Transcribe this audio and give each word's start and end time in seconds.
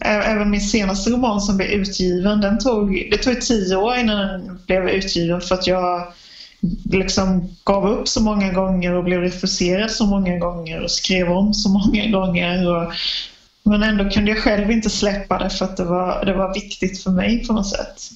Även 0.00 0.50
min 0.50 0.60
senaste 0.60 1.10
roman 1.10 1.40
som 1.40 1.56
blev 1.56 1.68
utgiven, 1.68 2.40
den 2.40 2.58
tog, 2.58 3.08
det 3.10 3.16
tog 3.16 3.40
tio 3.40 3.76
år 3.76 3.96
innan 3.96 4.18
den 4.18 4.58
blev 4.66 4.88
utgiven 4.88 5.40
för 5.40 5.54
att 5.54 5.66
jag 5.66 6.12
liksom 6.90 7.56
gav 7.64 7.88
upp 7.88 8.08
så 8.08 8.22
många 8.22 8.52
gånger 8.52 8.94
och 8.94 9.04
blev 9.04 9.20
refuserad 9.20 9.90
så 9.90 10.06
många 10.06 10.38
gånger 10.38 10.80
och 10.80 10.90
skrev 10.90 11.32
om 11.32 11.54
så 11.54 11.68
många 11.68 12.06
gånger. 12.06 12.70
Och, 12.70 12.92
men 13.62 13.82
ändå 13.82 14.10
kunde 14.10 14.30
jag 14.30 14.38
själv 14.38 14.70
inte 14.70 14.90
släppa 14.90 15.38
det 15.38 15.50
för 15.50 15.64
att 15.64 15.76
det 15.76 15.84
var, 15.84 16.24
det 16.24 16.34
var 16.34 16.54
viktigt 16.54 17.02
för 17.02 17.10
mig 17.10 17.46
på 17.46 17.52
något 17.52 17.68
sätt. 17.68 18.10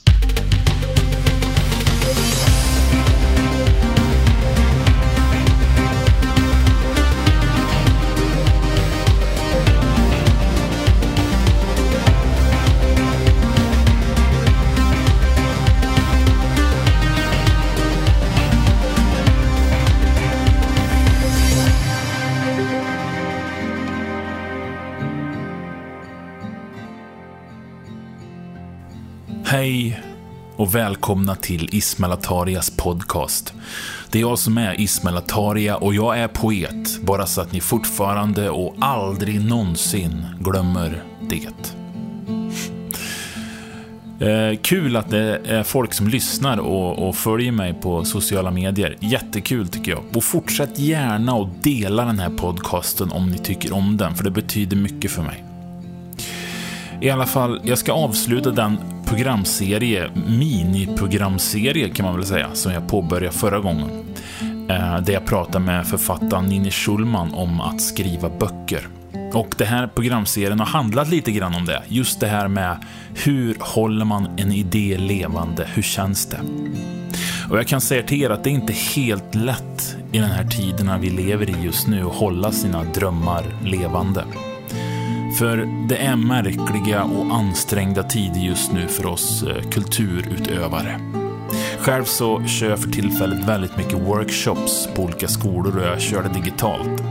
Hej 29.48 30.00
och 30.56 30.74
välkomna 30.74 31.34
till 31.34 31.68
Ismail 31.73 32.12
Atarias 32.12 32.70
podcast. 32.77 33.55
Det 34.10 34.19
är 34.19 34.20
jag 34.20 34.38
som 34.38 34.59
är 34.59 34.80
Ismail 34.80 35.16
Ataria 35.16 35.77
och 35.77 35.95
jag 35.95 36.19
är 36.19 36.28
poet, 36.28 37.02
bara 37.02 37.27
så 37.27 37.41
att 37.41 37.52
ni 37.52 37.60
fortfarande 37.60 38.50
och 38.50 38.77
aldrig 38.80 39.45
någonsin 39.45 40.27
glömmer 40.41 41.02
det. 41.20 41.48
Eh, 44.27 44.59
kul 44.62 44.97
att 44.97 45.11
det 45.11 45.41
är 45.47 45.62
folk 45.62 45.94
som 45.94 46.08
lyssnar 46.08 46.58
och, 46.58 47.08
och, 47.08 47.16
följer 47.16 47.53
mig 47.53 47.75
på 47.75 48.05
sociala 48.05 48.50
medier. 48.50 48.97
Jättekul 49.00 49.69
tycker 49.69 49.91
jag. 49.91 50.03
Och 50.14 50.25
fortsätt 50.25 50.78
gärna 50.78 51.33
att 51.33 51.62
dela 51.62 52.05
den 52.05 52.19
här 52.19 52.31
podcasten 52.31 53.12
om 53.12 53.31
ni 53.31 53.38
tycker 53.38 53.75
om 53.75 53.97
den, 53.97 54.14
för 54.14 54.25
det 54.25 54.31
betyder 54.31 54.77
mycket 54.77 55.10
för 55.10 55.22
mig. 55.22 55.44
I 57.00 57.10
alla 57.10 57.27
fall, 57.27 57.60
jag 57.64 57.78
ska 57.78 57.92
avsluta 57.92 58.50
den 58.50 58.95
programserie, 59.07 60.11
miniprogramserie 60.27 61.89
kan 61.89 62.07
man 62.07 62.17
väl 62.17 62.27
säga, 62.27 62.55
som 62.55 62.73
jag 62.73 62.89
påbörjade 62.89 63.37
förra 63.37 63.59
gången. 63.59 63.91
Eh, 64.69 65.01
där 65.01 65.12
jag 65.12 65.27
pratade 65.27 65.65
med 65.65 65.87
författaren 65.87 66.47
Ninni 66.47 66.71
Schulman 66.71 67.34
om 67.34 67.61
att 67.61 67.81
skriva 67.81 68.29
böcker. 68.29 68.89
Och 69.33 69.55
det 69.59 69.65
här 69.65 69.87
programserien 69.87 70.61
har 70.61 70.67
handlat 70.67 71.09
lite 71.09 71.33
grann 71.33 71.55
om 71.55 71.65
det. 71.65 71.83
Just 71.89 72.21
det 72.21 72.27
här 72.27 72.49
med 72.49 72.84
hur 73.25 73.57
håller 73.61 74.05
man 74.05 74.29
en 74.37 74.53
idé 74.53 74.99
levande? 74.99 75.69
Hur 75.75 75.83
känns 75.83 76.27
det? 76.27 76.41
Och 77.51 77.59
jag 77.59 77.67
kan 77.67 77.81
säga 77.81 78.03
till 78.03 78.23
er 78.23 78.31
att 78.31 78.45
det 78.45 78.51
är 78.51 78.55
inte 78.55 78.73
helt 78.73 79.34
lätt 79.34 79.97
i 80.12 80.19
den 80.19 80.31
här 80.31 80.45
tiderna 80.45 80.99
vi 80.99 81.11
lever 81.11 81.51
i 81.51 81.65
just 81.65 81.87
nu 81.87 82.07
att 82.07 82.15
hålla 82.15 82.53
sina 82.53 82.84
drömmar 82.84 83.45
levande. 83.65 84.25
För 85.39 85.56
det 85.89 85.97
är 85.97 86.17
märkliga 86.17 87.05
och 87.05 87.34
ansträngda 87.34 88.03
tider 88.03 88.41
just 88.41 88.73
nu 88.73 88.89
för 88.89 89.06
oss 89.06 89.43
eh, 89.43 89.70
kulturutövare. 89.70 91.01
Själv 91.78 92.05
så 92.05 92.45
kör 92.45 92.70
jag 92.70 92.78
för 92.78 92.91
tillfället 92.91 93.48
väldigt 93.48 93.77
mycket 93.77 93.98
workshops 93.98 94.89
på 94.95 95.03
olika 95.03 95.28
skolor 95.28 95.78
och 95.78 95.87
jag 95.87 96.01
kör 96.01 96.23
det 96.23 96.41
digitalt. 96.41 97.03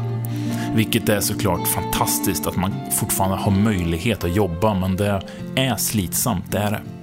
Vilket 0.76 1.10
är 1.10 1.20
såklart 1.20 1.68
fantastiskt 1.68 2.48
att 2.48 2.56
man 2.56 2.74
fortfarande 3.00 3.38
har 3.38 3.52
möjlighet 3.52 4.24
att 4.24 4.36
jobba, 4.36 4.74
men 4.74 4.96
det 4.96 5.22
är 5.56 5.76
slitsamt, 5.76 6.52
det 6.52 6.58
är 6.58 6.72
det. 6.72 6.95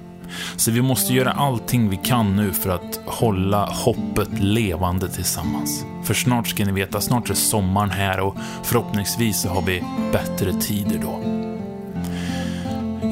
Så 0.57 0.71
vi 0.71 0.83
måste 0.83 1.15
göra 1.15 1.33
allting 1.33 1.89
vi 1.89 1.97
kan 1.97 2.37
nu 2.37 2.53
för 2.53 2.71
att 2.71 3.01
hålla 3.07 3.65
hoppet 3.65 4.29
levande 4.41 5.09
tillsammans. 5.09 5.85
För 6.05 6.15
snart 6.15 6.49
ska 6.49 6.65
ni 6.65 6.73
veta, 6.73 7.01
snart 7.01 7.31
är 7.31 7.35
sommaren 7.35 7.91
här 7.91 8.21
och 8.21 8.37
förhoppningsvis 8.63 9.41
så 9.41 9.49
har 9.49 9.63
vi 9.63 9.85
bättre 10.13 10.53
tider 10.53 10.99
då. 10.99 11.43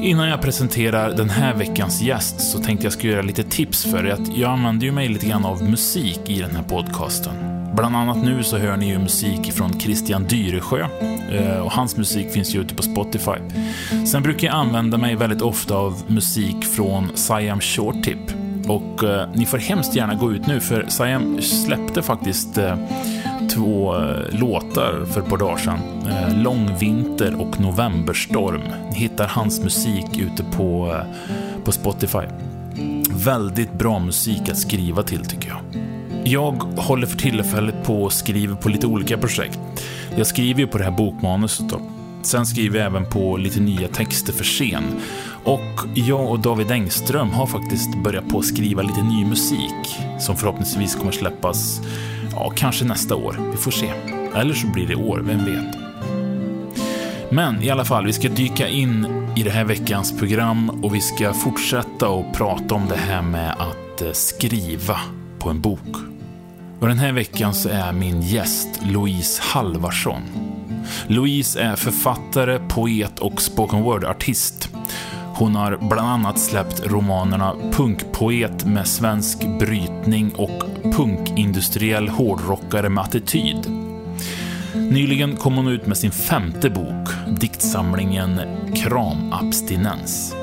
Innan 0.01 0.29
jag 0.29 0.41
presenterar 0.41 1.11
den 1.11 1.29
här 1.29 1.53
veckans 1.53 2.01
gäst 2.01 2.51
så 2.51 2.59
tänkte 2.59 2.85
jag 2.85 2.93
ska 2.93 3.07
göra 3.07 3.21
lite 3.21 3.43
tips 3.43 3.83
för 3.83 4.05
er. 4.05 4.17
Jag 4.35 4.51
använder 4.51 4.85
ju 4.85 4.91
mig 4.91 5.07
lite 5.07 5.25
grann 5.25 5.45
av 5.45 5.63
musik 5.63 6.19
i 6.25 6.41
den 6.41 6.55
här 6.55 6.63
podcasten. 6.63 7.60
Bland 7.75 7.95
annat 7.95 8.17
nu 8.23 8.43
så 8.43 8.57
hör 8.57 8.77
ni 8.77 8.87
ju 8.87 8.99
musik 8.99 9.53
från 9.53 9.79
Christian 9.79 10.23
Dyresjö 10.23 10.87
eh, 11.31 11.59
och 11.59 11.71
hans 11.71 11.97
musik 11.97 12.31
finns 12.31 12.55
ju 12.55 12.61
ute 12.61 12.75
på 12.75 12.83
Spotify. 12.83 13.37
Sen 14.11 14.23
brukar 14.23 14.47
jag 14.47 14.55
använda 14.55 14.97
mig 14.97 15.15
väldigt 15.15 15.41
ofta 15.41 15.75
av 15.75 16.03
musik 16.07 16.65
från 16.65 17.17
Siam 17.17 17.59
Shortip 17.59 18.19
och 18.67 19.03
eh, 19.03 19.29
ni 19.33 19.45
får 19.45 19.57
hemskt 19.57 19.95
gärna 19.95 20.15
gå 20.15 20.31
ut 20.31 20.47
nu 20.47 20.59
för 20.59 20.85
Siam 20.87 21.41
släppte 21.41 22.01
faktiskt 22.01 22.57
eh, 22.57 22.75
två 23.53 23.95
eh, 23.95 24.39
låtar 24.39 25.05
för 25.05 25.21
ett 25.21 25.29
par 25.29 25.37
dagar 25.37 25.57
sedan. 25.57 25.79
Eh, 26.09 26.41
Lång 26.43 26.77
vinter 26.79 27.41
och 27.41 27.59
Novemberstorm. 27.59 28.61
Ni 28.91 28.97
hittar 28.97 29.27
hans 29.27 29.63
musik 29.63 30.17
ute 30.17 30.43
på, 30.43 31.01
på 31.65 31.71
Spotify. 31.71 32.25
Väldigt 33.25 33.73
bra 33.73 33.99
musik 33.99 34.49
att 34.49 34.57
skriva 34.57 35.03
till 35.03 35.25
tycker 35.25 35.49
jag. 35.49 35.90
Jag 36.23 36.51
håller 36.77 37.07
för 37.07 37.17
tillfället 37.17 37.83
på 37.83 38.03
och 38.03 38.13
skriver 38.13 38.55
på 38.55 38.69
lite 38.69 38.87
olika 38.87 39.17
projekt. 39.17 39.59
Jag 40.17 40.27
skriver 40.27 40.59
ju 40.59 40.67
på 40.67 40.77
det 40.77 40.83
här 40.83 40.91
bokmanuset 40.91 41.69
då. 41.69 41.81
Sen 42.21 42.45
skriver 42.45 42.79
jag 42.79 42.87
även 42.87 43.05
på 43.05 43.37
lite 43.37 43.59
nya 43.59 43.87
texter 43.87 44.33
för 44.33 44.43
scen. 44.43 44.83
Och 45.43 45.87
jag 45.95 46.31
och 46.31 46.39
David 46.39 46.71
Engström 46.71 47.29
har 47.29 47.47
faktiskt 47.47 48.03
börjat 48.03 48.29
på 48.29 48.39
att 48.39 48.45
skriva 48.45 48.81
lite 48.81 49.01
ny 49.01 49.25
musik 49.25 49.99
som 50.19 50.37
förhoppningsvis 50.37 50.95
kommer 50.95 51.11
släppas, 51.11 51.81
ja, 52.31 52.51
kanske 52.55 52.85
nästa 52.85 53.15
år. 53.15 53.51
Vi 53.51 53.57
får 53.57 53.71
se. 53.71 53.91
Eller 54.35 54.53
så 54.53 54.67
blir 54.67 54.87
det 54.87 54.95
år, 54.95 55.19
vem 55.19 55.45
vet. 55.45 55.75
Men 57.31 57.63
i 57.63 57.69
alla 57.69 57.85
fall, 57.85 58.05
vi 58.05 58.13
ska 58.13 58.29
dyka 58.29 58.67
in 58.67 59.07
i 59.35 59.43
det 59.43 59.49
här 59.49 59.63
veckans 59.63 60.17
program 60.17 60.69
och 60.83 60.95
vi 60.95 61.01
ska 61.01 61.33
fortsätta 61.33 62.07
att 62.07 62.33
prata 62.33 62.75
om 62.75 62.87
det 62.89 62.97
här 62.97 63.21
med 63.21 63.51
att 63.51 64.01
eh, 64.01 64.11
skriva 64.11 64.99
på 65.39 65.49
en 65.49 65.61
bok. 65.61 66.10
Och 66.81 66.87
den 66.87 66.99
här 66.99 67.11
veckan 67.11 67.53
så 67.53 67.69
är 67.69 67.93
min 67.93 68.21
gäst 68.21 68.67
Louise 68.83 69.41
Halvarsson. 69.41 70.21
Louise 71.07 71.61
är 71.61 71.75
författare, 71.75 72.59
poet 72.69 73.19
och 73.19 73.41
spoken 73.41 73.81
word-artist. 73.83 74.69
Hon 75.35 75.55
har 75.55 75.77
bland 75.77 76.09
annat 76.09 76.39
släppt 76.39 76.85
romanerna 76.85 77.55
Punkpoet 77.71 78.65
med 78.65 78.87
svensk 78.87 79.39
brytning 79.59 80.31
och 80.35 80.63
Punkindustriell 80.83 82.09
hårdrockare 82.09 82.89
med 82.89 83.03
attityd. 83.03 83.71
Nyligen 84.75 85.37
kom 85.37 85.55
hon 85.55 85.67
ut 85.67 85.87
med 85.87 85.97
sin 85.97 86.11
femte 86.11 86.69
bok, 86.69 87.09
diktsamlingen 87.39 88.41
Kramabstinens. 88.75 90.35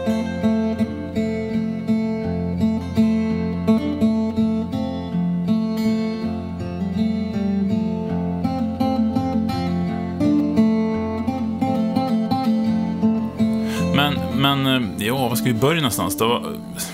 Ska 15.48 15.54
vi 15.54 15.60
börja 15.60 15.80
någonstans 15.80 16.16
då? 16.16 16.42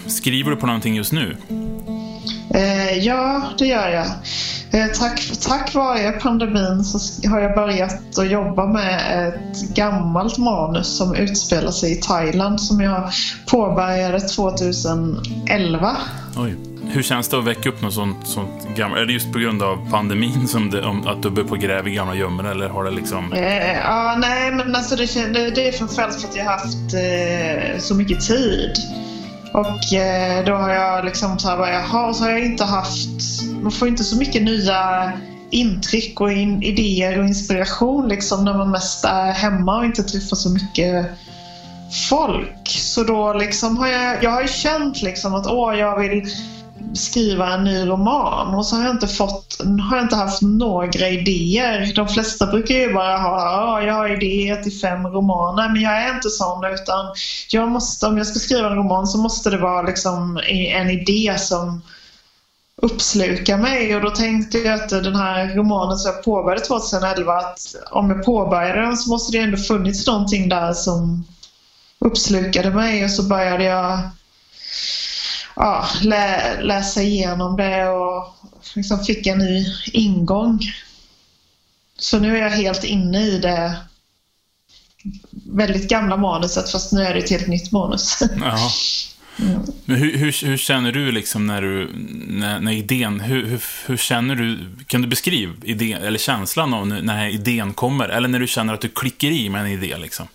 Skriver 0.06 0.50
du 0.50 0.56
på 0.56 0.66
någonting 0.66 0.94
just 0.94 1.12
nu? 1.12 1.36
Eh, 2.54 2.98
ja, 2.98 3.42
det 3.58 3.66
gör 3.66 3.88
jag. 3.88 4.06
Eh, 4.80 4.86
tack, 4.98 5.32
tack 5.40 5.74
vare 5.74 6.12
pandemin 6.12 6.84
så 6.84 7.28
har 7.28 7.40
jag 7.40 7.54
börjat 7.54 8.18
att 8.18 8.30
jobba 8.30 8.66
med 8.66 9.28
ett 9.28 9.74
gammalt 9.74 10.38
manus 10.38 10.96
som 10.96 11.14
utspelar 11.14 11.70
sig 11.70 11.92
i 11.92 11.94
Thailand 11.94 12.60
som 12.60 12.80
jag 12.80 13.10
påbörjade 13.46 14.20
2011. 14.20 15.96
Oj. 16.36 16.73
Hur 16.88 17.02
känns 17.02 17.28
det 17.28 17.38
att 17.38 17.44
väcka 17.44 17.68
upp 17.68 17.82
något 17.82 17.94
sånt, 17.94 18.26
sånt 18.26 18.68
gammalt? 18.76 19.00
Är 19.00 19.06
det 19.06 19.12
just 19.12 19.32
på 19.32 19.38
grund 19.38 19.62
av 19.62 19.90
pandemin 19.90 20.48
som 20.48 20.70
det, 20.70 20.82
om, 20.82 21.06
att 21.06 21.22
du 21.22 21.30
börjar 21.30 21.48
på 21.48 21.54
gräva 21.54 21.88
i 21.88 21.94
gamla 21.94 22.14
gömmor 22.14 22.50
eller 22.50 22.68
har 22.68 22.84
det 22.84 22.90
liksom... 22.90 23.32
Eh, 23.32 23.90
ah, 23.90 24.16
nej 24.16 24.52
men 24.52 24.74
alltså 24.74 24.96
det, 24.96 25.32
det, 25.32 25.50
det 25.50 25.68
är 25.68 25.72
framförallt 25.72 26.20
för 26.20 26.28
att 26.28 26.36
jag 26.36 26.44
har 26.44 26.52
haft 26.52 26.94
eh, 26.94 27.78
så 27.78 27.94
mycket 27.94 28.20
tid. 28.20 28.72
Och 29.52 29.94
eh, 29.94 30.44
då 30.44 30.52
har 30.52 30.70
jag 30.70 31.04
liksom 31.04 31.38
så 31.38 31.48
här 31.48 31.56
bara, 31.56 31.72
jaha, 31.72 32.14
så 32.14 32.24
har 32.24 32.30
jag 32.30 32.44
inte 32.44 32.64
haft... 32.64 33.42
Man 33.62 33.72
får 33.72 33.88
inte 33.88 34.04
så 34.04 34.16
mycket 34.16 34.42
nya 34.42 35.12
intryck 35.50 36.20
och 36.20 36.32
in, 36.32 36.62
idéer 36.62 37.18
och 37.18 37.24
inspiration 37.24 38.08
liksom 38.08 38.44
när 38.44 38.54
man 38.54 38.70
mest 38.70 39.04
är 39.04 39.32
hemma 39.32 39.78
och 39.78 39.84
inte 39.84 40.02
träffar 40.02 40.36
så 40.36 40.50
mycket 40.50 41.06
folk. 42.08 42.68
Så 42.68 43.04
då 43.04 43.32
liksom 43.32 43.76
har 43.76 43.88
jag, 43.88 44.24
jag 44.24 44.30
har 44.30 44.42
ju 44.42 44.48
känt 44.48 45.02
liksom 45.02 45.34
att 45.34 45.46
åh, 45.46 45.78
jag 45.78 46.00
vill 46.00 46.24
skriva 46.94 47.54
en 47.54 47.64
ny 47.64 47.86
roman. 47.86 48.54
Och 48.54 48.66
så 48.66 48.76
har 48.76 48.84
jag 48.84 48.94
inte 48.94 49.08
fått, 49.08 49.60
har 49.90 49.96
jag 49.96 50.04
inte 50.04 50.16
haft 50.16 50.42
några 50.42 51.08
idéer. 51.08 51.92
De 51.94 52.08
flesta 52.08 52.46
brukar 52.46 52.74
ju 52.74 52.92
bara 52.92 53.16
ha, 53.16 53.82
jag 53.82 53.94
har 53.94 54.22
idéer 54.22 54.62
till 54.62 54.80
fem 54.80 55.06
romaner, 55.06 55.68
men 55.68 55.82
jag 55.82 56.02
är 56.02 56.14
inte 56.14 56.30
sån 56.30 56.64
utan 56.64 57.14
jag 57.50 57.68
måste, 57.68 58.06
om 58.06 58.18
jag 58.18 58.26
ska 58.26 58.38
skriva 58.38 58.68
en 58.68 58.76
roman 58.76 59.06
så 59.06 59.18
måste 59.18 59.50
det 59.50 59.58
vara 59.58 59.82
liksom 59.82 60.40
en 60.72 60.90
idé 60.90 61.34
som 61.38 61.82
uppslukar 62.82 63.58
mig. 63.58 63.96
Och 63.96 64.02
då 64.02 64.10
tänkte 64.10 64.58
jag 64.58 64.80
att 64.80 64.88
den 64.88 65.16
här 65.16 65.54
romanen 65.54 65.98
som 65.98 66.12
jag 66.14 66.24
påbörjade 66.24 66.64
2011 66.64 67.32
att 67.36 67.74
om 67.90 68.10
jag 68.10 68.24
påbörjade 68.24 68.80
den 68.80 68.96
så 68.96 69.10
måste 69.10 69.32
det 69.32 69.38
ändå 69.38 69.56
funnits 69.56 70.06
någonting 70.06 70.48
där 70.48 70.72
som 70.72 71.24
uppslukade 71.98 72.70
mig. 72.70 73.04
Och 73.04 73.10
så 73.10 73.22
började 73.22 73.64
jag 73.64 73.98
ja, 75.56 75.88
lä 76.02 76.60
läsa 76.60 77.02
igenom 77.02 77.56
det 77.56 77.88
och 77.88 78.34
liksom 78.74 79.04
fick 79.04 79.26
en 79.26 79.38
ny 79.38 79.66
ingång. 79.92 80.60
Så 81.98 82.18
nu 82.18 82.36
är 82.36 82.42
jag 82.42 82.50
helt 82.50 82.84
inne 82.84 83.20
i 83.20 83.38
det 83.38 83.76
väldigt 85.50 85.88
gamla 85.88 86.16
manuset 86.16 86.70
fast 86.70 86.92
nu 86.92 87.02
är 87.02 87.14
det 87.14 87.20
ett 87.20 87.30
helt 87.30 87.46
nytt 87.46 87.72
manus. 87.72 88.18
Ja. 88.40 88.70
Mm. 89.38 89.62
Men 89.84 89.96
hur, 89.96 90.16
hur, 90.16 90.46
hur, 90.46 90.56
känner 90.56 90.92
du 90.92 91.12
liksom 91.12 91.46
när 91.46 91.62
du, 91.62 91.90
när, 92.28 92.60
när 92.60 92.72
idén, 92.72 93.20
hur, 93.20 93.60
hur, 93.86 93.96
känner 93.96 94.34
du, 94.34 94.58
kan 94.86 95.02
du 95.02 95.08
beskriva 95.08 95.54
idén, 95.62 96.02
eller 96.02 96.18
känslan 96.18 96.74
av 96.74 96.86
när 96.86 97.28
idén 97.28 97.74
kommer? 97.74 98.08
Eller 98.08 98.28
när 98.28 98.38
du 98.38 98.46
känner 98.46 98.74
att 98.74 98.80
du 98.80 98.88
klickar 98.88 99.28
i 99.28 99.48
med 99.48 99.60
en 99.60 99.66
idé 99.66 99.96
liksom? 99.96 100.28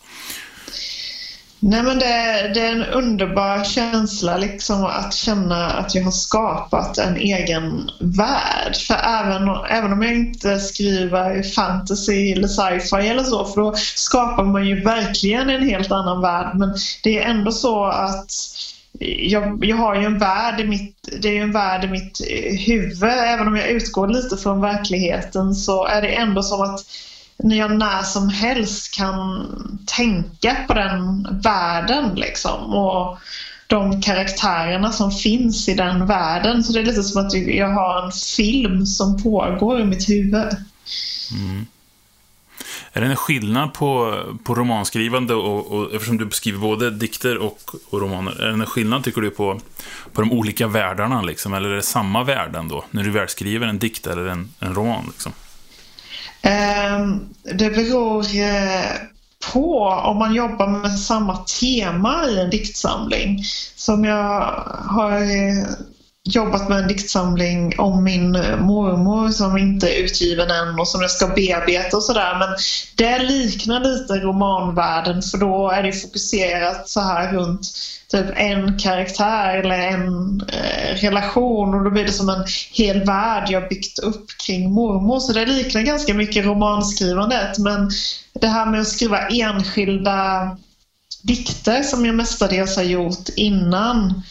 Nej 1.61 1.83
men 1.83 1.99
det, 1.99 2.51
det, 2.53 2.59
är 2.59 2.71
en 2.71 2.83
underbar 2.83 3.63
känsla 3.63 4.37
liksom 4.37 4.83
att 4.85 5.13
känna 5.13 5.69
att 5.69 5.95
jag 5.95 6.03
har 6.03 6.11
skapat 6.11 6.97
en 6.97 7.17
egen 7.17 7.91
värld. 7.99 8.75
För 8.75 8.93
även, 8.93 9.49
även 9.69 9.93
om 9.93 10.01
jag 10.01 10.15
inte 10.15 10.59
skriver 10.59 11.43
fantasy 11.43 12.31
eller 12.31 12.47
sci-fi 12.47 13.07
eller 13.07 13.23
så, 13.23 13.45
för 13.45 13.61
då 13.61 13.73
skapar 13.75 14.43
man 14.43 14.67
ju 14.67 14.83
verkligen 14.83 15.49
en 15.49 15.69
helt 15.69 15.91
annan 15.91 16.21
värld. 16.21 16.51
Men 16.55 16.75
det 17.03 17.19
är 17.19 17.29
ändå 17.29 17.51
så 17.51 17.85
att 17.85 18.31
jag, 18.99 19.65
jag 19.65 19.77
har 19.77 19.95
ju 19.95 20.05
en 20.05 20.19
värld 20.19 20.59
i 20.59 20.63
mitt, 20.63 21.09
det 21.21 21.37
är 21.37 21.41
en 21.41 21.51
värld 21.51 21.83
i 21.83 21.87
mitt 21.87 22.21
huvud. 22.67 23.03
Även 23.03 23.47
om 23.47 23.55
jag 23.55 23.69
utgår 23.69 24.07
lite 24.07 24.37
från 24.37 24.61
verkligheten 24.61 25.55
så 25.55 25.85
är 25.85 26.01
det 26.01 26.07
ändå 26.07 26.43
som 26.43 26.61
att 26.61 26.85
när 27.43 27.55
jag 27.55 27.77
när 27.77 28.03
som 28.03 28.29
helst 28.29 28.95
kan 28.95 29.47
tänka 29.85 30.55
på 30.67 30.73
den 30.73 31.27
världen 31.41 32.15
liksom. 32.15 32.73
Och 32.75 33.19
de 33.67 34.01
karaktärerna 34.01 34.91
som 34.91 35.11
finns 35.11 35.69
i 35.69 35.73
den 35.73 36.05
världen. 36.05 36.63
Så 36.63 36.73
det 36.73 36.79
är 36.79 36.85
lite 36.85 37.03
som 37.03 37.25
att 37.25 37.33
jag 37.33 37.69
har 37.69 38.05
en 38.05 38.11
film 38.11 38.85
som 38.85 39.23
pågår 39.23 39.79
i 39.79 39.83
mitt 39.83 40.09
huvud. 40.09 40.55
Mm. 41.31 41.65
Är 42.93 43.01
det 43.01 43.07
en 43.07 43.15
skillnad 43.15 43.73
på, 43.73 44.19
på 44.43 44.55
romanskrivande 44.55 45.33
och, 45.33 45.71
och 45.71 45.93
eftersom 45.93 46.17
du 46.17 46.25
beskriver 46.25 46.59
både 46.59 46.91
dikter 46.91 47.37
och, 47.37 47.71
och, 47.89 48.01
romaner, 48.01 48.41
är 48.41 48.47
det 48.47 48.53
en 48.53 48.65
skillnad 48.65 49.03
tycker 49.03 49.21
du 49.21 49.29
på, 49.29 49.59
på 50.13 50.21
de 50.21 50.31
olika 50.31 50.67
världarna 50.67 51.21
liksom? 51.21 51.53
Eller 51.53 51.69
är 51.69 51.75
det 51.75 51.81
samma 51.81 52.23
världen 52.23 52.67
då, 52.67 52.85
när 52.91 53.03
du 53.03 53.11
väl 53.11 53.27
skriver 53.27 53.67
en 53.67 53.79
dikt 53.79 54.07
eller 54.07 54.25
en, 54.25 54.49
en 54.59 54.75
roman 54.75 55.03
liksom? 55.07 55.31
Ehm, 56.41 57.29
det 57.43 57.69
beror 57.69 58.23
på 59.53 59.83
om 59.83 60.17
man 60.17 60.33
jobbar 60.33 60.67
med 60.67 60.99
samma 60.99 61.37
tema 61.37 62.25
i 62.27 62.39
en 62.39 62.49
diktsamling. 62.49 63.43
Som 63.75 64.03
jag 64.03 64.53
har 64.85 65.21
eh, 65.21 65.65
jobbat 66.35 66.69
med 66.69 66.77
en 66.79 66.87
diktsamling 66.87 67.79
om 67.79 68.03
min 68.03 68.31
mormor 68.59 69.29
som 69.29 69.57
inte 69.57 69.89
är 69.89 70.03
utgiven 70.03 70.51
än 70.51 70.79
och 70.79 70.87
som 70.87 71.01
jag 71.01 71.11
ska 71.11 71.27
bearbeta 71.27 71.97
och 71.97 72.03
sådär. 72.03 72.39
Men 72.39 72.49
det 72.95 73.19
liknar 73.19 73.79
lite 73.79 74.13
romanvärlden 74.13 75.21
för 75.21 75.37
då 75.37 75.69
är 75.69 75.83
det 75.83 75.93
fokuserat 75.93 76.89
så 76.89 76.99
här 76.99 77.33
runt 77.33 77.61
typ 78.11 78.25
en 78.35 78.79
karaktär 78.79 79.57
eller 79.57 79.79
en 79.79 80.41
eh, 80.41 80.95
relation 80.95 81.75
och 81.75 81.83
då 81.83 81.89
blir 81.89 82.05
det 82.05 82.11
som 82.11 82.29
en 82.29 82.45
hel 82.73 83.05
värld 83.05 83.47
jag 83.49 83.69
byggt 83.69 83.99
upp 83.99 84.25
kring 84.45 84.71
mormor. 84.71 85.19
Så 85.19 85.33
det 85.33 85.45
liknar 85.45 85.81
ganska 85.81 86.13
mycket 86.13 86.45
romanskrivandet 86.45 87.57
men 87.57 87.89
det 88.33 88.47
här 88.47 88.65
med 88.65 88.81
att 88.81 88.87
skriva 88.87 89.27
enskilda 89.27 90.57
dikter 91.23 91.83
som 91.83 92.05
jag 92.05 92.15
mestadels 92.15 92.75
har 92.75 92.83
gjort 92.83 93.29
innan 93.35 94.23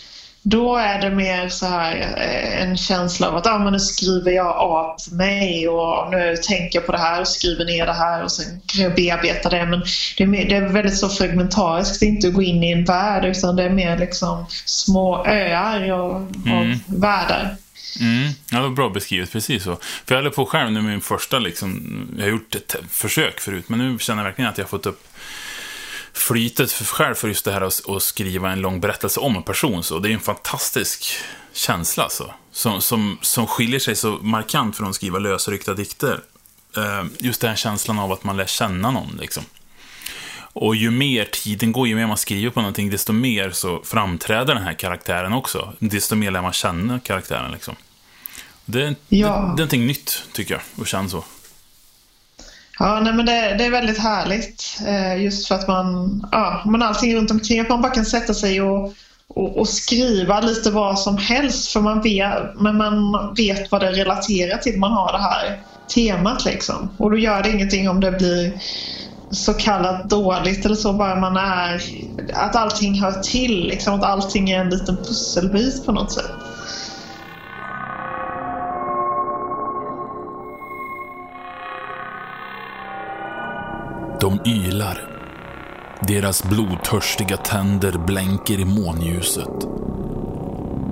då 0.43 0.77
är 0.77 1.01
det 1.01 1.11
mer 1.11 1.49
så 1.49 1.67
här 1.67 1.97
eh, 1.97 2.63
en 2.63 2.77
känsla 2.77 3.29
av 3.29 3.37
att 3.37 3.47
ah, 3.47 3.59
men 3.59 3.73
nu 3.73 3.79
skriver 3.79 4.33
jag 4.33 4.57
av 4.57 4.97
mig 5.13 5.69
och 5.69 6.11
nu 6.11 6.37
tänker 6.37 6.79
jag 6.79 6.87
på 6.87 6.93
det 6.93 6.99
här 6.99 7.21
och 7.21 7.29
skriver 7.29 7.65
ner 7.65 7.87
det 7.87 7.93
här 7.93 8.23
och 8.23 8.33
sen 8.33 8.61
kan 8.67 8.83
jag 8.83 8.95
bearbeta 8.95 9.49
det. 9.49 9.67
Men 9.67 9.83
det 10.17 10.23
är, 10.23 10.27
mer, 10.27 10.49
det 10.49 10.57
är 10.57 10.69
väldigt 10.69 10.99
så 10.99 11.09
fragmentariskt, 11.09 12.03
inte 12.03 12.29
att 12.29 12.35
gå 12.35 12.43
in 12.43 12.63
i 12.63 12.73
en 12.73 12.85
värld 12.85 13.25
utan 13.25 13.57
det 13.57 13.63
är 13.63 13.71
mer 13.71 13.99
liksom 13.99 14.47
små 14.65 15.27
öar 15.27 15.93
och, 15.93 16.17
mm. 16.47 16.59
av 16.59 16.79
världar. 17.01 17.57
Mm. 18.01 18.29
Ja, 18.51 18.57
det 18.57 18.63
var 18.63 18.71
bra 18.71 18.89
beskrivet, 18.89 19.33
precis 19.33 19.65
så. 19.65 19.77
För 20.07 20.15
jag 20.15 20.17
håller 20.17 20.31
på 20.31 20.47
själv 20.47 20.73
nu 20.73 20.81
med 20.81 20.91
min 20.91 21.01
första, 21.01 21.39
liksom, 21.39 22.09
jag 22.17 22.25
har 22.25 22.31
gjort 22.31 22.55
ett 22.55 22.77
försök 22.91 23.41
förut, 23.41 23.69
men 23.69 23.79
nu 23.79 23.99
känner 23.99 24.23
jag 24.23 24.25
verkligen 24.25 24.51
att 24.51 24.59
jag 24.59 24.65
har 24.65 24.69
fått 24.69 24.87
upp 24.87 25.08
flytet 26.19 26.73
för 26.73 26.85
själv 26.85 27.15
för 27.15 27.29
just 27.29 27.45
det 27.45 27.53
här 27.53 27.61
att, 27.61 27.89
att 27.89 28.03
skriva 28.03 28.51
en 28.51 28.61
lång 28.61 28.81
berättelse 28.81 29.21
om 29.21 29.37
en 29.37 29.43
person. 29.43 29.83
Så 29.83 29.99
det 29.99 30.09
är 30.09 30.13
en 30.13 30.21
fantastisk 30.21 31.05
känsla 31.53 32.05
alltså, 32.05 32.35
som, 32.53 32.81
som, 32.81 33.19
som 33.23 33.47
skiljer 33.47 33.81
sig 33.81 33.97
så 33.97 34.11
markant 34.11 34.77
från 34.77 34.89
att 34.89 34.95
skriva 34.95 35.19
lösryckta 35.19 35.75
dikter. 35.75 36.21
Uh, 36.79 37.05
just 37.19 37.41
den 37.41 37.51
här 37.51 37.57
känslan 37.57 37.99
av 37.99 38.13
att 38.13 38.25
man 38.25 38.37
lär 38.37 38.47
känna 38.47 38.91
någon. 38.91 39.17
Liksom. 39.21 39.45
Och 40.53 40.77
ju 40.77 40.91
mer 40.91 41.25
tiden 41.25 41.73
går, 41.73 41.89
ju 41.89 41.97
mer 41.97 42.07
man 42.07 42.17
skriver 42.17 42.51
på 42.51 42.61
någonting, 42.61 42.91
desto 42.91 43.13
mer 43.13 43.51
så 43.51 43.83
framträder 43.85 44.55
den 44.55 44.63
här 44.63 44.75
karaktären 44.75 45.33
också. 45.33 45.73
Desto 45.79 46.17
mer 46.17 46.31
lär 46.31 46.43
man 46.43 46.53
känna 46.53 47.01
karaktären. 47.01 47.53
Liksom. 47.53 47.75
Det, 48.65 48.81
ja. 48.81 48.87
det, 48.89 49.07
det 49.09 49.23
är 49.25 49.47
någonting 49.49 49.87
nytt, 49.87 50.23
tycker 50.33 50.55
jag, 50.55 50.83
att 50.83 50.89
känna 50.89 51.09
så. 51.09 51.25
Ja, 52.79 53.01
nej, 53.01 53.13
men 53.13 53.27
det, 53.27 53.55
det, 53.59 53.65
är 53.65 53.71
väldigt 53.71 53.99
härligt. 53.99 54.81
Eh, 54.87 55.23
just 55.23 55.49
för 55.49 55.55
att 55.55 55.69
man, 55.69 56.21
ja, 56.33 56.63
men 56.67 56.83
allting 56.83 57.17
runt 57.17 57.31
omkring, 57.31 57.61
att 57.61 57.69
man 57.69 57.83
bara 57.83 57.93
kan 57.93 58.05
sätta 58.05 58.35
sig 58.35 58.63
och, 58.63 58.93
och, 59.29 59.59
och, 59.59 59.69
skriva 59.69 60.41
lite 60.41 60.71
vad 60.71 60.99
som 60.99 61.17
helst. 61.17 61.73
För 61.73 61.81
man 61.81 62.03
vet, 62.03 62.61
men 62.61 62.77
man 62.77 63.35
vet 63.35 63.73
vad 63.73 63.81
det 63.81 63.93
relaterar 63.93 64.59
till. 64.59 64.79
Man 64.79 64.93
har 64.93 65.13
det 65.13 65.19
här 65.19 65.61
temat 65.95 66.45
liksom. 66.45 66.91
Och 66.97 67.11
då 67.11 67.19
gör 67.19 67.43
det 67.43 67.51
ingenting 67.51 67.89
om 67.89 68.01
det 68.01 68.13
blir 68.13 68.61
så 69.31 69.55
kallat 69.55 70.11
dåligt 70.11 70.65
eller 70.65 70.75
så, 70.75 70.93
bara 70.93 71.17
man 71.17 71.37
är... 71.37 71.83
Att 72.33 72.57
allting 72.57 73.01
hör 73.01 73.13
till, 73.13 73.69
liksom. 73.69 73.95
Att 73.95 74.05
allting 74.05 74.51
är 74.51 74.61
en 74.61 74.71
liten 74.71 74.97
pusselbit 74.97 75.87
på 75.87 75.93
något 75.93 76.13
sätt. 76.13 76.48
Deras 86.09 86.45
blodtörstiga 86.45 87.37
tänder 87.37 87.99
blänker 88.07 88.61
i 88.61 88.65
månljuset. 88.65 89.67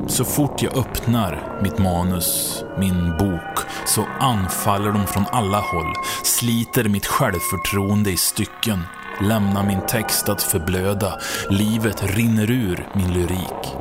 Så 0.06 0.24
fort 0.24 0.62
jag 0.62 0.76
öppnar 0.76 1.58
mitt 1.62 1.78
manus, 1.78 2.62
min 2.78 3.16
bok, 3.18 3.58
så 3.86 4.06
anfaller 4.20 4.92
de 4.92 5.06
från 5.06 5.24
alla 5.32 5.60
håll, 5.60 5.92
sliter 6.24 6.84
mitt 6.84 7.06
självförtroende 7.06 8.10
i 8.10 8.16
stycken, 8.16 8.82
lämnar 9.20 9.66
min 9.66 9.86
text 9.88 10.28
att 10.28 10.42
förblöda, 10.42 11.18
livet 11.50 12.02
rinner 12.16 12.50
ur 12.50 12.88
min 12.94 13.12
lyrik. 13.12 13.74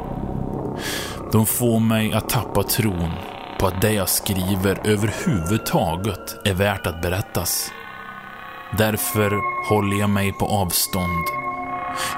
De 1.32 1.46
får 1.46 1.80
mig 1.80 2.14
att 2.14 2.30
tappa 2.30 2.64
tron 2.64 3.12
på 3.60 3.68
att 3.68 3.82
det 3.82 3.94
jag 3.94 4.10
skriver 4.10 4.80
överhuvudtaget 4.84 6.48
är 6.48 6.54
värt 6.54 6.88
att 6.88 7.02
berättas. 7.02 7.72
Därför 8.72 9.42
håller 9.70 9.98
jag 9.98 10.10
mig 10.10 10.34
på 10.34 10.46
avstånd. 10.46 11.26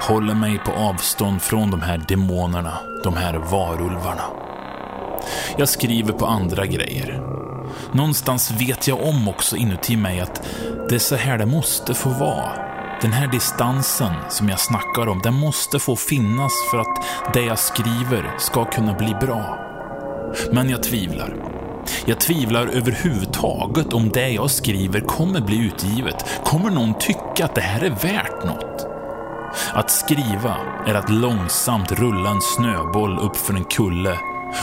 Håller 0.01 0.33
mig 0.33 0.59
på 0.65 0.71
avstånd 0.71 1.41
från 1.41 1.71
de 1.71 1.81
här 1.81 2.05
demonerna, 2.07 2.77
de 3.03 3.13
här 3.13 3.33
varulvarna. 3.33 4.23
Jag 5.57 5.69
skriver 5.69 6.13
på 6.13 6.25
andra 6.25 6.65
grejer. 6.65 7.23
Någonstans 7.91 8.51
vet 8.51 8.87
jag 8.87 9.01
om 9.01 9.27
också 9.27 9.55
inuti 9.55 9.95
mig 9.95 10.19
att 10.19 10.41
det 10.89 10.95
är 10.95 10.99
så 10.99 11.15
här 11.15 11.37
det 11.37 11.45
måste 11.45 11.93
få 11.93 12.09
vara. 12.09 12.51
Den 13.01 13.11
här 13.11 13.27
distansen 13.27 14.13
som 14.29 14.49
jag 14.49 14.59
snackar 14.59 15.07
om, 15.07 15.19
den 15.23 15.33
måste 15.33 15.79
få 15.79 15.95
finnas 15.95 16.51
för 16.71 16.77
att 16.77 17.05
det 17.33 17.41
jag 17.41 17.59
skriver 17.59 18.35
ska 18.39 18.65
kunna 18.65 18.93
bli 18.93 19.15
bra. 19.21 19.59
Men 20.51 20.69
jag 20.69 20.83
tvivlar. 20.83 21.35
Jag 22.05 22.19
tvivlar 22.19 22.67
överhuvudtaget 22.67 23.26
om 23.93 24.09
det 24.09 24.29
jag 24.29 24.51
skriver 24.51 24.99
kommer 24.99 25.41
bli 25.41 25.65
utgivet. 25.65 26.25
Kommer 26.43 26.69
någon 26.69 26.93
tycka 26.93 27.45
att 27.45 27.55
det 27.55 27.61
här 27.61 27.83
är 27.83 27.89
värt 27.89 28.45
något? 28.45 28.87
Att 29.73 29.91
skriva 29.91 30.55
är 30.87 30.93
att 30.93 31.09
långsamt 31.09 31.91
rulla 31.91 32.29
en 32.29 32.41
snöboll 32.41 33.19
upp 33.19 33.35
för 33.35 33.53
en 33.53 33.63
kulle 33.63 34.19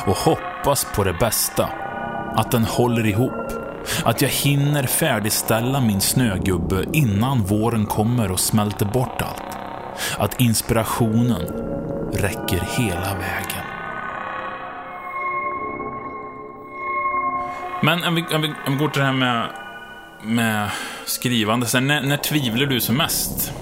och 0.06 0.16
hoppas 0.16 0.86
på 0.96 1.04
det 1.04 1.12
bästa. 1.12 1.68
Att 2.36 2.50
den 2.50 2.64
håller 2.64 3.06
ihop. 3.06 3.52
Att 4.04 4.22
jag 4.22 4.28
hinner 4.28 4.82
färdigställa 4.82 5.80
min 5.80 6.00
snögubbe 6.00 6.84
innan 6.92 7.42
våren 7.42 7.86
kommer 7.86 8.30
och 8.30 8.40
smälter 8.40 8.86
bort 8.86 9.22
allt. 9.22 9.56
Att 10.18 10.40
inspirationen 10.40 11.42
räcker 12.12 12.68
hela 12.76 13.14
vägen. 13.14 13.53
Men 17.84 18.04
om 18.04 18.14
vi, 18.14 18.22
om 18.34 18.42
vi, 18.42 18.48
om 18.66 18.72
vi 18.72 18.78
går 18.78 18.88
till 18.88 19.00
det 19.00 19.06
här 19.06 19.12
med, 19.12 19.48
med 20.22 20.70
skrivande. 21.06 21.66
Sen, 21.66 21.86
när, 21.86 22.02
när 22.02 22.16
tvivlar 22.16 22.66
du 22.66 22.80
som 22.80 22.96
mest 22.96 23.52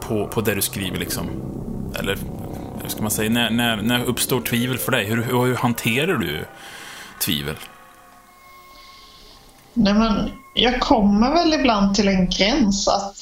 på, 0.00 0.28
på 0.28 0.40
det 0.40 0.54
du 0.54 0.62
skriver? 0.62 0.98
Liksom? 0.98 1.26
Eller 1.98 2.18
hur 2.82 2.88
ska 2.88 3.02
man 3.02 3.10
säga? 3.10 3.30
När, 3.30 3.50
när, 3.50 3.76
när 3.76 4.04
uppstår 4.04 4.40
tvivel 4.40 4.78
för 4.78 4.92
dig? 4.92 5.06
Hur, 5.06 5.22
hur, 5.22 5.46
hur 5.46 5.56
hanterar 5.56 6.16
du 6.16 6.46
tvivel? 7.20 7.56
Nej, 9.74 9.94
men 9.94 10.30
jag 10.54 10.80
kommer 10.80 11.34
väl 11.34 11.54
ibland 11.54 11.94
till 11.94 12.08
en 12.08 12.30
gräns 12.30 12.88
att 12.88 13.16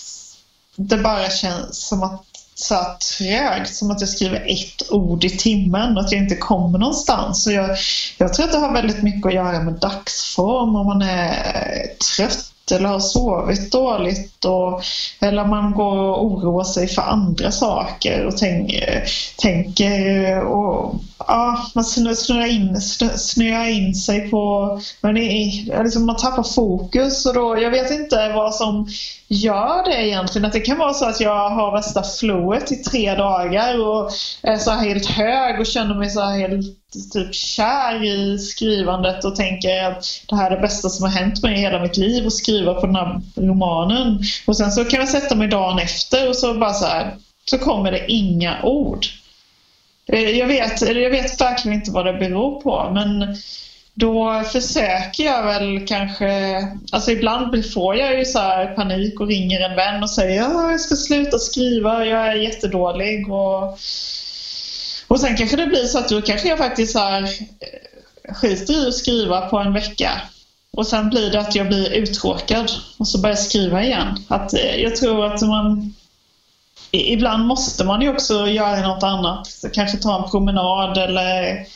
det 0.76 0.96
bara 0.96 1.30
känns 1.30 1.86
som 1.86 2.02
att 2.02 2.26
så 2.54 2.74
här 2.74 2.96
trögt, 3.18 3.74
som 3.74 3.90
att 3.90 4.00
jag 4.00 4.08
skriver 4.08 4.44
ett 4.46 4.90
ord 4.90 5.24
i 5.24 5.30
timmen 5.30 5.96
och 5.96 6.04
att 6.04 6.12
jag 6.12 6.20
inte 6.22 6.36
kommer 6.36 6.78
någonstans. 6.78 7.44
Så 7.44 7.52
jag, 7.52 7.76
jag 8.18 8.34
tror 8.34 8.46
att 8.46 8.52
det 8.52 8.58
har 8.58 8.72
väldigt 8.72 9.02
mycket 9.02 9.26
att 9.26 9.34
göra 9.34 9.62
med 9.62 9.74
dagsform, 9.74 10.76
om 10.76 10.86
man 10.86 11.02
är 11.02 11.86
trött 12.16 12.53
eller 12.72 12.88
har 12.88 13.00
sovit 13.00 13.72
dåligt 13.72 14.44
och, 14.44 14.82
eller 15.20 15.44
man 15.44 15.72
går 15.72 15.96
och 15.96 16.24
oroar 16.24 16.64
sig 16.64 16.88
för 16.88 17.02
andra 17.02 17.52
saker 17.52 18.26
och 18.26 18.36
tänk, 18.36 18.82
tänker 19.36 20.40
och 20.40 20.94
ja, 21.18 21.66
man 21.74 21.84
snöar 21.84 22.46
in, 22.46 22.80
snöar 23.16 23.68
in 23.68 23.94
sig 23.94 24.30
på 24.30 24.64
man, 25.00 25.16
är, 25.16 25.82
liksom, 25.84 26.06
man 26.06 26.16
tappar 26.16 26.42
fokus 26.42 27.26
och 27.26 27.34
då, 27.34 27.58
jag 27.58 27.70
vet 27.70 27.90
inte 27.90 28.32
vad 28.34 28.54
som 28.54 28.88
gör 29.28 29.84
det 29.90 30.06
egentligen. 30.06 30.44
Att 30.44 30.52
det 30.52 30.60
kan 30.60 30.78
vara 30.78 30.94
så 30.94 31.08
att 31.08 31.20
jag 31.20 31.50
har 31.50 31.72
värsta 31.72 32.02
flowet 32.02 32.72
i 32.72 32.76
tre 32.76 33.14
dagar 33.14 33.80
och 33.80 34.10
är 34.42 34.56
så 34.56 34.70
här 34.70 34.88
helt 34.88 35.06
hög 35.06 35.60
och 35.60 35.66
känner 35.66 35.94
mig 35.94 36.10
så 36.10 36.20
här 36.20 36.38
helt 36.38 36.83
typ 37.12 37.34
kär 37.34 38.04
i 38.04 38.38
skrivandet 38.38 39.24
och 39.24 39.36
tänker 39.36 39.84
att 39.84 40.24
det 40.28 40.36
här 40.36 40.50
är 40.50 40.56
det 40.56 40.62
bästa 40.62 40.88
som 40.88 41.04
har 41.04 41.10
hänt 41.10 41.42
mig 41.42 41.54
i 41.54 41.60
hela 41.60 41.82
mitt 41.82 41.96
liv 41.96 42.26
att 42.26 42.32
skriva 42.32 42.74
på 42.74 42.86
den 42.86 42.96
här 42.96 43.20
romanen. 43.36 44.18
Och 44.46 44.56
sen 44.56 44.72
så 44.72 44.84
kan 44.84 45.00
jag 45.00 45.08
sätta 45.08 45.34
mig 45.34 45.48
dagen 45.48 45.78
efter 45.78 46.28
och 46.28 46.36
så 46.36 46.54
bara 46.54 46.72
så 46.72 46.86
här, 46.86 47.16
så 47.44 47.58
kommer 47.58 47.92
det 47.92 48.12
inga 48.12 48.62
ord. 48.62 49.06
Eh, 50.06 50.30
jag 50.30 50.46
vet, 50.46 50.80
jag 50.80 51.10
vet 51.10 51.40
verkligen 51.40 51.78
inte 51.78 51.90
vad 51.90 52.06
det 52.06 52.12
beror 52.12 52.60
på 52.60 52.90
men 52.94 53.36
då 53.94 54.42
försöker 54.52 55.24
jag 55.24 55.42
väl 55.42 55.86
kanske, 55.86 56.56
alltså 56.92 57.10
ibland 57.10 57.72
får 57.72 57.96
jag 57.96 58.18
ju 58.18 58.24
så 58.24 58.38
panik 58.76 59.20
och 59.20 59.26
ringer 59.26 59.60
en 59.60 59.76
vän 59.76 60.02
och 60.02 60.10
säger 60.10 60.42
att 60.42 60.70
jag 60.70 60.80
ska 60.80 60.96
sluta 60.96 61.38
skriva, 61.38 62.06
jag 62.06 62.26
är 62.26 62.34
jättedålig 62.34 63.32
och, 63.32 63.78
och 65.08 65.20
sen 65.20 65.36
kanske 65.36 65.56
det 65.56 65.66
blir 65.66 65.84
så 65.84 65.98
att 65.98 66.08
då 66.08 66.22
kanske 66.22 66.48
jag 66.48 66.58
faktiskt 66.58 66.92
så 66.92 66.98
här, 66.98 67.22
eh, 67.22 68.34
skiter 68.34 68.84
i 68.84 68.88
att 68.88 68.94
skriva 68.94 69.40
på 69.40 69.58
en 69.58 69.72
vecka 69.72 70.20
och 70.70 70.86
sen 70.86 71.10
blir 71.10 71.30
det 71.30 71.40
att 71.40 71.54
jag 71.54 71.68
blir 71.68 71.92
uttråkad 71.92 72.70
och 72.98 73.08
så 73.08 73.18
börjar 73.18 73.36
jag 73.36 73.44
skriva 73.44 73.84
igen. 73.84 74.24
Att 74.28 74.54
eh, 74.54 74.76
jag 74.76 74.96
tror 74.96 75.26
att 75.26 75.42
man 75.42 75.94
Ibland 76.90 77.46
måste 77.46 77.84
man 77.84 78.02
ju 78.02 78.08
också 78.08 78.46
göra 78.46 78.88
något 78.88 79.02
annat. 79.02 79.64
Kanske 79.72 79.98
ta 79.98 80.24
en 80.24 80.30
promenad 80.30 80.98
eller 80.98 81.66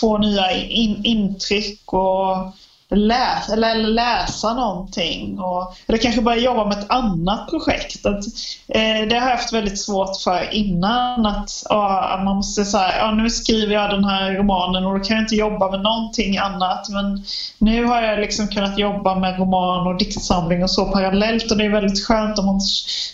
få 0.00 0.18
nya 0.18 0.52
in, 0.52 1.04
intryck 1.04 1.92
och 1.92 2.54
läsa, 2.96 3.52
eller 3.52 3.74
läsa 3.74 4.54
någonting. 4.54 5.38
Och, 5.38 5.76
eller 5.86 5.98
kanske 5.98 6.20
börja 6.20 6.38
jobba 6.38 6.64
med 6.64 6.78
ett 6.78 6.90
annat 6.90 7.50
projekt. 7.50 8.06
Att, 8.06 8.24
eh, 8.68 9.08
det 9.08 9.14
har 9.18 9.28
jag 9.28 9.36
haft 9.36 9.52
väldigt 9.52 9.78
svårt 9.78 10.16
för 10.24 10.54
innan. 10.54 11.26
Att, 11.26 11.50
ja, 11.68 12.20
man 12.24 12.36
måste 12.36 12.64
säga, 12.64 12.98
ja, 12.98 13.10
nu 13.10 13.30
skriver 13.30 13.74
jag 13.74 13.90
den 13.90 14.04
här 14.04 14.32
romanen 14.32 14.84
och 14.84 14.98
då 14.98 15.04
kan 15.04 15.16
jag 15.16 15.24
inte 15.24 15.36
jobba 15.36 15.70
med 15.70 15.80
någonting 15.80 16.38
annat. 16.38 16.88
Men 16.88 17.24
nu 17.58 17.84
har 17.84 18.02
jag 18.02 18.20
liksom 18.20 18.48
kunnat 18.48 18.78
jobba 18.78 19.14
med 19.14 19.38
roman 19.38 19.86
och 19.86 19.98
diktsamling 19.98 20.62
och 20.62 20.70
så 20.70 20.84
parallellt 20.84 21.50
och 21.50 21.56
det 21.56 21.64
är 21.64 21.70
väldigt 21.70 22.06
skönt 22.06 22.38
om 22.38 22.46
man 22.46 22.60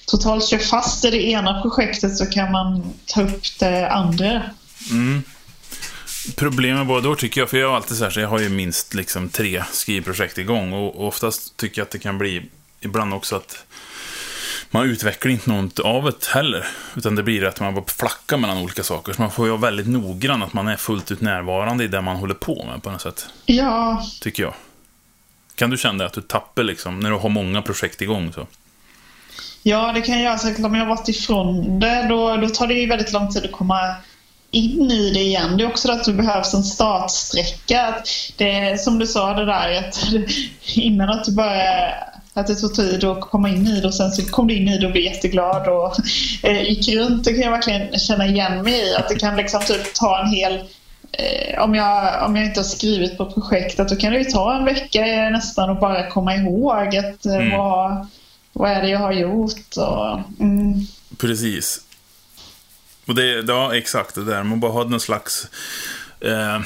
totalt 0.06 0.48
kör 0.48 0.58
fast 0.58 1.04
i 1.04 1.10
det 1.10 1.30
ena 1.30 1.62
projektet 1.62 2.16
så 2.16 2.26
kan 2.26 2.52
man 2.52 2.82
ta 3.06 3.22
upp 3.22 3.42
det 3.58 3.88
andra. 3.88 4.42
Mm. 4.90 5.22
Problemet 6.36 6.86
både 6.86 7.08
då 7.08 7.14
tycker 7.14 7.40
jag, 7.40 7.50
för 7.50 7.56
jag 7.56 7.68
har 7.68 7.76
alltid 7.76 7.96
så 7.96 8.04
här, 8.04 8.10
så 8.10 8.20
jag 8.20 8.28
har 8.28 8.38
ju 8.38 8.48
minst 8.48 8.94
liksom 8.94 9.28
tre 9.28 9.64
skrivprojekt 9.72 10.38
igång 10.38 10.72
och 10.72 11.06
oftast 11.06 11.56
tycker 11.56 11.80
jag 11.80 11.86
att 11.86 11.90
det 11.90 11.98
kan 11.98 12.18
bli 12.18 12.42
ibland 12.80 13.14
också 13.14 13.36
att 13.36 13.64
man 14.70 14.90
utvecklar 14.90 15.32
inte 15.32 15.50
något 15.50 15.78
av 15.78 16.04
det 16.04 16.26
heller. 16.26 16.66
Utan 16.96 17.14
det 17.14 17.22
blir 17.22 17.44
att 17.44 17.60
man 17.60 17.74
bara 17.74 17.84
flackar 17.84 18.36
mellan 18.36 18.58
olika 18.58 18.82
saker. 18.82 19.12
Så 19.12 19.22
man 19.22 19.30
får 19.30 19.46
ju 19.46 19.50
vara 19.50 19.60
väldigt 19.60 19.86
noggrann 19.86 20.42
att 20.42 20.52
man 20.52 20.68
är 20.68 20.76
fullt 20.76 21.10
ut 21.10 21.20
närvarande 21.20 21.84
i 21.84 21.88
det 21.88 22.00
man 22.00 22.16
håller 22.16 22.34
på 22.34 22.64
med 22.64 22.82
på 22.82 22.90
något 22.90 23.00
sätt. 23.00 23.26
Ja. 23.46 24.02
Tycker 24.20 24.42
jag. 24.42 24.54
Kan 25.54 25.70
du 25.70 25.76
känna 25.76 26.04
att 26.04 26.12
du 26.12 26.20
tappar 26.20 26.62
liksom, 26.62 27.00
när 27.00 27.10
du 27.10 27.16
har 27.16 27.28
många 27.28 27.62
projekt 27.62 28.02
igång 28.02 28.32
så? 28.32 28.46
Ja, 29.62 29.92
det 29.92 30.00
kan 30.00 30.20
jag 30.20 30.24
göra. 30.24 30.66
Om 30.66 30.74
jag 30.74 30.82
har 30.82 30.96
varit 30.96 31.08
ifrån 31.08 31.80
det, 31.80 32.06
då, 32.08 32.36
då 32.36 32.48
tar 32.48 32.66
det 32.66 32.74
ju 32.74 32.86
väldigt 32.86 33.12
lång 33.12 33.32
tid 33.32 33.44
att 33.44 33.52
komma 33.52 33.94
in 34.50 34.90
i 34.90 35.10
det 35.10 35.20
igen. 35.20 35.56
Det 35.56 35.64
är 35.64 35.68
också 35.68 35.92
att 35.92 36.04
det 36.04 36.12
behövs 36.12 36.54
en 36.54 36.64
startsträcka. 36.64 37.94
det 38.36 38.50
är, 38.50 38.76
som 38.76 38.98
du 38.98 39.06
sa 39.06 39.34
det 39.34 39.46
där 39.46 39.78
att 39.78 39.98
innan 40.74 41.10
att 41.10 41.24
du 41.24 41.32
började 41.32 41.94
att 42.34 42.46
det 42.46 42.54
tog 42.54 42.74
tid 42.74 43.04
att 43.04 43.20
komma 43.20 43.48
in 43.48 43.66
i 43.66 43.80
det 43.80 43.86
och 43.86 43.94
sen 43.94 44.10
så 44.10 44.22
kom 44.22 44.46
du 44.46 44.54
in 44.54 44.68
i 44.68 44.78
det 44.78 44.86
och 44.86 44.92
blev 44.92 45.04
jätteglad 45.04 45.68
och 45.68 45.96
eh, 46.42 46.62
gick 46.62 46.88
runt. 46.88 47.24
Det 47.24 47.32
kan 47.32 47.40
jag 47.40 47.50
verkligen 47.50 47.98
känna 47.98 48.26
igen 48.26 48.62
mig 48.62 48.74
i. 48.74 48.94
Att 48.94 49.08
det 49.08 49.14
kan 49.14 49.36
liksom 49.36 49.60
typ 49.60 49.94
ta 49.94 50.22
en 50.22 50.30
hel... 50.30 50.60
Eh, 51.12 51.62
om, 51.62 51.74
jag, 51.74 52.26
om 52.26 52.36
jag 52.36 52.44
inte 52.44 52.60
har 52.60 52.64
skrivit 52.64 53.18
på 53.18 53.26
projektet 53.30 53.88
då 53.88 53.96
kan 53.96 54.12
det 54.12 54.18
ju 54.18 54.24
ta 54.24 54.56
en 54.56 54.64
vecka 54.64 55.00
nästan 55.32 55.70
att 55.70 55.80
bara 55.80 56.10
komma 56.10 56.34
ihåg 56.36 56.96
att, 56.96 57.26
eh, 57.26 57.34
mm. 57.34 57.58
vad, 57.58 58.06
vad 58.52 58.70
är 58.70 58.82
det 58.82 58.88
jag 58.88 58.98
har 58.98 59.12
gjort. 59.12 59.76
Och, 59.76 60.20
mm. 60.40 60.86
Precis. 61.18 61.80
Och 63.10 63.16
det, 63.16 63.44
ja, 63.48 63.74
exakt 63.74 64.14
det 64.14 64.24
där. 64.24 64.42
Man 64.42 64.60
bara 64.60 64.72
hade 64.72 64.90
någon 64.90 65.00
slags... 65.00 65.48
Eh, 66.20 66.60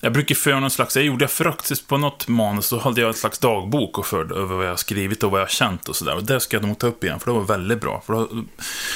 jag 0.00 0.12
brukar 0.12 0.34
föra 0.34 0.60
någon 0.60 0.70
slags... 0.70 0.96
Jag 0.96 1.04
gjorde 1.04 1.28
faktiskt 1.28 1.88
på 1.88 1.96
något 1.96 2.28
manus, 2.28 2.66
så 2.66 2.78
hade 2.78 3.00
jag 3.00 3.08
en 3.08 3.14
slags 3.14 3.38
dagbok 3.38 3.98
och 3.98 4.06
förde 4.06 4.34
över 4.34 4.56
vad 4.56 4.66
jag 4.66 4.78
skrivit 4.78 5.22
och 5.22 5.30
vad 5.30 5.40
jag 5.40 5.50
känt 5.50 5.88
och 5.88 5.96
sådär. 5.96 6.14
Och 6.14 6.24
det 6.24 6.40
ska 6.40 6.56
jag 6.56 6.66
nog 6.66 6.78
ta 6.78 6.86
upp 6.86 7.04
igen, 7.04 7.20
för 7.20 7.30
det 7.30 7.38
var 7.38 7.44
väldigt 7.44 7.80
bra. 7.80 8.02
För 8.06 8.12
då, 8.12 8.28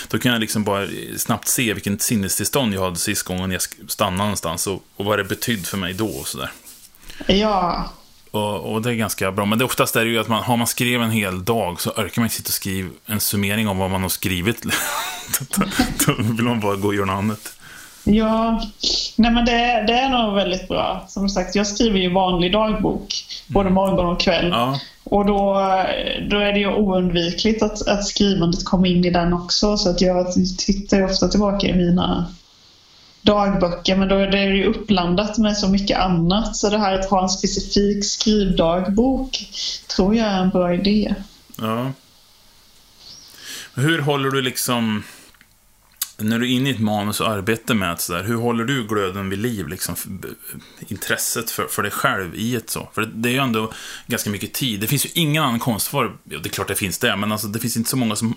då 0.08 0.18
kan 0.18 0.32
jag 0.32 0.40
liksom 0.40 0.64
bara 0.64 0.86
snabbt 1.16 1.48
se 1.48 1.74
vilken 1.74 1.98
sinnestillstånd 1.98 2.74
jag 2.74 2.82
hade 2.82 2.96
sist 2.96 3.22
gången 3.22 3.50
jag 3.50 3.62
stannade 3.88 4.18
någonstans 4.18 4.66
och, 4.66 4.82
och 4.96 5.04
vad 5.04 5.18
det 5.18 5.24
betydde 5.24 5.62
för 5.62 5.76
mig 5.76 5.94
då 5.94 6.08
och 6.08 6.26
sådär. 6.26 6.50
Ja, 7.26 7.90
och, 8.30 8.72
och, 8.72 8.82
det 8.82 8.90
är 8.90 8.94
ganska 8.94 9.32
bra. 9.32 9.44
Men 9.44 9.58
det 9.58 9.64
oftast 9.64 9.96
är 9.96 10.04
det 10.04 10.10
ju 10.10 10.18
att 10.18 10.28
man, 10.28 10.42
har 10.42 10.56
man 10.56 10.66
skrivit 10.66 11.00
en 11.00 11.10
hel 11.10 11.44
dag 11.44 11.80
så 11.80 11.90
orkar 11.90 12.20
man 12.20 12.26
inte 12.26 12.36
sitta 12.36 12.48
och 12.48 12.52
skriva 12.52 12.88
en 13.06 13.20
summering 13.20 13.68
av 13.68 13.76
vad 13.76 13.90
man 13.90 14.02
har 14.02 14.08
skrivit. 14.08 14.62
då 16.06 16.14
vill 16.18 16.44
man 16.44 16.60
bara 16.60 16.76
gå 16.76 16.88
och 16.88 16.94
göra 16.94 17.06
något 17.06 17.18
annat. 17.18 17.52
Ja, 18.04 18.62
nej 19.16 19.30
men 19.30 19.44
det, 19.44 19.84
det 19.86 19.92
är 19.92 20.08
nog 20.08 20.34
väldigt 20.34 20.68
bra. 20.68 21.04
Som 21.08 21.28
sagt, 21.28 21.54
jag 21.54 21.66
skriver 21.66 21.98
ju 21.98 22.12
vanlig 22.12 22.52
dagbok. 22.52 23.14
Både 23.46 23.68
mm. 23.68 23.74
morgon 23.74 24.06
och 24.06 24.20
kväll. 24.20 24.48
Ja. 24.50 24.80
Och 25.04 25.26
då, 25.26 25.54
då 26.30 26.38
är 26.38 26.52
det 26.52 26.58
ju 26.58 26.74
oundvikligt 26.74 27.62
att, 27.62 27.88
att 27.88 28.06
skrivandet 28.06 28.64
kommer 28.64 28.88
in 28.88 29.04
i 29.04 29.10
den 29.10 29.32
också. 29.32 29.76
Så 29.76 29.90
att 29.90 30.00
jag 30.00 30.26
tittar 30.58 31.04
ofta 31.04 31.28
tillbaka 31.28 31.66
i 31.66 31.72
mina 31.72 32.26
dagböcker 33.22 33.96
men 33.96 34.08
då 34.08 34.16
är 34.16 34.30
det 34.30 34.44
ju 34.44 34.64
uppblandat 34.64 35.38
med 35.38 35.56
så 35.56 35.68
mycket 35.68 35.98
annat. 35.98 36.56
Så 36.56 36.70
det 36.70 36.78
här 36.78 36.98
att 36.98 37.10
ha 37.10 37.22
en 37.22 37.28
specifik 37.28 38.04
skrivdagbok 38.04 39.38
tror 39.96 40.14
jag 40.14 40.26
är 40.26 40.40
en 40.42 40.50
bra 40.50 40.74
idé. 40.74 41.14
Ja. 41.58 41.92
Hur 43.74 43.98
håller 43.98 44.30
du 44.30 44.42
liksom 44.42 45.02
när 46.20 46.38
du 46.38 46.46
är 46.46 46.56
inne 46.56 46.70
i 46.70 46.72
ett 46.72 46.80
manus 46.80 47.20
och 47.20 47.28
arbetar 47.28 47.74
med 47.74 47.88
det 47.88 48.00
sådär, 48.00 48.22
hur 48.22 48.34
håller 48.36 48.64
du 48.64 48.86
glöden 48.86 49.30
vid 49.30 49.38
liv? 49.38 49.68
Liksom, 49.68 49.96
intresset 50.88 51.50
för, 51.50 51.66
för 51.66 51.82
dig 51.82 51.92
själv 51.92 52.34
i 52.34 52.56
ett 52.56 52.70
så? 52.70 52.88
För 52.94 53.02
det 53.14 53.28
är 53.28 53.32
ju 53.32 53.38
ändå 53.38 53.72
ganska 54.06 54.30
mycket 54.30 54.52
tid. 54.52 54.80
Det 54.80 54.86
finns 54.86 55.06
ju 55.06 55.10
ingen 55.14 55.42
annan 55.42 55.58
konstform, 55.58 56.18
ja, 56.24 56.38
det 56.38 56.48
är 56.48 56.50
klart 56.50 56.68
det 56.68 56.74
finns 56.74 56.98
det, 56.98 57.16
men 57.16 57.32
alltså, 57.32 57.46
det 57.48 57.58
finns 57.58 57.76
inte 57.76 57.90
så 57.90 57.96
många 57.96 58.16
som, 58.16 58.34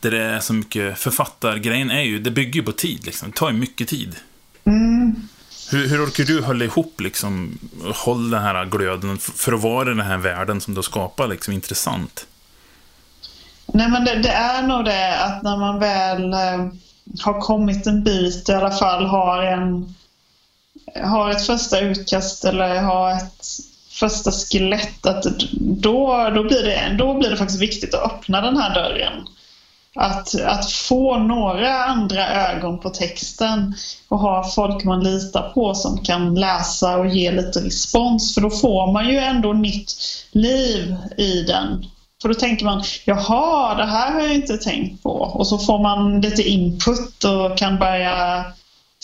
där 0.00 0.10
det 0.10 0.22
är 0.22 0.40
så 0.40 0.52
mycket, 0.52 0.98
författargrejen 0.98 1.90
är 1.90 2.02
ju, 2.02 2.18
det 2.18 2.30
bygger 2.30 2.60
ju 2.60 2.62
på 2.62 2.72
tid 2.72 3.06
liksom. 3.06 3.30
Det 3.30 3.36
tar 3.36 3.50
ju 3.50 3.56
mycket 3.56 3.88
tid. 3.88 4.16
Mm. 4.64 5.28
Hur, 5.70 5.88
hur 5.88 6.04
orkar 6.04 6.24
du 6.24 6.42
hålla 6.42 6.64
ihop, 6.64 7.00
liksom, 7.00 7.58
hålla 7.94 8.36
den 8.36 8.46
här 8.46 8.64
glöden 8.64 9.18
för 9.18 9.52
att 9.52 9.62
vara 9.62 9.90
i 9.90 9.94
den 9.94 10.06
här 10.06 10.18
världen 10.18 10.60
som 10.60 10.74
du 10.74 10.78
har 10.78 10.82
skapat, 10.82 11.30
liksom, 11.30 11.54
intressant? 11.54 12.26
Nej, 13.66 13.90
men 13.90 14.04
det, 14.04 14.14
det 14.14 14.28
är 14.28 14.62
nog 14.62 14.84
det 14.84 15.18
att 15.18 15.42
när 15.42 15.56
man 15.56 15.78
väl 15.78 16.32
eh 16.32 16.72
har 17.24 17.40
kommit 17.40 17.86
en 17.86 18.04
bit 18.04 18.48
i 18.48 18.52
alla 18.52 18.70
fall, 18.70 19.04
har 19.06 19.42
en 19.42 19.94
har 20.94 21.30
ett 21.30 21.46
första 21.46 21.80
utkast 21.80 22.44
eller 22.44 22.80
har 22.80 23.10
ett 23.10 23.46
första 23.90 24.30
skelett, 24.30 25.06
att 25.06 25.24
då, 25.60 26.30
då, 26.34 26.42
blir 26.42 26.62
det, 26.62 26.96
då 26.98 27.14
blir 27.14 27.30
det 27.30 27.36
faktiskt 27.36 27.62
viktigt 27.62 27.94
att 27.94 28.12
öppna 28.12 28.40
den 28.40 28.56
här 28.56 28.74
dörren. 28.74 29.26
Att, 29.94 30.40
att 30.40 30.70
få 30.70 31.18
några 31.18 31.84
andra 31.84 32.28
ögon 32.28 32.78
på 32.78 32.90
texten 32.90 33.74
och 34.08 34.18
ha 34.18 34.44
folk 34.44 34.84
man 34.84 35.04
litar 35.04 35.52
på 35.54 35.74
som 35.74 36.04
kan 36.04 36.34
läsa 36.34 36.96
och 36.96 37.06
ge 37.06 37.30
lite 37.32 37.60
respons. 37.60 38.34
För 38.34 38.40
då 38.40 38.50
får 38.50 38.92
man 38.92 39.08
ju 39.08 39.18
ändå 39.18 39.52
nytt 39.52 39.92
liv 40.30 40.96
i 41.16 41.42
den. 41.42 41.86
För 42.22 42.28
då 42.28 42.34
tänker 42.34 42.64
man, 42.64 42.82
jaha, 43.04 43.74
det 43.74 43.86
här 43.86 44.12
har 44.12 44.20
jag 44.20 44.34
inte 44.34 44.56
tänkt 44.56 45.02
på. 45.02 45.10
Och 45.10 45.46
så 45.46 45.58
får 45.58 45.78
man 45.78 46.20
lite 46.20 46.42
input 46.42 47.24
och 47.24 47.58
kan 47.58 47.78
börja 47.78 48.44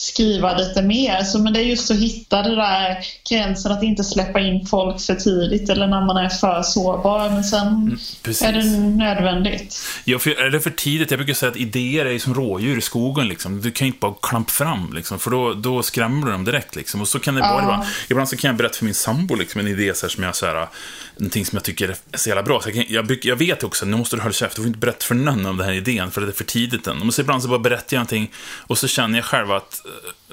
skriva 0.01 0.57
lite 0.57 0.83
mer. 0.83 1.23
Så, 1.23 1.39
men 1.39 1.53
det 1.53 1.61
är 1.61 1.65
just 1.65 1.91
att 1.91 1.97
hitta 1.97 2.43
det 2.43 2.57
där 2.57 2.97
gränsen 3.31 3.73
att 3.73 3.83
inte 3.83 4.05
släppa 4.05 4.41
in 4.41 4.67
folk 4.67 5.01
för 5.01 5.15
tidigt 5.15 5.69
eller 5.69 5.87
när 5.87 6.07
man 6.07 6.17
är 6.17 6.29
för 6.29 6.63
sårbar. 6.63 7.31
Men 7.31 7.45
sen 7.45 7.67
mm, 7.67 7.99
är 8.43 8.53
det 8.53 8.65
nödvändigt. 9.05 9.81
Ja, 10.05 10.19
för 10.19 10.31
är 10.31 10.51
det 10.51 10.61
för 10.61 10.71
tidigt? 10.71 11.11
Jag 11.11 11.19
brukar 11.19 11.35
säga 11.35 11.51
att 11.51 11.57
idéer 11.57 12.07
är 12.07 12.19
som 12.19 12.35
rådjur 12.35 12.79
i 12.79 12.81
skogen. 12.81 13.29
Liksom. 13.29 13.61
Du 13.61 13.71
kan 13.71 13.87
inte 13.87 13.99
bara 13.99 14.15
klampa 14.23 14.51
fram, 14.51 14.93
liksom, 14.95 15.19
för 15.19 15.31
då, 15.31 15.55
då 15.55 15.83
skrämmer 15.83 16.27
du 16.27 16.33
dem 16.33 16.45
direkt. 16.45 16.77
Liksom. 16.77 17.01
Och 17.01 17.09
så 17.09 17.19
kan 17.19 17.35
det 17.35 17.41
vara 17.41 17.63
ibland. 17.63 17.85
Ibland 18.11 18.29
så 18.29 18.37
kan 18.37 18.49
jag 18.49 18.57
berätta 18.57 18.75
för 18.75 18.85
min 18.85 18.95
sambo 18.95 19.35
liksom, 19.35 19.61
en 19.61 19.69
idé 19.69 19.95
så 19.95 20.09
som 20.09 20.25
jag 20.25 20.37
så 20.37 20.47
här, 20.47 20.69
någonting 21.17 21.45
som 21.45 21.57
jag 21.57 21.65
tycker 21.65 21.89
är 21.89 22.19
så 22.19 22.29
jävla 22.29 22.43
bra. 22.43 22.61
Så 22.61 22.69
jag, 22.69 22.75
kan, 22.75 22.85
jag, 22.89 23.19
jag, 23.23 23.37
vet 23.37 23.65
också 23.65 23.87
nu 23.87 23.97
måste 23.97 24.17
du 24.17 24.23
hålla 24.23 24.33
käft, 24.33 24.57
du 24.57 24.63
får 24.63 24.67
inte 24.67 24.79
berätta 24.79 25.05
för 25.05 25.15
någon 25.15 25.47
om 25.47 25.57
den 25.57 25.67
här 25.67 25.73
idén, 25.75 26.11
för 26.11 26.21
det 26.21 26.27
är 26.27 26.33
för 26.33 26.45
tidigt 26.45 26.87
än. 26.87 26.99
Men 26.99 27.13
så 27.13 27.21
ibland 27.21 27.43
så 27.43 27.49
bara 27.49 27.59
berättar 27.59 27.97
jag 27.97 27.99
någonting 27.99 28.31
och 28.39 28.79
så 28.79 28.89
känner 28.89 29.19
jag 29.19 29.25
själv 29.25 29.53
att 29.53 29.83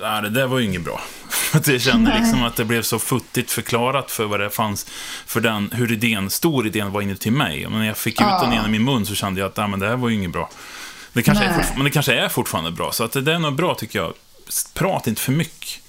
nej, 0.02 0.22
det 0.22 0.30
där 0.30 0.48
var 0.48 0.60
ju 0.60 0.66
inget 0.66 0.84
bra. 0.84 1.02
Jag 1.66 1.82
kände 1.82 2.18
liksom 2.20 2.44
att 2.44 2.56
det 2.56 2.66
blev 2.66 2.82
så 2.82 3.00
futtigt 3.00 3.52
förklarat 3.52 4.12
för 4.12 4.26
vad 4.26 4.40
det 4.40 4.50
fanns, 4.50 4.86
för 5.26 5.42
den, 5.42 5.70
hur 5.74 5.92
idén, 5.92 6.30
stor 6.30 6.68
idén 6.68 6.92
var 6.92 7.02
inuti 7.02 7.32
mig. 7.32 7.68
Men 7.70 7.80
när 7.80 7.88
jag 7.88 7.98
fick 7.98 8.22
ut 8.22 8.28
den 8.42 8.52
genom 8.52 8.72
min 8.72 8.84
mun 8.84 9.06
så 9.06 9.16
kände 9.16 9.40
jag 9.40 9.48
att 9.48 9.58
nej, 9.58 9.68
men 9.68 9.80
det 9.80 9.88
här 9.88 9.96
var 9.96 10.10
ju 10.10 10.16
inget 10.16 10.32
bra. 10.32 10.50
Det 11.14 11.24
kanske 11.24 11.44
är, 11.46 11.66
men 11.76 11.84
det 11.84 11.92
kanske 11.92 12.14
är 12.14 12.30
fortfarande 12.30 12.72
bra, 12.72 12.92
så 12.92 13.04
att 13.04 13.12
det 13.12 13.34
är 13.34 13.40
nog 13.40 13.56
bra 13.56 13.76
tycker 13.76 14.00
jag. 14.00 14.14
Prata 14.74 15.10
inte 15.10 15.22
för 15.22 15.32
mycket 15.32 15.82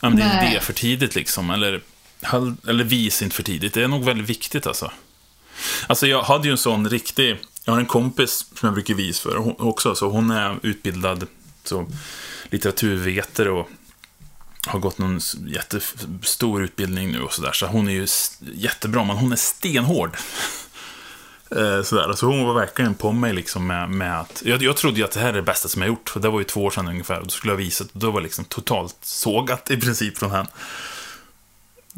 om 0.00 0.16
din 0.16 0.26
idé 0.26 0.60
för 0.60 0.72
tidigt 0.72 1.14
liksom, 1.14 1.50
eller, 1.50 1.80
eller 2.68 2.84
visa 2.84 3.24
inte 3.24 3.36
för 3.36 3.42
tidigt. 3.42 3.74
Det 3.74 3.82
är 3.82 3.88
nog 3.88 4.04
väldigt 4.04 4.28
viktigt 4.28 4.66
alltså. 4.66 4.90
Alltså 5.86 6.06
jag 6.06 6.22
hade 6.22 6.48
ju 6.48 6.52
en 6.52 6.58
sån 6.58 6.88
riktig, 6.88 7.38
jag 7.64 7.72
har 7.72 7.80
en 7.80 7.86
kompis 7.86 8.46
som 8.54 8.66
jag 8.66 8.74
brukar 8.74 8.94
visa 8.94 9.22
för 9.22 9.62
också, 9.62 9.94
så 9.94 10.08
hon 10.08 10.30
är 10.30 10.58
utbildad 10.62 11.26
så 11.68 11.86
litteraturvetare 12.50 13.50
och 13.50 13.68
har 14.66 14.78
gått 14.78 14.98
någon 14.98 15.20
jättestor 15.46 16.62
utbildning 16.62 17.12
nu 17.12 17.22
och 17.22 17.32
sådär. 17.32 17.52
Så 17.52 17.66
hon 17.66 17.88
är 17.88 17.92
ju 17.92 18.06
jättebra, 18.40 19.04
men 19.04 19.16
hon 19.16 19.32
är 19.32 19.36
stenhård. 19.36 20.16
Eh, 21.56 21.82
sådär. 21.82 22.12
Så 22.12 22.26
hon 22.26 22.44
var 22.44 22.54
verkligen 22.54 22.94
på 22.94 23.12
mig 23.12 23.32
liksom 23.32 23.66
med, 23.66 23.90
med 23.90 24.20
att... 24.20 24.42
Jag, 24.44 24.62
jag 24.62 24.76
trodde 24.76 24.98
ju 24.98 25.04
att 25.04 25.10
det 25.10 25.20
här 25.20 25.28
är 25.28 25.32
det 25.32 25.42
bästa 25.42 25.68
som 25.68 25.82
jag 25.82 25.88
gjort. 25.88 26.08
För 26.08 26.20
det 26.20 26.28
var 26.28 26.38
ju 26.38 26.44
två 26.44 26.64
år 26.64 26.70
sedan 26.70 26.88
ungefär. 26.88 27.18
Och 27.18 27.24
då 27.24 27.30
skulle 27.30 27.52
jag 27.52 27.58
visa 27.58 27.84
och 27.84 27.90
då 27.92 28.10
var 28.10 28.20
liksom 28.20 28.44
totalt 28.44 28.96
sågat 29.02 29.70
i 29.70 29.76
princip 29.76 30.18
från 30.18 30.30
henne. 30.30 30.48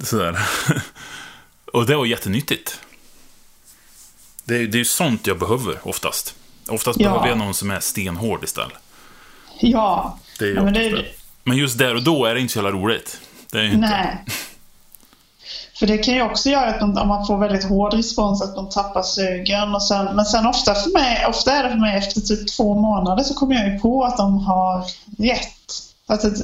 Sådär. 0.04 0.48
och 1.72 1.86
det 1.86 1.96
var 1.96 2.06
jättenyttigt. 2.06 2.80
Det 4.44 4.56
är, 4.56 4.66
det 4.66 4.76
är 4.76 4.78
ju 4.78 4.84
sånt 4.84 5.26
jag 5.26 5.38
behöver 5.38 5.88
oftast. 5.88 6.34
Oftast 6.68 7.00
ja. 7.00 7.08
behöver 7.08 7.28
jag 7.28 7.38
någon 7.38 7.54
som 7.54 7.70
är 7.70 7.80
stenhård 7.80 8.44
istället. 8.44 8.81
Ja. 9.62 10.18
Det 10.38 10.44
är 10.44 10.54
ja, 10.54 10.64
men, 10.64 10.74
det... 10.74 11.04
men 11.44 11.56
just 11.56 11.78
där 11.78 11.94
och 11.94 12.02
då 12.02 12.24
är 12.24 12.34
det 12.34 12.40
inte 12.40 12.52
så 12.52 12.58
jävla 12.58 12.72
roligt. 12.72 13.20
Det 13.50 13.58
är 13.58 13.64
inte. 13.64 13.76
Nej. 13.76 14.24
För 15.78 15.86
det 15.86 15.98
kan 15.98 16.14
ju 16.14 16.22
också 16.22 16.48
göra 16.48 16.66
att 16.66 16.80
man, 16.80 16.98
om 16.98 17.08
man 17.08 17.26
får 17.26 17.38
väldigt 17.38 17.64
hård 17.64 17.94
respons 17.94 18.42
att 18.42 18.56
man 18.56 18.68
tappar 18.68 19.02
sugen. 19.02 19.74
Och 19.74 19.82
sen, 19.82 20.16
men 20.16 20.24
sen 20.24 20.46
ofta, 20.46 20.74
för 20.74 20.90
mig, 20.90 21.26
ofta 21.26 21.52
är 21.52 21.64
det 21.64 21.70
för 21.70 21.78
mig 21.78 21.98
efter 21.98 22.20
typ 22.20 22.48
två 22.48 22.74
månader 22.74 23.24
så 23.24 23.34
kommer 23.34 23.54
jag 23.54 23.72
ju 23.72 23.78
på 23.78 24.04
att 24.04 24.16
de 24.16 24.38
har 24.38 24.84
rätt. 25.18 25.72
Att 26.06 26.20
det... 26.20 26.30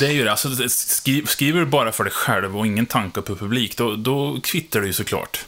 det 0.00 0.06
är 0.06 0.10
ju 0.10 0.24
det. 0.24 0.30
Alltså, 0.30 0.48
skriver 1.26 1.60
du 1.60 1.66
bara 1.66 1.92
för 1.92 2.04
dig 2.04 2.12
själv 2.12 2.58
och 2.58 2.66
ingen 2.66 2.86
tanke 2.86 3.20
på 3.20 3.36
publik, 3.36 3.76
då, 3.76 3.96
då 3.96 4.38
kvittar 4.42 4.80
det 4.80 4.86
ju 4.86 4.92
såklart. 4.92 5.44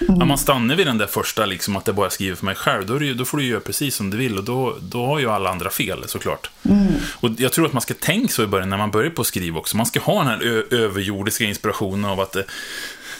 Mm. 0.00 0.22
Om 0.22 0.28
man 0.28 0.38
stannar 0.38 0.76
vid 0.76 0.86
den 0.86 0.98
där 0.98 1.06
första, 1.06 1.46
liksom, 1.46 1.76
att 1.76 1.84
det 1.84 1.92
bara 1.92 2.10
skriver 2.10 2.36
för 2.36 2.44
mig 2.44 2.54
själv, 2.54 2.86
då, 2.86 2.98
det, 2.98 3.14
då, 3.14 3.24
får 3.24 3.38
du 3.38 3.44
göra 3.44 3.60
precis 3.60 3.94
som 3.94 4.10
du 4.10 4.16
vill 4.16 4.38
och 4.38 4.44
då, 4.44 4.76
då 4.80 5.06
har 5.06 5.18
ju 5.18 5.30
alla 5.30 5.50
andra 5.50 5.70
fel 5.70 6.04
såklart. 6.06 6.50
Mm. 6.62 6.86
Och 7.20 7.30
jag 7.36 7.52
tror 7.52 7.66
att 7.66 7.72
man 7.72 7.82
ska 7.82 7.94
tänka 7.94 8.32
så 8.32 8.42
i 8.42 8.46
början 8.46 8.68
när 8.68 8.76
man 8.76 8.90
börjar 8.90 9.10
på 9.10 9.20
att 9.20 9.26
skriva 9.26 9.58
också. 9.58 9.76
Man 9.76 9.86
ska 9.86 10.00
ha 10.00 10.18
den 10.18 10.26
här 10.26 10.74
överjordiska 10.74 11.44
inspirationen 11.44 12.04
av 12.04 12.20
att 12.20 12.32
det, 12.32 12.44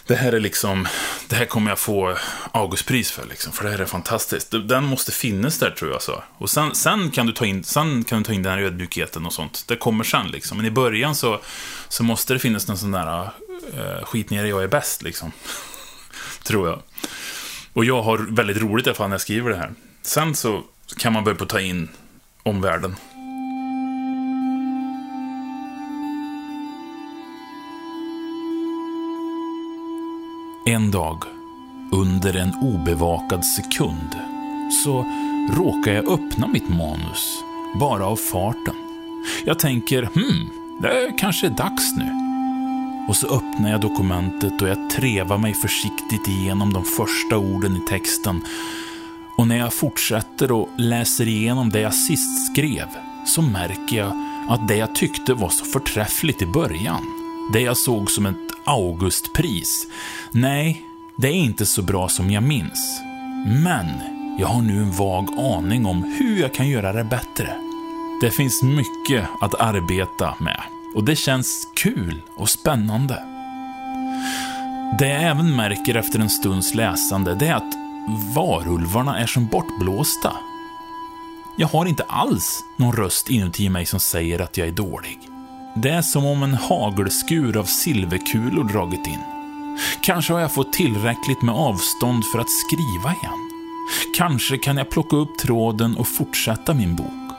det 0.07 0.17
här 0.17 0.33
är 0.33 0.41
liksom, 0.41 0.89
det 1.29 1.37
här 1.37 1.45
kommer 1.45 1.71
jag 1.71 1.79
få 1.79 2.17
Augustpris 2.53 3.11
för, 3.11 3.27
liksom, 3.27 3.53
för 3.53 3.65
det 3.65 3.71
här 3.71 3.79
är 3.79 3.85
fantastiskt. 3.85 4.55
Den 4.69 4.85
måste 4.85 5.13
finnas 5.13 5.59
där, 5.59 5.71
tror 5.71 5.91
jag. 5.91 6.03
Så. 6.03 6.23
Och 6.39 6.51
sen, 6.51 6.75
sen, 6.75 7.11
kan 7.11 7.27
du 7.27 7.33
ta 7.33 7.47
in, 7.47 7.65
sen 7.65 8.05
kan 8.05 8.19
du 8.19 8.25
ta 8.25 8.33
in 8.33 8.43
den 8.43 8.53
här 8.53 8.61
ödmjukheten 8.61 9.27
och 9.27 9.33
sånt. 9.33 9.65
Det 9.67 9.77
kommer 9.77 10.05
sen, 10.05 10.29
liksom. 10.29 10.57
Men 10.57 10.67
i 10.67 10.71
början 10.71 11.15
så, 11.15 11.41
så 11.89 12.03
måste 12.03 12.33
det 12.33 12.39
finnas 12.39 12.69
någon 12.69 12.79
sån 12.79 12.91
där, 12.91 13.21
uh, 13.23 14.05
skit 14.05 14.31
ner 14.31 14.45
jag 14.45 14.63
är 14.63 14.69
bäst, 14.69 15.03
liksom 15.03 15.33
tror 16.43 16.69
jag. 16.69 16.83
Och 17.73 17.85
jag 17.85 18.03
har 18.03 18.19
väldigt 18.19 18.57
roligt 18.63 18.87
i 18.87 18.91
alla 18.91 18.97
fall 18.97 19.09
när 19.09 19.15
jag 19.15 19.21
skriver 19.21 19.51
det 19.51 19.57
här. 19.57 19.71
Sen 20.03 20.35
så 20.35 20.63
kan 20.99 21.13
man 21.13 21.25
börja 21.25 21.37
på 21.39 21.45
att 21.45 21.51
ta 21.51 21.61
in 21.61 21.89
omvärlden. 22.43 22.97
En 30.67 30.91
dag, 30.91 31.25
under 31.93 32.37
en 32.37 32.55
obevakad 32.55 33.45
sekund, 33.45 34.17
så 34.85 35.05
råkar 35.57 35.93
jag 35.93 36.09
öppna 36.09 36.47
mitt 36.47 36.69
manus, 36.69 37.45
bara 37.81 38.07
av 38.07 38.17
farten. 38.17 38.75
Jag 39.45 39.59
tänker, 39.59 40.03
hmm, 40.03 40.51
det 40.83 41.13
kanske 41.19 41.47
är 41.47 41.51
dags 41.51 41.97
nu. 41.97 42.30
Och 43.11 43.17
så 43.17 43.27
öppnar 43.27 43.71
jag 43.71 43.81
dokumentet 43.81 44.63
och 44.63 44.69
jag 44.69 44.91
trevar 44.91 45.39
mig 45.39 45.55
försiktigt 45.55 46.29
igenom 46.29 46.73
de 46.73 46.85
första 46.85 47.39
orden 47.39 47.77
i 47.77 47.81
texten. 47.89 48.45
Och 49.37 49.47
när 49.47 49.59
jag 49.59 49.73
fortsätter 49.73 50.53
och 50.53 50.69
läser 50.79 51.29
igenom 51.29 51.71
det 51.71 51.81
jag 51.81 51.95
sist 51.95 52.53
skrev 52.53 52.87
så 53.27 53.43
märker 53.43 53.97
jag 53.97 54.13
att 54.49 54.69
det 54.69 54.77
jag 54.77 54.95
tyckte 54.95 55.35
var 55.35 55.49
så 55.49 55.65
förträffligt 55.65 56.43
i 56.43 56.47
början, 56.47 57.03
det 57.53 57.61
jag 57.61 57.77
såg 57.77 58.11
som 58.11 58.27
ett 58.27 58.37
Augustpris, 58.65 59.87
nej, 60.31 60.83
det 61.17 61.29
är 61.29 61.33
inte 61.33 61.67
så 61.67 61.83
bra 61.83 62.09
som 62.09 62.31
jag 62.31 62.43
minns. 62.43 63.01
Men 63.47 63.87
jag 64.39 64.49
har 64.49 64.63
nu 64.63 64.83
en 64.83 64.93
vag 64.93 65.29
aning 65.39 65.87
om 65.87 66.17
hur 66.19 66.41
jag 66.41 66.55
kan 66.55 66.69
göra 66.69 66.93
det 66.93 67.05
bättre. 67.05 67.57
Det 68.21 68.31
finns 68.31 68.63
mycket 68.63 69.25
att 69.41 69.61
arbeta 69.61 70.35
med. 70.41 70.80
Och 70.95 71.05
det 71.05 71.17
känns 71.17 71.69
kul 71.77 72.23
och 72.37 72.49
spännande. 72.49 73.23
Det 74.99 75.09
jag 75.09 75.23
även 75.23 75.57
märker 75.57 75.95
efter 75.95 76.19
en 76.19 76.31
stunds 76.31 76.75
läsande, 76.75 77.35
det 77.35 77.47
är 77.47 77.55
att 77.55 77.75
varulvarna 78.35 79.19
är 79.19 79.27
som 79.27 79.47
bortblåsta. 79.47 80.33
Jag 81.57 81.69
har 81.69 81.87
inte 81.87 82.03
alls 82.03 82.65
någon 82.77 82.97
röst 82.97 83.31
inuti 83.31 83.69
mig 83.69 83.87
som 83.87 84.01
säger 84.01 84.41
att 84.41 84.57
jag 84.57 84.69
är 84.69 84.73
dålig. 84.73 85.19
Det 85.75 85.91
är 85.91 86.03
som 86.03 86.27
om 86.27 86.43
en 86.43 86.55
hagelskur 86.55 87.57
av 87.57 87.65
silverkulor 87.65 88.65
dragit 88.65 89.07
in. 89.07 89.25
Kanske 90.03 90.33
har 90.33 90.41
jag 90.41 90.55
fått 90.55 90.73
tillräckligt 90.73 91.43
med 91.43 91.55
avstånd 91.55 92.25
för 92.33 92.39
att 92.39 92.51
skriva 92.51 93.15
igen. 93.15 93.51
Kanske 94.17 94.59
kan 94.59 94.77
jag 94.77 94.91
plocka 94.91 95.17
upp 95.17 95.39
tråden 95.39 95.97
och 95.97 96.09
fortsätta 96.09 96.75
min 96.75 96.97
bok. 96.97 97.37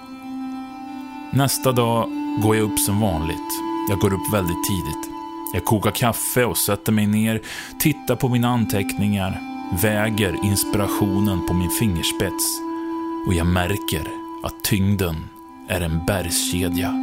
Nästa 1.32 1.72
dag 1.72 2.21
går 2.38 2.56
jag 2.56 2.72
upp 2.72 2.80
som 2.80 3.00
vanligt. 3.00 3.52
Jag 3.90 4.00
går 4.00 4.14
upp 4.14 4.34
väldigt 4.34 4.64
tidigt. 4.64 5.10
Jag 5.54 5.66
kokar 5.66 5.92
kaffe 5.92 6.46
och 6.46 6.58
sätter 6.58 6.92
mig 6.92 7.08
ner, 7.08 7.42
tittar 7.80 8.16
på 8.16 8.30
mina 8.30 8.48
anteckningar, 8.48 9.42
väger 9.82 10.46
inspirationen 10.46 11.48
på 11.48 11.54
min 11.54 11.70
fingerspets 11.70 12.62
och 13.28 13.34
jag 13.34 13.48
märker 13.48 14.08
att 14.44 14.64
tyngden 14.64 15.16
är 15.68 15.82
en 15.82 16.06
bergskedja 16.06 16.94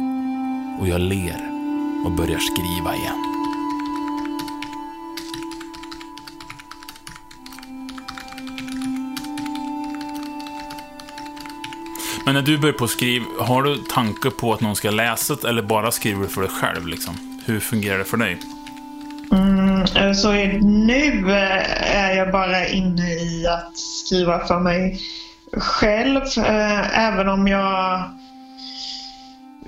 och 0.79 0.87
jag 0.87 1.01
ler 1.01 1.41
och 2.05 2.11
börjar 2.11 2.39
skriva 2.39 2.95
igen. 2.95 3.38
Men 12.25 12.33
när 12.33 12.41
du 12.41 12.57
börjar 12.57 12.73
på 12.73 12.83
att 12.83 12.89
skriva, 12.89 13.25
har 13.39 13.63
du 13.63 13.77
tankar 13.77 14.29
på 14.29 14.53
att 14.53 14.61
någon 14.61 14.75
ska 14.75 14.91
läsa 14.91 15.35
det 15.35 15.49
eller 15.49 15.61
bara 15.61 15.91
skriver 15.91 16.21
du 16.21 16.27
för 16.27 16.41
dig 16.41 16.49
själv? 16.49 16.87
Liksom? 16.87 17.41
Hur 17.45 17.59
fungerar 17.59 17.97
det 17.97 18.05
för 18.05 18.17
dig? 18.17 18.37
Mm, 19.31 19.81
eh, 19.81 20.13
så 20.13 20.31
nu 20.61 21.31
eh, 21.31 21.95
är 21.95 22.15
jag 22.15 22.31
bara 22.31 22.67
inne 22.67 23.13
i 23.13 23.47
att 23.47 23.77
skriva 23.77 24.47
för 24.47 24.59
mig 24.59 24.99
själv. 25.53 26.21
Eh, 26.37 26.99
även 26.99 27.29
om 27.29 27.47
jag 27.47 28.03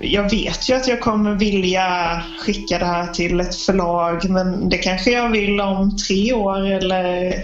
jag 0.00 0.30
vet 0.30 0.68
ju 0.68 0.74
att 0.74 0.88
jag 0.88 1.00
kommer 1.00 1.34
vilja 1.34 2.22
skicka 2.40 2.78
det 2.78 2.86
här 2.86 3.06
till 3.06 3.40
ett 3.40 3.56
förlag 3.56 4.30
men 4.30 4.68
det 4.68 4.78
kanske 4.78 5.10
jag 5.10 5.30
vill 5.30 5.60
om 5.60 5.96
tre 5.96 6.32
år 6.32 6.66
eller 6.66 7.34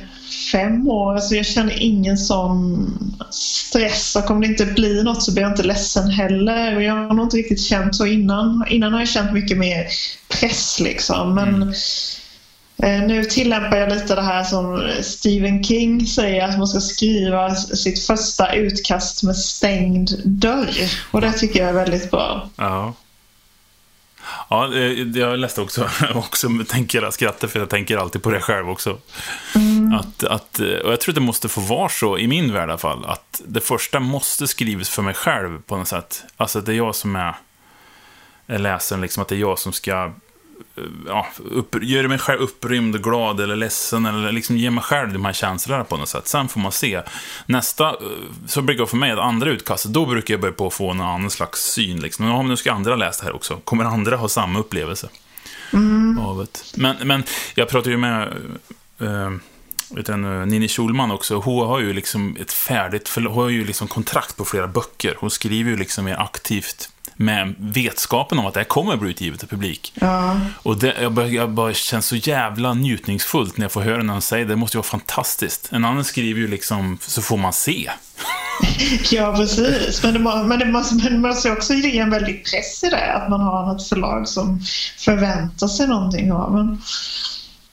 fem 0.53 0.89
år. 0.89 1.15
Alltså 1.15 1.35
jag 1.35 1.47
känner 1.47 1.83
ingen 1.83 2.19
sån 2.19 2.91
stress 3.31 4.17
och 4.17 4.31
om 4.31 4.41
det 4.41 4.47
inte 4.47 4.67
blir 4.67 5.05
något 5.05 5.23
så 5.23 5.33
blir 5.33 5.43
jag 5.43 5.53
inte 5.53 5.63
ledsen 5.63 6.11
heller. 6.11 6.77
Och 6.77 6.83
jag 6.83 6.95
har 6.95 7.15
nog 7.15 7.27
inte 7.27 7.37
riktigt 7.37 7.63
känt 7.63 7.97
så 7.97 8.07
innan. 8.07 8.65
Innan 8.69 8.93
har 8.93 9.01
jag 9.01 9.09
känt 9.09 9.33
mycket 9.33 9.59
mer 9.59 9.87
press 10.29 10.81
liksom. 10.81 11.35
Men 11.35 11.55
mm. 11.55 11.75
Eh, 12.83 13.03
nu 13.03 13.25
tillämpar 13.25 13.77
jag 13.77 13.89
lite 13.89 14.15
det 14.15 14.23
här 14.23 14.45
som 14.45 14.91
Stephen 15.03 15.65
King 15.65 16.07
säger 16.07 16.45
att 16.45 16.59
man 16.59 16.69
ska 16.69 16.81
skriva 16.81 17.55
sitt 17.55 18.07
första 18.07 18.53
utkast 18.53 19.23
med 19.23 19.37
stängd 19.37 20.11
dörr. 20.25 20.71
Och 21.11 21.21
det 21.21 21.33
tycker 21.33 21.61
jag 21.61 21.69
är 21.69 21.73
väldigt 21.73 22.11
bra. 22.11 22.51
Ja. 22.57 22.95
Ja, 24.49 24.75
jag 25.15 25.39
läste 25.39 25.61
också, 25.61 25.89
också 26.15 26.49
tänker 26.69 27.03
jag 27.03 27.15
skrattar 27.15 27.49
för 27.49 27.59
jag 27.59 27.69
tänker 27.69 27.97
alltid 27.97 28.23
på 28.23 28.31
det 28.31 28.41
själv 28.41 28.71
också. 28.71 28.99
Mm. 29.55 29.95
Att, 29.95 30.25
att, 30.25 30.59
och 30.59 30.93
jag 30.93 31.01
tror 31.01 31.13
att 31.13 31.15
det 31.15 31.21
måste 31.21 31.49
få 31.49 31.61
vara 31.61 31.89
så, 31.89 32.19
i 32.19 32.27
min 32.27 32.53
värld 32.53 32.69
i 32.69 32.73
alla 32.73 32.79
fall, 32.79 33.05
att 33.05 33.43
det 33.47 33.61
första 33.61 34.01
måste 34.01 34.47
skrivas 34.47 34.89
för 34.89 35.03
mig 35.03 35.15
själv 35.15 35.63
på 35.63 35.77
något 35.77 35.89
sätt. 35.89 36.25
Alltså 36.37 36.59
att 36.59 36.67
det 36.67 36.73
är 36.73 36.77
jag 36.77 36.95
som 36.95 37.17
är, 37.17 37.35
läsaren, 38.47 39.03
liksom, 39.03 39.23
att 39.23 39.29
det 39.29 39.35
är 39.35 39.41
jag 39.41 39.59
som 39.59 39.73
ska 39.73 40.13
ja, 41.07 41.27
upp, 41.51 41.77
gör 41.83 42.09
mig 42.09 42.19
själv 42.19 42.41
upprymd, 42.41 43.03
glad 43.03 43.41
eller 43.41 43.57
ledsen 43.57 44.07
eller 44.07 44.33
liksom 44.33 44.57
ger 44.57 44.71
mig 44.71 44.85
själv 44.85 45.13
de 45.13 45.25
här 45.25 45.33
känslorna 45.33 45.85
på 45.85 45.97
något 45.97 46.09
sätt. 46.09 46.29
Sen 46.29 46.49
får 46.49 46.61
man 46.61 46.73
se. 46.73 47.03
Nästa, 47.47 47.89
eh, 47.89 47.97
så 48.47 48.63
brukar 48.63 48.81
det 48.85 48.91
för 48.91 48.97
mig, 48.97 49.11
att 49.11 49.19
andra 49.19 49.51
utkastet, 49.51 49.93
då 49.93 50.07
brukar 50.07 50.35
jag 50.35 50.41
börja 50.41 50.55
på 50.55 50.67
att 50.67 50.75
få 50.75 50.95
någon 50.95 51.07
annan 51.07 51.31
slags 51.31 51.61
syn. 51.61 52.01
Liksom. 52.01 52.27
Men 52.27 52.49
nu 52.49 52.57
ska 52.57 52.73
andra 52.73 52.97
läsa 52.97 53.25
det 53.25 53.27
här 53.27 53.37
också. 53.37 53.61
Kommer 53.65 53.85
andra 53.85 54.17
ha 54.17 54.29
samma 54.29 54.59
upplevelse? 54.59 55.09
Mm. 55.73 56.19
Av 56.19 56.39
det. 56.39 56.77
Men, 56.77 56.97
men 57.05 57.25
jag 57.55 57.69
pratade 57.69 57.91
ju 57.91 57.97
med 57.97 58.29
äh, 59.01 59.31
utan 59.97 60.49
Nini 60.49 60.69
Schulman 60.69 61.11
också, 61.11 61.37
hon 61.37 61.67
har 61.67 61.81
ju 61.81 61.93
liksom 61.93 62.37
ett 62.41 62.53
färdigt, 62.53 63.13
hon 63.15 63.27
har 63.27 63.49
ju 63.49 63.65
liksom 63.65 63.89
kontrakt 63.89 64.37
på 64.37 64.45
flera 64.45 64.67
böcker. 64.67 65.17
Hon 65.19 65.31
skriver 65.31 65.71
ju 65.71 65.77
liksom 65.77 66.05
mer 66.05 66.21
aktivt 66.21 66.91
med 67.21 67.55
vetskapen 67.59 68.39
om 68.39 68.47
att 68.47 68.55
det 68.55 68.61
här 68.61 68.65
kommer 68.65 68.93
att 68.93 69.01
bli 69.01 69.11
utgivet 69.11 69.41
till 69.41 69.49
publik. 69.49 69.93
Ja. 69.95 70.41
Och 70.63 70.79
det 70.79 70.95
jag 71.03 71.13
bara, 71.13 71.27
jag 71.27 71.51
bara 71.51 71.75
känns 71.75 72.07
så 72.07 72.17
jävla 72.17 72.75
njutningsfullt 72.75 73.57
när 73.57 73.65
jag 73.65 73.73
får 73.73 73.81
höra 73.81 74.03
någon 74.03 74.23
säga 74.23 74.45
det. 74.45 74.53
Det 74.53 74.57
måste 74.57 74.77
ju 74.77 74.79
vara 74.79 74.89
fantastiskt. 74.89 75.69
En 75.73 75.85
annan 75.85 76.05
skriver 76.05 76.41
ju 76.41 76.49
liksom, 76.49 76.99
så 77.01 77.23
får 77.23 77.37
man 77.37 77.53
se. 77.53 77.91
ja, 79.11 79.35
precis. 79.37 80.03
Men 80.03 80.13
det, 80.13 80.19
men 80.19 80.59
det 80.59 80.67
måste, 80.67 80.95
men 80.95 81.13
det 81.13 81.29
måste 81.29 81.53
också 81.53 81.75
ge 81.75 81.99
en 81.99 82.11
väldig 82.11 82.45
press 82.45 82.85
i 82.85 82.89
det, 82.89 83.13
att 83.13 83.31
man 83.31 83.41
har 83.41 83.67
något 83.67 83.89
förlag 83.89 84.29
som 84.29 84.61
förväntar 84.99 85.69
sig 85.69 85.89
någonting 85.89 86.33
av 86.33 86.59
en. 86.59 86.83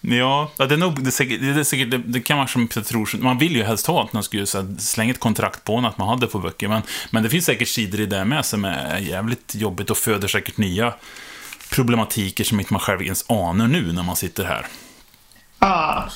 Ja, 0.07 0.51
det, 0.57 0.63
är 0.63 0.77
nog, 0.77 1.03
det, 1.03 1.09
är 1.09 1.11
säkert, 1.11 1.41
det, 1.41 1.49
är 1.49 1.63
säkert, 1.63 1.91
det, 1.91 1.97
det 1.97 2.19
kan 2.19 2.37
vara 2.37 2.47
som 2.47 2.67
jag 2.75 2.85
tror, 2.85 3.17
man 3.17 3.37
vill 3.37 3.55
ju 3.55 3.63
helst 3.63 3.87
ha 3.87 4.03
att 4.03 4.13
man 4.13 4.23
skulle 4.23 4.45
här, 4.53 4.79
slänga 4.79 5.11
ett 5.11 5.19
kontrakt 5.19 5.63
på 5.63 5.75
en, 5.75 5.85
att 5.85 5.97
man 5.97 6.07
hade 6.07 6.27
på 6.27 6.39
böcker, 6.39 6.67
men, 6.67 6.81
men 7.09 7.23
det 7.23 7.29
finns 7.29 7.45
säkert 7.45 7.67
sidor 7.67 7.99
i 7.99 8.05
det 8.05 8.25
med 8.25 8.45
som 8.45 8.65
är 8.65 8.97
jävligt 8.97 9.55
jobbigt 9.55 9.89
och 9.89 9.97
föder 9.97 10.27
säkert 10.27 10.57
nya 10.57 10.93
problematiker 11.69 12.43
som 12.43 12.59
inte 12.59 12.73
man 12.73 12.79
själv 12.79 13.01
ens 13.01 13.25
anar 13.29 13.67
nu 13.67 13.93
när 13.93 14.03
man 14.03 14.15
sitter 14.15 14.43
här. 14.43 14.65
Ja. 15.59 16.09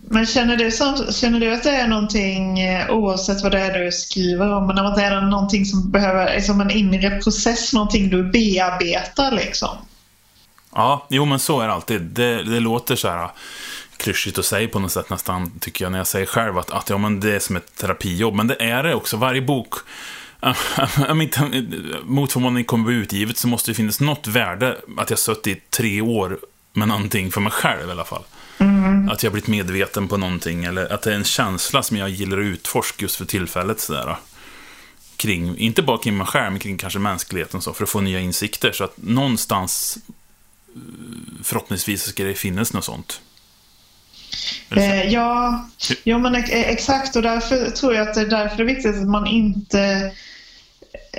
Men 0.00 0.26
känner 0.26 0.56
du, 0.56 0.70
känner 1.12 1.40
du 1.40 1.54
att 1.54 1.62
det 1.62 1.70
är 1.70 1.88
någonting, 1.88 2.60
eh, 2.60 2.90
oavsett 2.90 3.42
vad 3.42 3.52
det 3.52 3.60
är 3.60 3.84
du 3.84 3.92
skriver 3.92 4.52
om, 4.52 4.66
men 4.66 4.78
att 4.78 4.96
det 4.96 5.02
är 5.02 5.20
någonting 5.20 5.64
som 5.64 5.90
behöver, 5.90 6.34
liksom 6.34 6.60
en 6.60 6.70
inre 6.70 7.10
process, 7.10 7.72
någonting 7.72 8.10
du 8.10 8.22
bearbetar 8.22 9.32
liksom? 9.32 9.76
Ja, 10.74 11.06
jo 11.10 11.24
men 11.24 11.38
så 11.38 11.60
är 11.60 11.66
det 11.66 11.72
alltid. 11.72 12.00
Det, 12.00 12.42
det 12.42 12.60
låter 12.60 12.96
så 12.96 13.08
här 13.08 13.30
klyschigt 13.96 14.38
att 14.38 14.44
säga 14.44 14.68
på 14.68 14.78
något 14.78 14.92
sätt 14.92 15.10
nästan, 15.10 15.50
tycker 15.60 15.84
jag, 15.84 15.92
när 15.92 15.98
jag 15.98 16.06
säger 16.06 16.26
själv 16.26 16.58
att, 16.58 16.70
att 16.70 16.90
ja, 16.90 16.98
men 16.98 17.20
det 17.20 17.34
är 17.34 17.38
som 17.38 17.56
ett 17.56 17.76
terapijobb. 17.76 18.34
Men 18.34 18.46
det 18.46 18.62
är 18.62 18.82
det 18.82 18.94
också. 18.94 19.16
Varje 19.16 19.42
bok, 19.42 19.74
mot 22.02 22.32
förmodan 22.32 22.64
kommer 22.64 22.84
bli 22.84 22.94
utgivet, 22.94 23.38
så 23.38 23.48
måste 23.48 23.70
det 23.70 23.74
finnas 23.74 24.00
något 24.00 24.26
värde 24.26 24.76
att 24.96 25.10
jag 25.10 25.18
suttit 25.18 25.56
i 25.56 25.60
tre 25.70 26.00
år 26.00 26.38
med 26.72 26.88
någonting 26.88 27.32
för 27.32 27.40
mig 27.40 27.52
själv 27.52 27.88
i 27.88 27.92
alla 27.92 28.04
fall. 28.04 28.22
Mm. 28.58 29.08
Att 29.08 29.22
jag 29.22 29.32
blivit 29.32 29.48
medveten 29.48 30.08
på 30.08 30.16
någonting, 30.16 30.64
eller 30.64 30.92
att 30.92 31.02
det 31.02 31.10
är 31.10 31.16
en 31.16 31.24
känsla 31.24 31.82
som 31.82 31.96
jag 31.96 32.08
gillar 32.08 32.38
att 32.38 32.44
utforska 32.44 33.02
just 33.04 33.16
för 33.16 33.24
tillfället. 33.24 33.80
Sådär. 33.80 34.16
Kring, 35.16 35.58
inte 35.58 35.82
bara 35.82 35.98
kring 35.98 36.16
mig 36.16 36.26
själv, 36.26 36.52
men 36.52 36.60
kring 36.60 36.78
kanske 36.78 36.98
mänskligheten, 36.98 37.60
så, 37.60 37.72
för 37.72 37.84
att 37.84 37.90
få 37.90 38.00
nya 38.00 38.20
insikter. 38.20 38.72
Så 38.72 38.84
att 38.84 38.92
någonstans 38.96 39.98
förhoppningsvis 41.42 42.02
ska 42.02 42.24
det 42.24 42.34
finnas 42.34 42.72
något 42.72 42.84
sånt. 42.84 43.20
Eh, 44.76 45.12
ja, 45.12 45.64
jo, 46.04 46.18
men 46.18 46.34
eh, 46.34 46.50
exakt 46.50 47.16
och 47.16 47.22
därför 47.22 47.70
tror 47.70 47.94
jag 47.94 48.08
att 48.08 48.14
det 48.14 48.20
är 48.20 48.26
därför 48.26 48.56
det 48.56 48.62
är 48.62 48.74
viktigt 48.74 48.96
att 48.96 49.08
man 49.08 49.26
inte 49.26 50.12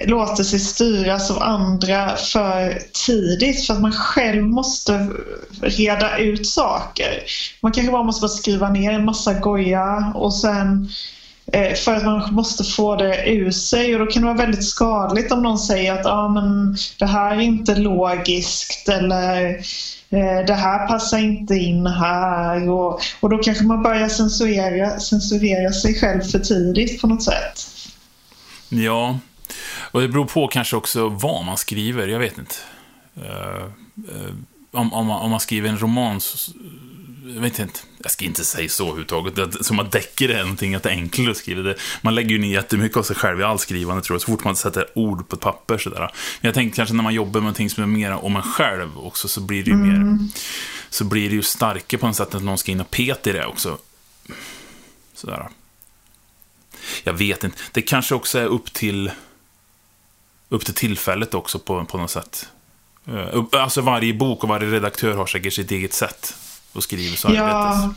låter 0.06 0.44
sig 0.44 0.60
styras 0.60 1.32
av 1.32 1.44
andra 1.44 2.16
för 2.16 2.82
tidigt 3.06 3.66
för 3.66 3.74
att 3.74 3.82
man 3.82 3.94
själv 3.94 4.44
måste 4.44 5.10
reda 5.62 6.18
ut 6.18 6.48
saker. 6.48 7.24
Man 7.62 7.72
kanske 7.72 7.92
bara 7.92 8.04
måste 8.04 8.28
skriva 8.30 8.70
ner 8.70 8.92
en 8.92 9.06
massa 9.06 9.34
goja 9.34 10.12
och 10.16 10.34
sen 10.34 10.90
Eh, 11.54 11.76
för 11.76 11.96
att 11.96 12.04
man 12.04 12.34
måste 12.34 12.64
få 12.64 12.96
det 12.96 13.30
ur 13.30 13.52
sig 13.52 13.96
och 13.96 14.06
då 14.06 14.12
kan 14.12 14.22
det 14.22 14.28
vara 14.28 14.38
väldigt 14.38 14.66
skadligt 14.66 15.32
om 15.32 15.44
någon 15.44 15.60
säger 15.60 15.94
att 15.94 16.06
ah, 16.06 16.28
men 16.28 16.78
det 17.00 17.06
här 17.06 17.36
är 17.36 17.40
inte 17.40 17.76
logiskt 17.76 18.90
eller 18.90 19.50
eh, 20.10 20.46
det 20.48 20.54
här 20.54 20.88
passar 20.88 21.18
inte 21.18 21.56
in 21.56 21.88
här 21.88 22.70
och, 22.70 23.02
och 23.20 23.30
då 23.30 23.38
kanske 23.38 23.64
man 23.64 23.84
börjar 23.84 24.10
censurera, 24.10 25.00
censurera 25.00 25.72
sig 25.72 25.96
själv 25.96 26.22
för 26.22 26.40
tidigt 26.40 27.02
på 27.02 27.08
något 27.08 27.24
sätt. 27.24 27.68
Ja, 28.70 29.20
och 29.92 30.02
det 30.02 30.08
beror 30.08 30.26
på 30.26 30.48
kanske 30.48 30.76
också 30.76 31.10
vad 31.10 31.46
man 31.46 31.58
skriver, 31.58 32.08
jag 32.08 32.20
vet 32.20 32.38
inte. 32.38 32.56
Uh, 33.18 33.66
uh, 34.16 34.34
om, 34.72 34.94
om, 34.94 35.08
man, 35.08 35.22
om 35.22 35.32
man 35.32 35.40
skriver 35.40 35.70
en 35.70 35.78
roman 35.78 36.22
så, 36.22 36.52
jag 37.36 37.42
vet 37.42 37.60
inte, 37.60 37.80
jag 37.98 38.12
ska 38.12 38.26
inte 38.26 38.44
säga 38.44 38.70
så 38.70 38.84
överhuvudtaget, 38.84 39.66
som 39.66 39.80
att 39.80 39.92
deckare 39.92 40.34
är 40.34 40.42
någonting 40.42 40.76
att 40.76 40.84
det 40.84 40.90
är 40.90 40.94
enklare 40.94 41.32
att 41.32 41.38
skriva. 41.38 41.62
Det, 41.62 41.76
man 42.02 42.16
lägger 42.16 42.30
ju 42.30 42.38
ner 42.38 42.54
jättemycket 42.54 42.98
av 42.98 43.04
sig 43.04 43.16
själv 43.16 43.40
i 43.40 43.44
allt 43.44 43.62
skrivande 43.62 44.04
tror 44.04 44.16
jag, 44.16 44.22
så 44.22 44.32
fort 44.32 44.44
man 44.44 44.56
sätter 44.56 44.98
ord 44.98 45.30
på 45.30 45.36
ett 45.36 45.42
papper 45.42 45.78
sådär. 45.78 46.00
Men 46.00 46.10
jag 46.42 46.54
tänker 46.54 46.76
kanske 46.76 46.96
när 46.96 47.04
man 47.04 47.14
jobbar 47.14 47.32
med 47.32 47.44
någonting 47.44 47.70
som 47.70 47.84
är 47.84 47.88
mer 47.88 48.12
om 48.12 48.36
en 48.36 48.42
själv 48.42 48.98
också, 48.98 49.28
så 49.28 49.42
blir 49.42 49.64
det 49.64 49.70
ju 49.70 49.76
mm. 49.76 49.90
mer, 49.92 50.30
så 50.90 51.04
blir 51.04 51.30
det 51.30 51.36
ju 51.36 51.42
starkare 51.42 52.00
på 52.00 52.08
något 52.08 52.16
sätt 52.16 52.36
att 52.36 52.44
någon 52.44 52.58
ska 52.58 52.72
in 52.72 52.82
och 52.82 52.92
peta 52.92 53.30
i 53.30 53.34
det 53.34 53.46
också. 53.46 53.78
Sådär. 55.14 55.50
Jag 57.04 57.14
vet 57.14 57.44
inte, 57.44 57.58
det 57.72 57.82
kanske 57.82 58.16
också 58.16 58.40
är 58.40 58.46
upp 58.46 58.74
till, 58.74 59.12
upp 60.50 60.66
till 60.66 60.74
tillfället 60.74 61.34
också 61.34 61.60
på, 61.60 61.86
på 61.86 61.98
något 61.98 62.12
sätt. 62.12 62.50
Eh, 63.08 63.44
alltså 63.52 63.82
varje 63.82 64.14
bok 64.14 64.44
och 64.44 64.50
varje 64.50 64.72
redaktör 64.72 65.14
har 65.14 65.26
säkert 65.26 65.54
sitt 65.54 65.72
eget 65.72 65.94
sätt 65.94 66.36
och 66.74 66.84
skriver 66.84 67.18
så 67.18 67.34
ja. 67.34 67.94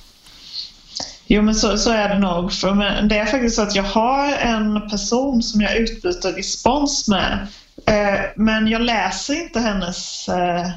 Jo 1.26 1.42
men 1.42 1.54
så, 1.54 1.78
så 1.78 1.90
är 1.90 2.08
det 2.08 2.18
nog. 2.18 2.52
För 2.52 3.02
det 3.08 3.18
är 3.18 3.26
faktiskt 3.26 3.56
så 3.56 3.62
att 3.62 3.74
jag 3.74 3.82
har 3.82 4.32
en 4.32 4.90
person 4.90 5.42
som 5.42 5.60
jag 5.60 5.76
utbyter 5.76 6.32
respons 6.32 7.08
med. 7.08 7.46
Eh, 7.86 8.20
men 8.36 8.66
jag 8.66 8.80
läser 8.80 9.42
inte 9.42 9.60
hennes 9.60 10.28
eh, 10.28 10.70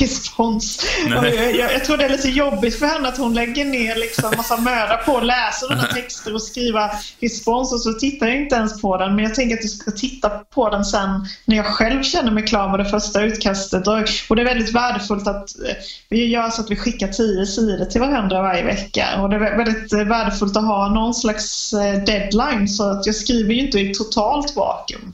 respons. 0.00 0.86
Jag, 1.08 1.34
jag, 1.34 1.72
jag, 1.72 1.84
tror 1.84 1.96
det 1.96 2.04
är 2.04 2.08
lite 2.08 2.28
jobbigt 2.28 2.78
för 2.78 2.86
henne 2.86 3.08
att 3.08 3.18
hon 3.18 3.34
lägger 3.34 3.64
ner 3.64 3.96
liksom 3.96 4.30
massa 4.36 4.56
möda 4.56 4.96
på 4.96 5.16
att 5.16 5.26
läsa 5.26 5.68
de 5.68 5.74
här 5.74 5.92
texter 5.92 6.34
och 6.34 6.42
skriva 6.42 6.90
respons 7.20 7.72
och 7.72 7.80
så 7.80 7.92
tittar 7.92 8.26
jag 8.26 8.36
inte 8.36 8.54
ens 8.54 8.80
på 8.80 8.96
den. 8.96 9.14
Men 9.14 9.24
jag 9.24 9.34
tänker 9.34 9.56
att 9.56 9.62
jag 9.62 9.70
ska 9.70 9.90
titta 9.90 10.28
på 10.28 10.70
den 10.70 10.84
sen 10.84 11.26
när 11.44 11.56
jag 11.56 11.66
själv 11.66 12.02
känner 12.02 12.30
mig 12.30 12.46
klar 12.46 12.68
med 12.68 12.80
det 12.80 12.90
första 12.90 13.22
utkastet. 13.22 13.86
Och, 13.86 13.98
och 14.28 14.36
det 14.36 14.42
är 14.42 14.46
väldigt 14.46 14.74
värdefullt 14.74 15.28
att 15.28 15.58
eh, 15.58 15.74
vi 16.08 16.26
gör 16.26 16.50
så 16.50 16.62
att 16.62 16.70
vi 16.70 16.76
skickar 16.76 17.08
tio 17.08 17.46
sidor 17.46 17.84
till 17.84 18.00
varandra 18.00 18.42
varje 18.42 18.64
vecka. 18.64 19.22
Och 19.22 19.30
det 19.30 19.36
är 19.36 19.56
väldigt 19.56 19.92
eh, 19.92 20.04
värdefullt 20.04 20.56
att 20.56 20.66
ha 20.66 20.88
någon 20.88 21.14
slags 21.14 21.72
eh, 21.72 22.04
deadline 22.04 22.68
så 22.68 22.90
att 22.90 23.06
jag 23.06 23.14
skriver 23.14 23.54
ju 23.54 23.60
inte 23.60 23.78
i 23.78 23.94
totalt 23.94 24.56
vakuum. 24.56 25.12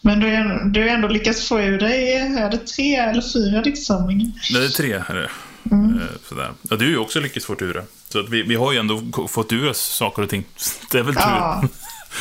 Men 0.00 0.20
du 0.20 0.36
har 0.36 0.64
du 0.64 0.88
ändå 0.88 1.08
lyckats 1.08 1.48
få 1.48 1.60
ur 1.60 1.78
dig, 1.78 2.12
är 2.12 2.50
det 2.50 2.58
tre 2.58 2.96
eller 2.96 3.32
fyra 3.32 3.62
diktsamlingar? 3.62 4.32
Det 4.52 4.64
är 4.64 4.68
tre. 4.68 4.92
Är 4.92 5.14
det. 5.14 5.30
Mm. 5.70 6.00
Eh, 6.00 6.06
sådär. 6.28 6.50
Ja, 6.62 6.76
du 6.76 6.84
har 6.84 6.90
ju 6.90 6.98
också 6.98 7.20
lyckats 7.20 7.46
få 7.46 7.56
ur 7.58 7.74
det. 7.74 7.84
Så 8.08 8.20
att 8.20 8.28
vi, 8.28 8.42
vi 8.42 8.54
har 8.54 8.72
ju 8.72 8.78
ändå 8.78 9.02
fått 9.28 9.52
ur 9.52 9.68
oss 9.68 9.80
saker 9.80 10.22
och 10.22 10.28
ting. 10.28 10.44
Det 10.90 10.98
är 10.98 11.02
väl 11.02 11.14
tur. 11.14 11.22
Ja. 11.22 11.64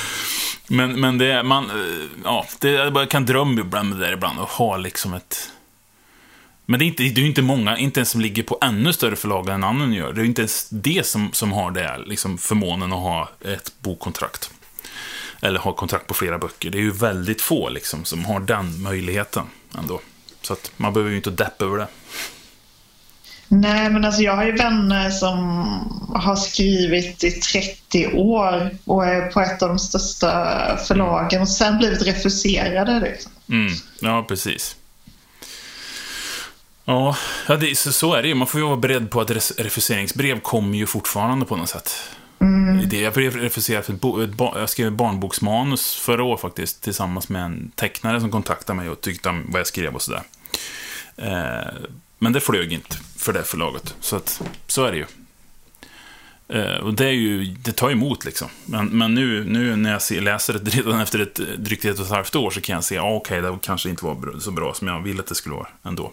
men, 0.68 1.00
men 1.00 1.18
det 1.18 1.32
är, 1.32 1.44
man, 1.44 1.66
eh, 1.66 2.08
ja, 2.24 2.46
det, 2.60 2.72
jag 2.72 2.94
bara 2.94 3.06
kan 3.06 3.26
drömma 3.26 3.62
ibland 3.62 3.90
med 3.90 4.00
det 4.00 4.06
där 4.06 4.14
ibland 4.14 4.40
och 4.40 4.50
ha 4.50 4.78
liksom 4.78 5.14
ett... 5.14 5.52
Men 6.66 6.80
det 6.80 6.86
är 6.86 6.88
inte, 6.88 7.04
det 7.04 7.22
är 7.22 7.26
inte 7.26 7.42
många, 7.42 7.78
inte 7.78 8.00
ens 8.00 8.10
som 8.10 8.22
ligger 8.22 8.44
på 8.44 8.58
ännu 8.62 8.94
större 8.94 9.16
förlag 9.16 9.50
än 9.50 9.64
annan 9.64 9.94
gör. 9.94 10.14
Det 10.14 10.22
är 10.22 10.26
inte 10.26 10.42
ens 10.42 10.70
det 10.70 11.06
som, 11.06 11.30
som 11.34 11.52
har 11.52 11.72
det, 11.72 11.98
liksom 12.06 12.38
förmånen 12.38 12.94
att 12.94 13.00
ha 13.00 13.30
ett 13.42 13.72
bokkontrakt. 13.80 14.52
Eller 15.42 15.60
har 15.60 15.74
kontrakt 15.74 16.08
på 16.08 16.14
flera 16.14 16.38
böcker. 16.38 16.70
Det 16.70 16.78
är 16.78 16.82
ju 16.82 16.92
väldigt 16.92 17.42
få 17.42 17.70
liksom 17.70 18.06
som 18.06 18.26
har 18.26 18.40
den 18.40 18.82
möjligheten 18.82 19.46
ändå. 19.78 20.02
Så 20.42 20.54
att 20.54 20.72
man 20.78 20.94
behöver 20.94 21.12
ju 21.12 21.18
inte 21.18 21.30
deppa 21.30 21.66
över 21.66 21.78
det. 21.78 21.88
Nej, 23.52 23.90
men 23.90 24.06
alltså 24.06 24.22
jag 24.22 24.36
har 24.36 24.46
ju 24.46 24.52
vänner 24.52 25.10
som 25.10 25.66
har 26.16 26.36
skrivit 26.36 27.24
i 27.24 27.32
30 27.32 28.08
år 28.08 28.78
och 28.86 29.06
är 29.06 29.32
på 29.32 29.42
ett 29.42 29.62
av 29.62 29.70
de 29.70 29.80
största 29.80 30.78
förlagen 30.88 31.42
och 31.42 31.50
sen 31.50 31.78
blivit 31.78 32.02
refuserade. 32.02 33.00
Liksom. 33.00 33.32
Mm, 33.50 33.74
ja, 34.00 34.26
precis. 34.28 34.76
Ja, 36.86 37.16
det, 37.48 37.78
så, 37.78 37.92
så 37.92 38.14
är 38.14 38.22
det 38.22 38.28
ju. 38.28 38.36
Man 38.36 38.48
får 38.48 38.60
ju 38.62 38.68
vara 38.68 38.78
beredd 38.78 39.12
på 39.12 39.22
att 39.22 39.32
refuseringsbrev 39.58 40.40
kommer 40.40 40.78
ju 40.78 40.86
fortfarande 40.86 41.46
på 41.46 41.56
något 41.56 41.70
sätt. 41.70 41.92
Mm. 42.42 42.90
Det, 42.90 43.02
jag 43.02 43.18
refuserar 43.18 43.82
för 43.82 43.94
ett, 43.94 44.30
ett 44.30 44.40
jag 44.40 44.70
skrev 44.70 44.88
ett 44.88 44.94
barnboksmanus 44.94 45.96
förra 45.96 46.24
året 46.24 46.42
faktiskt, 46.42 46.84
tillsammans 46.84 47.30
med 47.30 47.44
en 47.44 47.72
tecknare 47.76 48.22
som 48.22 48.32
kontaktade 48.32 48.78
mig 48.78 48.90
och 48.90 49.02
tyckte 49.02 49.30
om 49.30 49.46
vad 49.50 49.60
jag 49.60 49.68
skrev 49.68 49.96
och 49.96 50.02
sådär. 50.02 50.22
Eh, 51.18 51.74
men 52.18 52.34
det 52.34 52.40
flög 52.40 52.74
inte 52.74 52.98
för 53.18 53.34
det 53.34 53.44
förlaget, 53.44 53.96
så 54.00 54.16
att, 54.16 54.42
så 54.68 54.86
är 54.86 54.92
det 54.92 54.98
ju. 54.98 55.06
Eh, 56.50 56.78
och 56.78 56.94
det, 56.94 57.06
är 57.06 57.12
ju, 57.12 57.44
det 57.44 57.72
tar 57.72 57.92
emot 57.92 58.26
liksom. 58.26 58.48
Men, 58.66 58.88
men 58.88 59.14
nu, 59.14 59.44
nu 59.44 59.76
när 59.76 59.92
jag 59.92 60.02
ser, 60.02 60.22
läser 60.22 60.54
det 60.54 60.70
redan 60.70 61.00
efter 61.00 61.20
ett 61.20 61.36
drygt 61.58 61.86
ett 61.86 62.00
och 62.00 62.06
ett 62.06 62.12
halvt 62.12 62.36
år 62.36 62.50
så 62.50 62.62
kan 62.62 62.74
jag 62.74 62.84
se, 62.84 62.98
ah, 62.98 63.16
okej, 63.16 63.40
okay, 63.40 63.52
det 63.52 63.58
kanske 63.62 63.90
inte 63.90 64.06
var 64.06 64.40
så 64.40 64.52
bra 64.52 64.74
som 64.74 64.88
jag 64.88 65.02
ville 65.02 65.20
att 65.20 65.28
det 65.28 65.36
skulle 65.36 65.56
vara 65.56 65.68
ändå. 65.84 66.12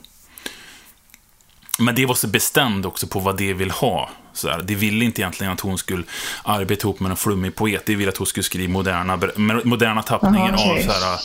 Men 1.78 1.94
det 1.94 2.06
var 2.06 2.14
så 2.14 2.28
bestämd 2.28 2.86
också 2.86 3.06
på 3.06 3.20
vad 3.20 3.36
det 3.36 3.52
vill 3.52 3.70
ha. 3.70 4.10
Så 4.36 4.48
här, 4.48 4.62
det 4.62 4.74
ville 4.74 5.04
inte 5.04 5.20
egentligen 5.20 5.52
att 5.52 5.60
hon 5.60 5.78
skulle 5.78 6.04
arbeta 6.44 6.82
ihop 6.82 7.00
med 7.00 7.10
en 7.10 7.16
flummig 7.16 7.54
poet. 7.54 7.82
Det 7.86 7.94
ville 7.94 8.08
att 8.08 8.16
hon 8.16 8.26
skulle 8.26 8.44
skriva 8.44 8.72
moderna, 8.72 9.18
moderna 9.64 10.02
tappningar 10.02 10.52
Aha, 10.52 10.72
okay. 10.72 10.84
av 10.84 10.86
så 10.86 10.92
här, 10.92 11.18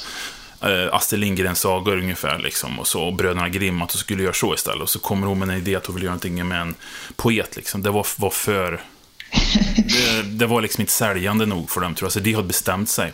äh, 0.86 0.96
Astrid 0.96 1.20
Lindgren-sagor 1.20 1.98
ungefär. 1.98 2.40
Liksom, 2.40 2.80
och 2.80 2.88
så 2.88 3.02
och 3.02 3.14
Bröderna 3.14 3.50
Grimm, 3.50 3.82
att 3.82 3.92
hon 3.92 4.00
skulle 4.00 4.24
göra 4.24 4.34
så 4.34 4.54
istället. 4.54 4.82
Och 4.82 4.90
så 4.90 5.00
kommer 5.00 5.28
hon 5.28 5.40
med 5.40 5.50
en 5.50 5.58
idé 5.58 5.76
att 5.76 5.86
hon 5.86 5.96
vill 5.96 6.04
göra 6.04 6.12
någonting 6.12 6.48
med 6.48 6.62
en 6.62 6.76
poet. 7.16 7.56
Liksom. 7.56 7.82
Det 7.82 7.90
var, 7.90 8.08
var 8.18 8.30
för... 8.30 8.82
det, 9.76 10.24
det, 10.24 10.46
var 10.46 10.62
liksom 10.62 10.82
inte 10.82 10.94
säljande 10.94 11.46
nog 11.46 11.70
för 11.70 11.82
dem, 11.82 11.96
tror 11.96 12.06
jag. 12.06 12.12
Så 12.12 12.20
de 12.20 12.34
hade 12.34 12.48
bestämt 12.48 12.90
sig. 12.90 13.14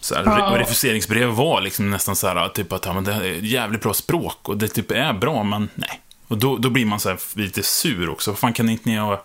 Så 0.00 0.14
här, 0.14 0.24
ja. 0.24 0.58
Refuseringsbrev 0.58 1.28
var 1.28 1.60
liksom 1.60 1.90
nästan 1.90 2.16
så 2.16 2.26
här, 2.26 2.48
typ 2.48 2.72
att 2.72 2.84
ja, 2.84 2.92
men 2.92 3.04
det 3.04 3.12
är 3.12 3.22
jävligt 3.42 3.80
bra 3.80 3.94
språk 3.94 4.48
och 4.48 4.56
det 4.56 4.68
typ 4.68 4.90
är 4.90 5.12
bra, 5.12 5.42
men 5.42 5.68
nej. 5.74 6.00
Och 6.28 6.38
då, 6.38 6.56
då 6.56 6.70
blir 6.70 6.84
man 6.84 7.00
så 7.00 7.08
här 7.08 7.18
lite 7.34 7.62
sur 7.62 8.08
också. 8.08 8.34
Fan 8.34 8.52
kan 8.52 8.68
inte 8.68 8.88
ni 8.88 8.96
ha... 8.96 9.24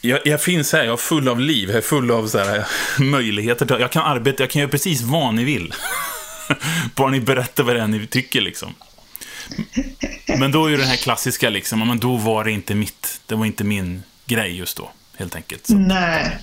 Jag, 0.00 0.20
jag 0.24 0.42
finns 0.42 0.72
här, 0.72 0.84
jag 0.84 0.92
är 0.92 0.96
full 0.96 1.28
av 1.28 1.40
liv, 1.40 1.68
jag 1.68 1.78
är 1.78 1.82
full 1.82 2.10
av 2.10 2.28
så 2.28 2.38
här, 2.38 2.66
möjligheter. 2.98 3.80
Jag 3.80 3.92
kan 3.92 4.04
arbeta, 4.04 4.42
jag 4.42 4.50
kan 4.50 4.60
göra 4.60 4.70
precis 4.70 5.02
vad 5.02 5.34
ni 5.34 5.44
vill. 5.44 5.74
Bara 6.94 7.10
ni 7.10 7.20
berättar 7.20 7.64
vad 7.64 7.76
det 7.76 7.82
är 7.82 7.86
ni 7.86 8.06
tycker 8.06 8.40
liksom. 8.40 8.74
Men 10.38 10.52
då 10.52 10.66
är 10.66 10.70
ju 10.70 10.76
det 10.76 10.84
här 10.84 10.96
klassiska 10.96 11.50
liksom, 11.50 11.88
men 11.88 11.98
då 11.98 12.16
var 12.16 12.44
det 12.44 12.52
inte 12.52 12.74
mitt, 12.74 13.20
det 13.26 13.34
var 13.34 13.46
inte 13.46 13.64
min 13.64 14.02
grej 14.26 14.56
just 14.56 14.76
då, 14.76 14.90
helt 15.16 15.36
enkelt. 15.36 15.66
Så. 15.66 15.74
Nej. 15.74 16.38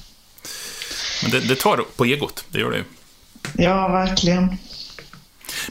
Men 1.22 1.32
det, 1.32 1.40
det 1.40 1.56
tar 1.56 1.86
på 1.96 2.06
egot, 2.06 2.46
det 2.52 2.60
gör 2.60 2.72
det 2.72 2.78
ju. 2.78 2.84
Ja, 3.54 3.88
verkligen. 3.88 4.58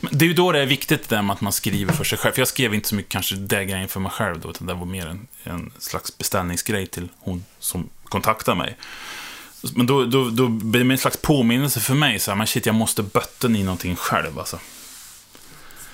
Men 0.01 0.19
det 0.19 0.25
är 0.25 0.27
ju 0.27 0.35
då 0.35 0.53
det 0.53 0.61
är 0.61 0.67
viktigt 0.67 1.09
det 1.09 1.19
att 1.19 1.41
man 1.41 1.53
skriver 1.53 1.93
för 1.93 2.05
sig 2.05 2.19
själv. 2.19 2.33
För 2.33 2.41
jag 2.41 2.49
skrev 2.49 2.75
inte 2.75 2.89
så 2.89 2.95
mycket 2.95 3.13
kanske 3.13 3.35
det 3.35 3.65
grejen 3.65 3.89
för 3.89 4.01
mig 4.01 4.13
själv 4.13 4.41
då, 4.41 4.51
utan 4.51 4.67
det 4.67 4.75
var 4.75 4.87
mer 4.87 5.07
en, 5.07 5.27
en 5.45 5.73
slags 5.79 6.19
beställningsgrej 6.19 6.87
till 6.87 7.09
hon 7.19 7.45
som 7.59 7.89
kontaktade 8.05 8.59
mig. 8.59 8.77
Men 9.75 9.87
då, 9.87 10.05
då, 10.05 10.31
då 10.31 10.49
blir 10.49 10.85
det 10.85 10.95
en 10.95 10.99
slags 10.99 11.17
påminnelse 11.17 11.81
för 11.81 11.95
mig, 11.95 12.19
så 12.19 12.31
här, 12.31 12.39
men 12.39 12.47
shit, 12.47 12.67
jag 12.67 12.75
måste 12.75 13.03
bötten 13.03 13.57
i 13.57 13.63
någonting 13.63 13.97
själv 13.97 14.39
alltså. 14.39 14.59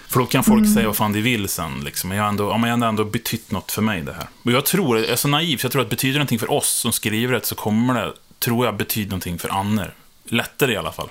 För 0.08 0.20
då 0.20 0.26
kan 0.26 0.44
folk 0.44 0.60
mm. 0.60 0.74
säga 0.74 0.86
vad 0.86 0.96
fan 0.96 1.12
de 1.12 1.20
vill 1.20 1.48
sen. 1.48 1.80
Liksom. 1.84 2.12
Jag 2.12 2.22
har 2.22 2.28
ändå, 2.28 2.50
ja, 2.50 2.58
men 2.58 2.70
jag 2.70 2.76
har 2.76 2.88
ändå 2.88 3.04
betytt 3.04 3.50
något 3.50 3.72
för 3.72 3.82
mig 3.82 4.00
det 4.02 4.12
här. 4.12 4.26
Och 4.44 4.52
jag 4.52 4.64
tror, 4.64 4.98
jag 4.98 5.08
är 5.08 5.16
så 5.16 5.28
naiv, 5.28 5.56
så 5.56 5.64
jag 5.64 5.72
tror 5.72 5.82
att 5.82 5.90
betyder 5.90 6.18
någonting 6.18 6.38
för 6.38 6.52
oss 6.52 6.68
som 6.68 6.92
skriver 6.92 7.34
det, 7.34 7.46
så 7.46 7.54
kommer 7.54 7.94
det, 7.94 8.12
tror 8.38 8.66
jag, 8.66 8.76
betyda 8.76 9.10
någonting 9.10 9.38
för 9.38 9.48
andra. 9.48 9.86
Lättare 10.24 10.72
i 10.72 10.76
alla 10.76 10.92
fall. 10.92 11.08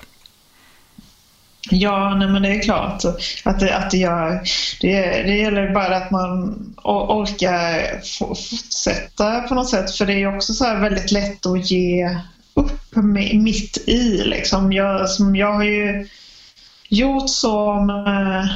Ja, 1.70 2.14
nej, 2.14 2.28
men 2.28 2.42
det 2.42 2.48
är 2.48 2.62
klart 2.62 3.04
att 3.44 3.60
det, 3.60 3.76
att 3.76 3.90
det 3.90 3.96
gör. 3.96 4.40
Det, 4.80 5.22
det 5.22 5.36
gäller 5.36 5.74
bara 5.74 5.96
att 5.96 6.10
man 6.10 6.56
orkar 6.84 8.00
fortsätta 8.18 9.40
på 9.40 9.54
något 9.54 9.68
sätt. 9.68 9.94
För 9.94 10.06
det 10.06 10.12
är 10.12 10.36
också 10.36 10.54
så 10.54 10.64
väldigt 10.64 11.12
lätt 11.12 11.46
att 11.46 11.70
ge 11.70 12.16
upp 12.54 12.96
mitt 13.32 13.88
i. 13.88 14.22
Liksom. 14.24 14.72
Jag, 14.72 15.10
som 15.10 15.36
jag 15.36 15.52
har 15.52 15.64
ju 15.64 16.08
gjort 16.88 17.30
så 17.30 17.74
med, 17.74 18.48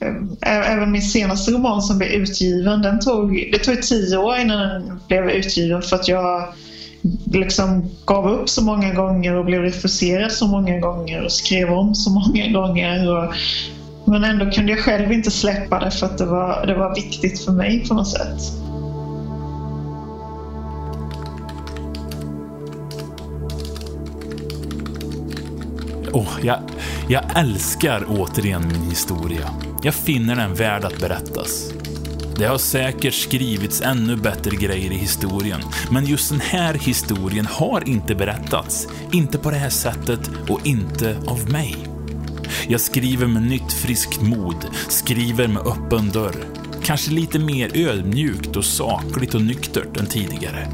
eh, 0.00 0.70
Även 0.70 0.92
min 0.92 1.02
senaste 1.02 1.50
roman 1.50 1.82
som 1.82 1.98
blev 1.98 2.10
utgiven, 2.10 2.82
den 2.82 3.00
tog, 3.00 3.48
det 3.52 3.58
tog 3.58 3.82
tio 3.82 4.16
år 4.16 4.36
innan 4.36 4.58
den 4.58 5.00
blev 5.08 5.30
utgiven 5.30 5.82
för 5.82 5.96
att 5.96 6.08
jag 6.08 6.54
liksom 7.32 7.90
gav 8.04 8.28
upp 8.28 8.48
så 8.48 8.64
många 8.64 8.94
gånger 8.94 9.36
och 9.36 9.44
blev 9.44 9.60
refuserad 9.60 10.32
så 10.32 10.46
många 10.46 10.78
gånger 10.78 11.24
och 11.24 11.32
skrev 11.32 11.72
om 11.72 11.94
så 11.94 12.10
många 12.10 12.48
gånger. 12.48 13.12
Och, 13.12 13.34
men 14.04 14.24
ändå 14.24 14.50
kunde 14.50 14.72
jag 14.72 14.80
själv 14.80 15.12
inte 15.12 15.30
släppa 15.30 15.80
det 15.80 15.90
för 15.90 16.06
att 16.06 16.18
det 16.18 16.26
var, 16.26 16.66
det 16.66 16.74
var 16.74 16.94
viktigt 16.94 17.44
för 17.44 17.52
mig 17.52 17.86
på 17.88 17.94
något 17.94 18.08
sätt. 18.08 18.52
Oh, 26.12 26.28
jag, 26.42 26.58
jag 27.08 27.22
älskar 27.36 28.06
återigen 28.08 28.68
min 28.68 28.90
historia. 28.90 29.48
Jag 29.82 29.94
finner 29.94 30.36
den 30.36 30.54
värd 30.54 30.84
att 30.84 31.00
berättas. 31.00 31.72
Det 32.36 32.44
har 32.44 32.58
säkert 32.58 33.14
skrivits 33.14 33.80
ännu 33.80 34.16
bättre 34.16 34.56
grejer 34.56 34.92
i 34.92 34.96
historien, 34.96 35.60
men 35.90 36.06
just 36.06 36.30
den 36.30 36.40
här 36.40 36.74
historien 36.74 37.46
har 37.46 37.88
inte 37.88 38.14
berättats. 38.14 38.88
Inte 39.12 39.38
på 39.38 39.50
det 39.50 39.56
här 39.56 39.70
sättet 39.70 40.30
och 40.48 40.66
inte 40.66 41.16
av 41.26 41.50
mig. 41.50 41.76
Jag 42.68 42.80
skriver 42.80 43.26
med 43.26 43.42
nytt 43.42 43.72
friskt 43.72 44.22
mod, 44.22 44.66
skriver 44.88 45.48
med 45.48 45.66
öppen 45.66 46.10
dörr. 46.10 46.36
Kanske 46.84 47.10
lite 47.10 47.38
mer 47.38 47.88
ödmjukt 47.88 48.56
och 48.56 48.64
sakligt 48.64 49.34
och 49.34 49.42
nyktert 49.42 49.96
än 49.96 50.06
tidigare. 50.06 50.68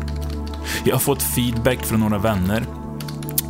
Jag 0.85 0.95
har 0.95 1.01
fått 1.01 1.23
feedback 1.23 1.85
från 1.85 2.01
några 2.01 2.19
vänner. 2.19 2.65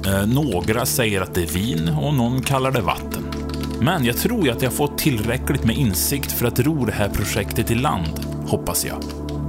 Eh, 0.07 0.27
några 0.27 0.87
säger 0.87 1.21
att 1.21 1.35
det 1.35 1.43
är 1.43 1.47
vin 1.47 1.89
och 1.89 2.15
någon 2.15 2.43
kallar 2.43 2.73
det 2.73 2.81
vatten. 2.81 3.28
Men 3.81 4.05
jag 4.05 4.17
tror 4.17 4.45
ju 4.45 4.51
att 4.51 4.63
jag 4.63 4.73
fått 4.73 4.99
tillräckligt 4.99 5.65
med 5.65 5.77
insikt 5.77 6.33
för 6.33 6.47
att 6.47 6.61
ro 6.61 6.85
det 6.85 6.93
här 6.93 7.09
projektet 7.09 7.71
i 7.71 7.75
land, 7.75 8.27
hoppas 8.47 8.85
jag. 8.85 9.03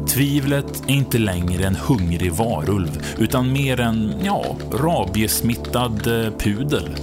Tvivlet 0.08 0.84
är 0.88 0.94
inte 0.94 1.18
längre 1.18 1.68
en 1.68 1.76
hungrig 1.76 2.32
varulv, 2.32 3.06
utan 3.18 3.52
mer 3.52 3.80
en, 3.80 4.14
ja, 4.24 4.56
rabiesmittad 4.72 6.08
eh, 6.08 6.32
pudel. 6.34 6.96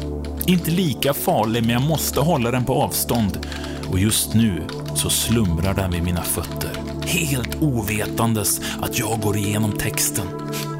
Inte 0.46 0.70
lika 0.70 1.14
farlig, 1.14 1.62
men 1.62 1.70
jag 1.70 1.82
måste 1.82 2.20
hålla 2.20 2.50
den 2.50 2.64
på 2.64 2.74
avstånd. 2.74 3.46
Och 3.90 3.98
just 3.98 4.34
nu 4.34 4.62
så 4.94 5.10
slumrar 5.10 5.74
den 5.74 5.90
vid 5.90 6.02
mina 6.02 6.22
fötter. 6.22 6.70
Helt 7.02 7.62
ovetandes 7.62 8.60
att 8.82 8.98
jag 8.98 9.20
går 9.20 9.36
igenom 9.36 9.72
texten 9.72 10.26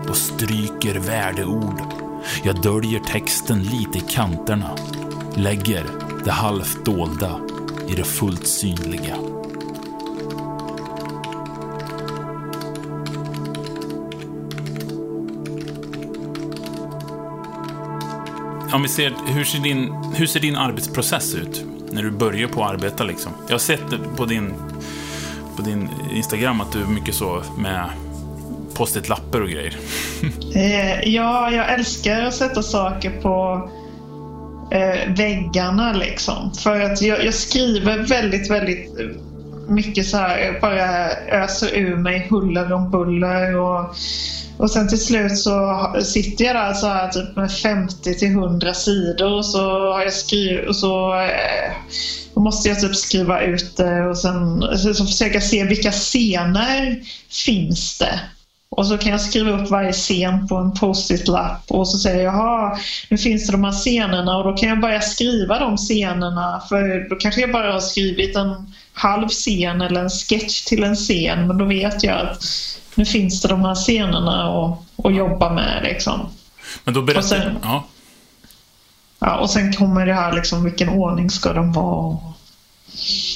och 0.08 0.16
stryker 0.16 0.98
värdeord. 0.98 1.80
Jag 2.44 2.62
döljer 2.62 3.00
texten 3.00 3.62
lite 3.62 3.98
i 3.98 4.02
kanterna. 4.08 4.70
Lägger 5.36 6.05
det 6.26 6.32
halvt 6.32 6.84
dolda 6.84 7.40
i 7.88 7.94
det 7.94 8.04
fullt 8.04 8.46
synliga. 8.46 9.16
Om 18.72 18.82
vi 18.82 18.88
ser, 18.88 19.14
hur 19.26 19.44
ser, 19.44 19.58
din, 19.58 19.92
hur 20.14 20.26
ser 20.26 20.40
din 20.40 20.56
arbetsprocess 20.56 21.34
ut 21.34 21.64
när 21.90 22.02
du 22.02 22.10
börjar 22.10 22.48
på 22.48 22.64
att 22.64 22.70
arbeta? 22.70 23.04
Liksom? 23.04 23.32
Jag 23.46 23.54
har 23.54 23.58
sett 23.58 24.16
på 24.16 24.24
din, 24.24 24.54
på 25.56 25.62
din 25.62 25.88
Instagram 26.12 26.60
att 26.60 26.72
du 26.72 26.82
är 26.82 26.86
mycket 26.86 27.14
så 27.14 27.42
med 27.58 27.90
post 28.74 29.08
lappar 29.08 29.40
och 29.40 29.48
grejer. 29.48 29.76
Eh, 30.54 31.08
ja, 31.08 31.50
jag 31.50 31.72
älskar 31.72 32.22
att 32.22 32.34
sätta 32.34 32.62
saker 32.62 33.20
på 33.20 33.68
eh, 34.70 35.14
väggarna 35.16 35.92
liksom. 35.92 36.54
För 36.54 36.80
att 36.80 37.02
jag, 37.02 37.24
jag, 37.24 37.34
skriver 37.34 37.98
väldigt, 37.98 38.50
väldigt 38.50 39.00
eh, 39.00 39.06
mycket 39.68 40.06
så 40.06 40.16
här, 40.16 40.60
bara 40.60 41.10
öser 41.42 41.76
ur 41.76 41.96
mig 41.96 42.26
huller 42.30 42.72
om 42.72 42.90
buller 42.90 43.56
och, 43.56 43.94
och 44.56 44.70
sen 44.70 44.88
till 44.88 45.00
slut 45.00 45.38
så 45.38 45.94
sitter 46.04 46.44
jag 46.44 46.56
där 46.56 46.74
så 46.74 46.86
här 46.86 47.08
typ 47.08 47.36
med 47.36 47.52
50 47.52 48.14
till 48.14 48.28
100 48.30 48.74
sidor 48.74 49.32
och 49.32 49.46
så 49.46 49.92
har 49.92 50.02
jag 50.02 50.12
skrivit 50.12 50.68
och 50.68 50.76
så 50.76 51.20
eh, 51.20 51.72
måste 52.34 52.68
jag 52.68 52.80
typ 52.80 52.96
skriva 52.96 53.42
ut 53.42 53.76
det 53.76 54.06
och 54.06 54.18
sen 54.18 54.62
så 54.94 55.06
försöka 55.06 55.40
se 55.40 55.64
vilka 55.64 55.92
scener 55.92 57.00
finns 57.28 57.98
det 57.98 58.20
och 58.76 58.86
så 58.86 58.98
kan 58.98 59.12
jag 59.12 59.20
skriva 59.20 59.50
upp 59.50 59.70
varje 59.70 59.92
scen 59.92 60.48
på 60.48 60.56
en 60.56 60.74
post-it-lapp 60.74 61.62
och 61.68 61.88
så 61.88 61.98
säger 61.98 62.24
jag 62.24 62.34
jaha, 62.34 62.78
nu 63.08 63.18
finns 63.18 63.46
det 63.46 63.52
de 63.52 63.64
här 63.64 63.72
scenerna 63.72 64.36
och 64.36 64.44
då 64.44 64.56
kan 64.56 64.68
jag 64.68 64.80
börja 64.80 65.00
skriva 65.00 65.58
de 65.58 65.76
scenerna 65.76 66.62
för 66.68 67.08
då 67.10 67.16
kanske 67.16 67.40
jag 67.40 67.52
bara 67.52 67.72
har 67.72 67.80
skrivit 67.80 68.36
en 68.36 68.74
halv 68.92 69.28
scen 69.28 69.80
eller 69.80 70.00
en 70.00 70.10
sketch 70.10 70.64
till 70.64 70.84
en 70.84 70.96
scen 70.96 71.46
men 71.46 71.58
då 71.58 71.64
vet 71.64 72.02
jag 72.04 72.20
att 72.20 72.44
nu 72.94 73.04
finns 73.04 73.42
det 73.42 73.48
de 73.48 73.64
här 73.64 73.74
scenerna 73.74 74.64
att, 75.04 75.14
jobba 75.14 75.52
med 75.52 75.82
liksom. 75.82 76.28
Men 76.84 76.94
då 76.94 77.02
berättar... 77.02 77.22
Sen, 77.22 77.58
ja. 77.62 77.84
ja. 79.18 79.36
Och 79.36 79.50
sen 79.50 79.72
kommer 79.72 80.06
det 80.06 80.14
här 80.14 80.32
liksom, 80.32 80.64
vilken 80.64 80.88
ordning 80.88 81.30
ska 81.30 81.52
de 81.52 81.72
vara? 81.72 82.18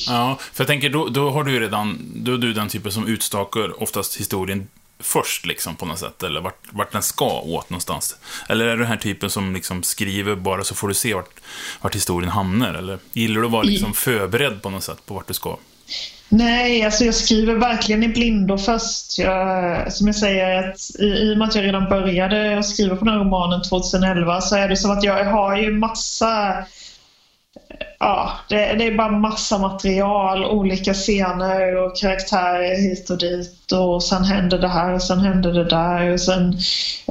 Ja, 0.09 0.39
för 0.53 0.63
jag 0.63 0.69
tänker 0.69 0.91
då, 0.91 1.09
då 1.09 1.31
har 1.31 1.45
du 1.45 1.53
ju 1.53 1.61
redan, 1.61 1.99
då 2.15 2.35
är 2.35 2.39
du 2.39 2.53
den 2.53 2.69
typen 2.69 2.93
som 2.93 3.07
utstakar 3.07 3.83
oftast 3.83 4.21
historien 4.21 4.69
först 5.01 5.47
liksom 5.47 5.77
på 5.77 5.87
något 5.87 5.99
sätt, 5.99 6.23
eller 6.23 6.41
vart, 6.41 6.65
vart 6.71 6.93
den 6.93 7.03
ska 7.03 7.41
åt 7.41 7.71
någonstans. 7.71 8.17
Eller 8.49 8.65
är 8.65 8.71
du 8.71 8.77
den 8.77 8.87
här 8.87 8.97
typen 8.97 9.31
som 9.31 9.55
liksom 9.55 9.83
skriver 9.83 10.35
bara 10.35 10.65
så 10.65 10.75
får 10.75 10.89
du 10.89 10.95
se 10.95 11.15
vart, 11.15 11.41
vart 11.81 11.95
historien 11.95 12.31
hamnar, 12.31 12.75
eller 12.75 12.99
gillar 13.13 13.41
du 13.41 13.47
att 13.47 13.53
vara 13.53 13.63
liksom 13.63 13.95
förberedd 13.95 14.63
på 14.63 14.71
något 14.71 14.85
sätt 14.85 15.07
på 15.07 15.15
vart 15.15 15.29
du 15.29 15.35
ska? 15.35 15.57
Nej, 16.29 16.85
alltså 16.85 17.05
jag 17.05 17.15
skriver 17.15 17.55
verkligen 17.55 18.03
i 18.03 18.09
blindo 18.09 18.59
först. 18.59 19.19
Jag, 19.19 19.93
som 19.93 20.07
jag 20.07 20.17
säger, 20.17 20.69
att 20.69 20.77
i, 20.99 21.05
i 21.05 21.35
och 21.35 21.39
med 21.39 21.49
att 21.49 21.55
jag 21.55 21.65
redan 21.65 21.89
började 21.89 22.63
skriva 22.63 22.97
på 22.97 23.05
den 23.05 23.15
här 23.15 23.21
romanen 23.21 23.63
2011 23.63 24.41
så 24.41 24.57
är 24.57 24.69
det 24.69 24.77
som 24.77 24.91
att 24.91 25.05
jag 25.05 25.25
har 25.25 25.57
ju 25.57 25.73
massa 25.73 26.65
ja, 28.01 28.39
det, 28.49 28.57
det, 28.57 28.87
är 28.87 28.97
bara 28.97 29.11
massa 29.11 29.59
material, 29.59 30.45
olika 30.45 30.95
scener 30.95 31.77
och 31.77 31.97
karaktärer 31.97 32.77
hit 32.77 33.11
och 33.11 33.19
dit 33.19 33.73
och 33.73 34.03
sen 34.03 34.25
händer 34.25 34.59
det 34.59 34.69
här 34.69 34.95
och 34.95 35.03
sen 35.03 35.19
händer 35.19 35.53
det 35.53 35.65
där 35.65 36.13
och 36.13 36.21
sen 36.21 36.59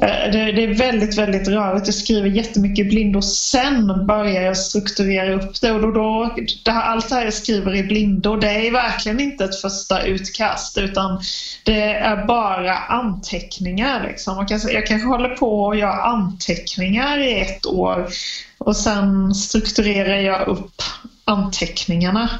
eh, 0.02 0.32
det, 0.32 0.52
det, 0.52 0.64
är 0.64 0.74
väldigt, 0.74 1.18
väldigt 1.18 1.48
rörigt. 1.48 1.86
Jag 1.86 1.94
skriver 1.94 2.28
jättemycket 2.28 2.88
blind 2.88 3.16
och 3.16 3.24
sen 3.24 4.06
börjar 4.06 4.42
jag 4.42 4.56
strukturera 4.56 5.34
upp 5.34 5.60
det 5.60 5.72
och 5.72 5.80
då, 5.80 5.90
då 5.90 6.34
det 6.64 6.70
här, 6.70 6.82
allt 6.82 7.08
det 7.08 7.14
här 7.14 7.24
jag 7.24 7.34
skriver 7.34 7.74
i 7.74 7.82
blindo 7.82 8.36
det 8.36 8.66
är 8.66 8.72
verkligen 8.72 9.20
inte 9.20 9.44
ett 9.44 9.60
första 9.60 10.02
utkast 10.02 10.78
utan 10.78 11.20
det 11.64 11.82
är 11.82 12.26
bara 12.26 12.76
anteckningar 12.76 14.06
liksom. 14.08 14.36
Man 14.36 14.46
kan, 14.46 14.60
jag 14.72 14.86
kanske 14.86 15.08
håller 15.08 15.28
på 15.28 15.64
och 15.64 15.76
gör 15.76 16.00
anteckningar 16.00 17.18
i 17.18 17.40
ett 17.40 17.66
år 17.66 18.08
och 18.60 18.76
sen 18.76 19.34
strukturerar 19.34 20.16
jag 20.16 20.48
upp 20.48 20.82
anteckningarna. 21.24 22.30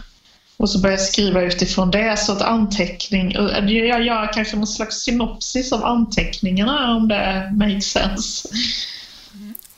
Och 0.56 0.70
så 0.70 0.78
börjar 0.80 0.96
jag 0.96 1.06
skriva 1.06 1.42
utifrån 1.42 1.90
det. 1.90 2.18
Så 2.18 2.32
att 2.32 2.42
anteckning, 2.42 3.32
jag 3.68 4.04
gör 4.04 4.32
kanske 4.32 4.56
någon 4.56 4.66
slags 4.66 4.96
synopsis 4.96 5.72
av 5.72 5.84
anteckningarna 5.84 6.96
om 6.96 7.08
det 7.08 7.52
makes 7.56 7.84
sense. 7.84 8.48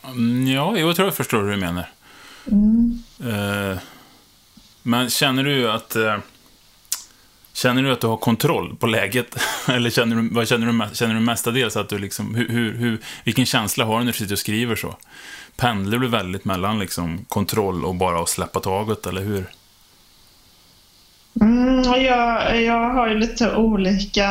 Mm, 0.04 0.46
ja, 0.46 0.76
jag 0.76 0.96
tror 0.96 1.08
jag 1.08 1.14
förstår 1.14 1.42
hur 1.42 1.50
du 1.50 1.56
menar. 1.56 1.90
Mm. 2.50 3.02
Uh, 3.24 3.78
men 4.82 5.10
känner 5.10 5.44
du 5.44 5.70
att 5.70 5.96
uh, 5.96 6.16
Känner 7.54 7.82
du 7.82 7.92
att 7.92 8.00
du 8.00 8.06
har 8.06 8.16
kontroll 8.16 8.76
på 8.76 8.86
läget? 8.86 9.36
Eller 9.68 9.90
känner 9.90 10.16
du, 10.16 10.28
vad 10.32 10.48
känner 10.48 10.66
du, 10.66 10.94
känner 10.94 11.14
du 11.14 11.20
mestadels 11.20 11.76
att 11.76 11.88
du 11.88 11.98
liksom, 11.98 12.34
hur, 12.34 12.72
hur, 12.72 12.98
vilken 13.24 13.46
känsla 13.46 13.84
har 13.84 13.98
du 13.98 14.04
när 14.04 14.12
du 14.12 14.18
sitter 14.18 14.32
och 14.32 14.38
skriver 14.38 14.76
så? 14.76 14.96
Pendlar 15.56 15.98
du 15.98 16.08
väldigt 16.08 16.44
mellan 16.44 16.78
liksom 16.78 17.24
kontroll 17.28 17.84
och 17.84 17.94
bara 17.94 18.22
att 18.22 18.28
släppa 18.28 18.60
taget, 18.60 19.06
eller 19.06 19.22
hur? 19.22 19.46
Mm, 21.40 22.02
jag, 22.02 22.62
jag 22.62 22.94
har 22.94 23.08
ju 23.08 23.18
lite 23.18 23.56
olika 23.56 24.28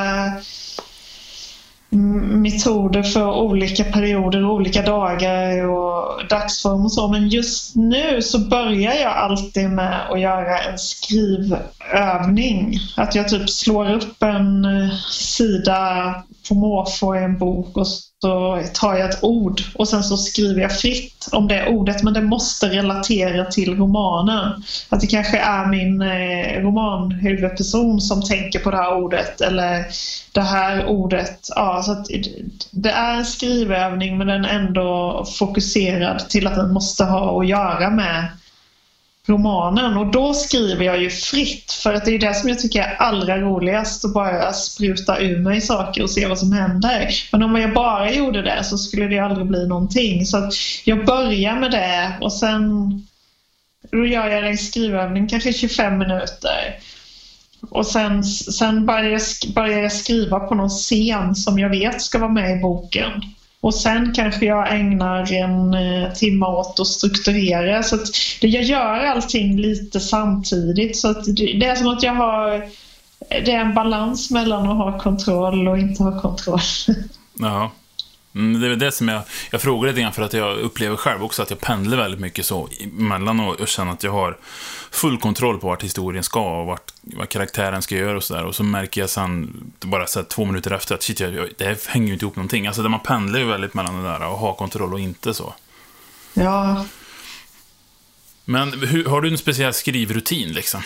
mm, 1.92 2.42
metoder 2.42 3.04
för 3.04 3.32
olika 3.32 3.84
perioder, 3.84 4.46
olika 4.46 4.82
dagar 4.82 5.68
och 5.68 6.28
dagsform 6.28 6.86
och 6.86 6.92
så. 6.92 7.08
Men 7.08 7.30
just 7.30 7.76
nu 7.76 8.22
så 8.22 8.40
börjar 8.40 8.94
jag 8.94 9.12
alltid 9.12 9.70
med 9.70 10.12
att 10.12 10.20
göra 10.20 10.60
en 10.60 10.78
skrivövning. 10.78 12.78
Att 12.98 13.16
jag 13.16 13.30
typ 13.30 13.50
slår 13.50 13.94
upp 13.94 14.24
en 14.24 14.66
eh, 14.66 14.90
sida 15.10 16.16
på 16.50 16.56
måfå 16.56 17.16
i 17.16 17.20
en 17.20 17.38
bok 17.38 17.78
och 17.78 17.88
så 18.22 18.64
tar 18.74 18.96
jag 18.96 19.10
ett 19.10 19.24
ord 19.24 19.62
och 19.76 19.88
sen 19.88 20.04
så 20.04 20.18
skriver 20.18 20.62
jag 20.62 20.80
fritt 20.80 21.30
om 21.32 21.48
det 21.48 21.68
ordet 21.68 22.04
men 22.04 22.14
det 22.14 22.22
måste 22.22 22.70
relatera 22.70 23.46
till 23.46 23.78
romanen. 23.78 24.64
Att 24.90 25.02
det 25.02 25.08
kanske 25.08 25.38
är 25.38 25.66
min 25.66 26.02
eh, 26.02 26.62
romanhuvudperson 26.62 28.02
som 28.02 28.22
tänker 28.22 28.60
på 28.60 28.72
det 28.72 28.78
här 28.78 28.98
ordet 28.98 29.42
eller 29.42 29.86
det 30.32 30.42
här 30.42 30.86
ordet. 30.86 31.48
Ja, 31.56 31.84
så 31.84 31.92
att 31.92 32.08
det 32.72 32.90
är 32.90 33.18
en 33.18 33.26
skrivövning 33.26 34.18
men 34.18 34.28
den 34.28 34.46
är 34.46 34.60
ändå 34.60 35.26
fokuserad 35.40 36.30
till 36.30 36.48
att 36.48 36.56
den 36.56 36.74
måste 36.74 37.04
ha 37.04 37.42
att 37.42 37.48
göra 37.48 37.90
med 37.90 38.28
romanen 39.28 39.98
och 39.98 40.12
då 40.12 40.34
skriver 40.34 40.86
jag 40.86 41.02
ju 41.02 41.10
fritt 41.10 41.72
för 41.72 41.94
att 41.94 42.06
det 42.06 42.16
är 42.16 42.20
det 42.20 42.34
som 42.34 42.50
jag 42.50 42.60
tycker 42.60 42.82
är 42.82 42.96
allra 42.96 43.38
roligast 43.38 44.06
att 44.06 44.14
bara 44.14 44.54
spruta 44.54 45.20
ur 45.20 45.40
mig 45.40 45.62
saker 45.62 46.04
och 46.04 46.10
se 46.10 46.28
vad 46.28 46.40
som 46.40 46.52
händer. 46.52 47.10
Men 47.32 47.44
om 47.44 47.56
jag 47.56 47.74
bara 47.74 48.12
gjorde 48.12 48.42
det 48.42 48.64
så 48.64 48.78
skulle 48.78 49.08
det 49.08 49.20
aldrig 49.20 49.48
bli 49.48 49.68
någonting. 49.68 50.26
Så 50.26 50.38
att 50.38 50.54
jag 50.86 51.06
börjar 51.06 51.56
med 51.56 51.72
det 51.72 52.14
och 52.22 52.34
sen 52.34 52.92
då 53.92 54.06
gör 54.06 54.28
jag 54.28 54.50
en 54.50 54.58
skrivövning, 54.58 55.28
kanske 55.28 55.54
25 55.54 55.98
minuter. 55.98 56.80
Och 57.70 57.88
sen, 57.88 58.24
sen 58.24 58.86
börjar, 58.86 59.12
jag, 59.12 59.22
börjar 59.56 59.80
jag 59.80 59.92
skriva 59.92 60.40
på 60.40 60.56
någon 60.56 60.70
scen 60.70 61.36
som 61.36 61.60
jag 61.60 61.70
vet 61.70 62.02
ska 62.02 62.20
vara 62.20 62.32
med 62.32 62.58
i 62.58 62.62
boken. 62.62 63.12
Och 63.62 63.76
sen 63.76 64.14
kanske 64.14 64.46
jag 64.46 64.76
ägnar 64.76 65.34
en 65.34 65.74
eh, 65.74 66.14
timme 66.14 66.46
åt 66.46 66.80
att 66.80 66.88
strukturera. 66.88 67.84
Så 67.84 67.96
att 67.96 68.08
jag 68.42 68.64
gör 68.64 69.06
allting 69.06 69.58
lite 69.58 70.00
samtidigt. 70.00 70.98
Så 70.98 71.10
att 71.10 71.26
det 71.36 71.66
är 71.66 71.76
som 71.76 71.88
att 71.88 72.04
jag 72.04 72.16
har... 72.16 72.70
Det 73.30 73.52
är 73.52 73.60
en 73.60 73.74
balans 73.74 74.32
mellan 74.32 74.70
att 74.70 74.78
ha 74.78 75.00
kontroll 75.00 75.68
och 75.68 75.78
inte 75.78 76.04
ha 76.04 76.22
kontroll. 76.22 76.60
Ja. 77.34 77.72
Mm, 78.36 78.62
det 78.62 78.68
är 78.68 78.76
det 78.76 78.92
som 78.92 79.08
jag, 79.08 79.22
jag 79.52 79.62
frågar 79.62 79.90
lite 79.90 80.02
grann 80.02 80.14
för 80.14 80.22
att 80.22 80.34
jag 80.34 80.58
upplever 80.58 80.98
själv 80.98 81.24
också 81.24 81.42
att 81.42 81.50
jag 81.50 81.60
pendlar 81.60 81.98
väldigt 81.98 82.20
mycket 82.20 82.46
så 82.46 82.70
emellan 82.80 83.40
och, 83.40 83.60
och 83.60 83.68
känner 83.68 83.92
att 83.92 84.04
jag 84.04 84.12
har 84.12 84.38
full 84.92 85.18
kontroll 85.18 85.60
på 85.60 85.68
vart 85.68 85.84
historien 85.84 86.24
ska 86.24 86.60
och 86.60 86.68
vart, 86.68 86.94
vad 87.02 87.30
karaktären 87.30 87.82
ska 87.82 87.96
göra 87.96 88.18
och 88.18 88.24
sådär. 88.24 88.46
Och 88.46 88.56
så 88.56 88.64
märker 88.64 89.02
jag 89.02 89.10
sen, 89.10 89.64
bara 89.80 90.08
så 90.08 90.20
här, 90.20 90.26
två 90.26 90.46
minuter 90.46 90.72
efter, 90.72 90.96
att 90.96 91.04
shit, 91.04 91.20
jag, 91.20 91.50
det 91.58 91.66
här 91.66 91.78
hänger 91.90 92.08
ju 92.08 92.14
inte 92.14 92.26
ihop 92.26 92.36
någonting. 92.36 92.68
Alltså, 92.68 92.82
man 92.82 93.00
pendlar 93.00 93.40
ju 93.40 93.46
väldigt 93.46 93.74
mellan 93.74 94.04
det 94.04 94.10
där 94.10 94.28
och 94.28 94.38
ha 94.38 94.54
kontroll 94.54 94.94
och 94.94 95.00
inte 95.00 95.34
så. 95.34 95.54
Ja. 96.34 96.86
Men 98.46 98.74
hur, 98.88 99.06
har 99.06 99.22
du 99.22 99.30
en 99.30 99.38
speciell 99.38 99.74
skrivrutin 99.74 100.54
liksom? 100.54 100.82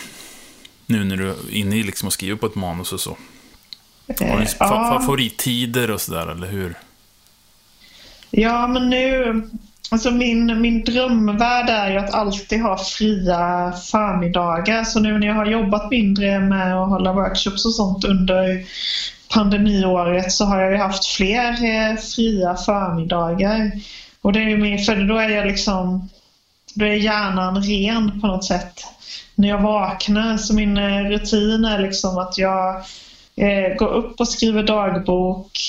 Nu 0.86 1.04
när 1.04 1.18
du 1.18 1.30
är 1.30 1.36
inne 1.52 1.76
i 1.76 1.84
liksom 1.84 2.08
och 2.08 2.14
skriver 2.14 2.36
på 2.38 2.46
ett 2.46 2.56
manus 2.56 2.94
och 2.94 3.00
så. 3.00 3.18
Har 4.08 4.38
du 4.38 4.44
eh, 4.44 4.50
ja. 4.60 5.00
favorittider 5.00 5.92
och 5.92 6.02
sådär, 6.02 6.28
eller 6.28 6.48
hur? 6.48 6.76
Ja, 8.38 8.68
men 8.68 8.90
nu... 8.90 9.42
Alltså 9.92 10.12
min, 10.12 10.62
min 10.62 10.84
drömvärld 10.84 11.70
är 11.70 11.92
ju 11.92 11.98
att 11.98 12.14
alltid 12.14 12.62
ha 12.62 12.78
fria 12.78 13.74
förmiddagar. 13.92 14.84
Så 14.84 15.00
nu 15.00 15.18
när 15.18 15.28
jag 15.28 15.34
har 15.34 15.46
jobbat 15.46 15.92
mindre 15.92 16.40
med 16.40 16.76
att 16.76 16.90
hålla 16.90 17.14
workshops 17.14 17.66
och 17.66 17.76
sånt 17.76 18.06
under 18.06 18.66
pandemiåret 19.30 20.32
så 20.32 20.46
har 20.46 20.62
jag 20.62 20.72
ju 20.72 20.78
haft 20.78 21.06
fler 21.06 21.50
eh, 21.50 21.98
fria 21.98 22.56
förmiddagar. 22.56 23.72
Och 24.22 24.34
det 24.34 24.40
är 24.40 24.50
ju 24.50 24.58
min, 24.58 24.86
för 24.86 24.96
då 24.96 25.18
är 25.18 25.30
jag 25.30 25.48
liksom, 25.48 26.10
då 26.74 26.86
är 26.86 26.94
hjärnan 26.94 27.64
ren 27.64 28.22
på 28.22 28.28
något 28.28 28.46
sätt. 28.46 28.84
När 29.36 29.50
jag 29.50 29.62
vaknar 29.62 30.38
så 30.38 30.54
min 30.54 30.78
eh, 30.78 31.04
rutin 31.04 31.66
är 31.66 31.80
liksom 31.80 32.18
att 32.18 32.38
jag 32.38 32.76
eh, 33.36 33.76
går 33.78 33.90
upp 33.90 34.20
och 34.20 34.28
skriver 34.28 34.64
dagbok 34.64 35.60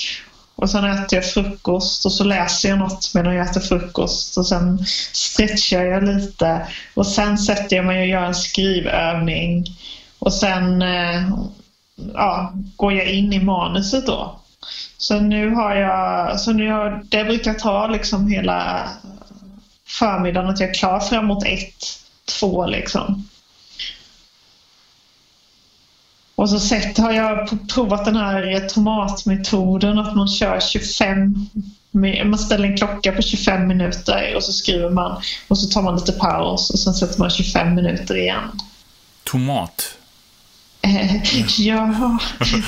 och 0.57 0.69
sen 0.69 0.85
äter 0.85 1.17
jag 1.17 1.25
frukost 1.25 2.05
och 2.05 2.11
så 2.11 2.23
läser 2.23 2.69
jag 2.69 2.79
något 2.79 3.11
medan 3.13 3.35
jag 3.35 3.49
äter 3.49 3.61
frukost 3.61 4.37
och 4.37 4.47
sen 4.47 4.85
stretchar 5.13 5.83
jag 5.83 6.03
lite 6.03 6.67
och 6.93 7.07
sen 7.07 7.37
sätter 7.37 7.75
jag 7.75 7.85
mig 7.85 8.01
och 8.01 8.07
gör 8.07 8.23
en 8.23 8.35
skrivövning 8.35 9.65
och 10.19 10.33
sen 10.33 10.81
eh, 10.81 11.29
ja, 12.13 12.53
går 12.75 12.93
jag 12.93 13.07
in 13.07 13.33
i 13.33 13.43
manuset 13.43 14.05
då. 14.05 14.39
Så 14.97 15.19
nu 15.19 15.49
har 15.49 15.75
jag, 15.75 16.39
så 16.39 16.53
nu 16.53 16.71
har, 16.71 17.03
det 17.09 17.23
brukar 17.23 17.53
ta 17.53 17.87
liksom 17.87 18.27
hela 18.27 18.89
förmiddagen 19.87 20.49
att 20.49 20.59
jag 20.59 20.69
är 20.69 20.73
klar 20.73 20.99
framåt 20.99 21.45
ett, 21.45 21.85
två 22.39 22.65
liksom. 22.65 23.27
Och 26.37 26.49
så 26.49 26.59
sett, 26.59 26.97
har 26.97 27.11
jag 27.11 27.49
provat 27.73 28.05
den 28.05 28.15
här 28.15 28.69
tomatmetoden 28.69 29.99
att 29.99 30.15
man 30.15 30.27
kör 30.27 30.59
25 30.59 31.49
man 32.25 32.39
ställer 32.39 32.67
en 32.67 32.77
klocka 32.77 33.11
på 33.11 33.21
25 33.21 33.67
minuter 33.67 34.35
och 34.35 34.43
så 34.43 34.53
skriver 34.53 34.89
man 34.89 35.21
och 35.47 35.57
så 35.57 35.67
tar 35.67 35.81
man 35.81 35.95
lite 35.95 36.11
paus 36.11 36.69
och 36.69 36.79
sen 36.79 36.93
sätter 36.93 37.19
man 37.19 37.29
25 37.29 37.75
minuter 37.75 38.17
igen. 38.17 38.61
Tomat? 39.23 39.96
Ja, 41.57 42.17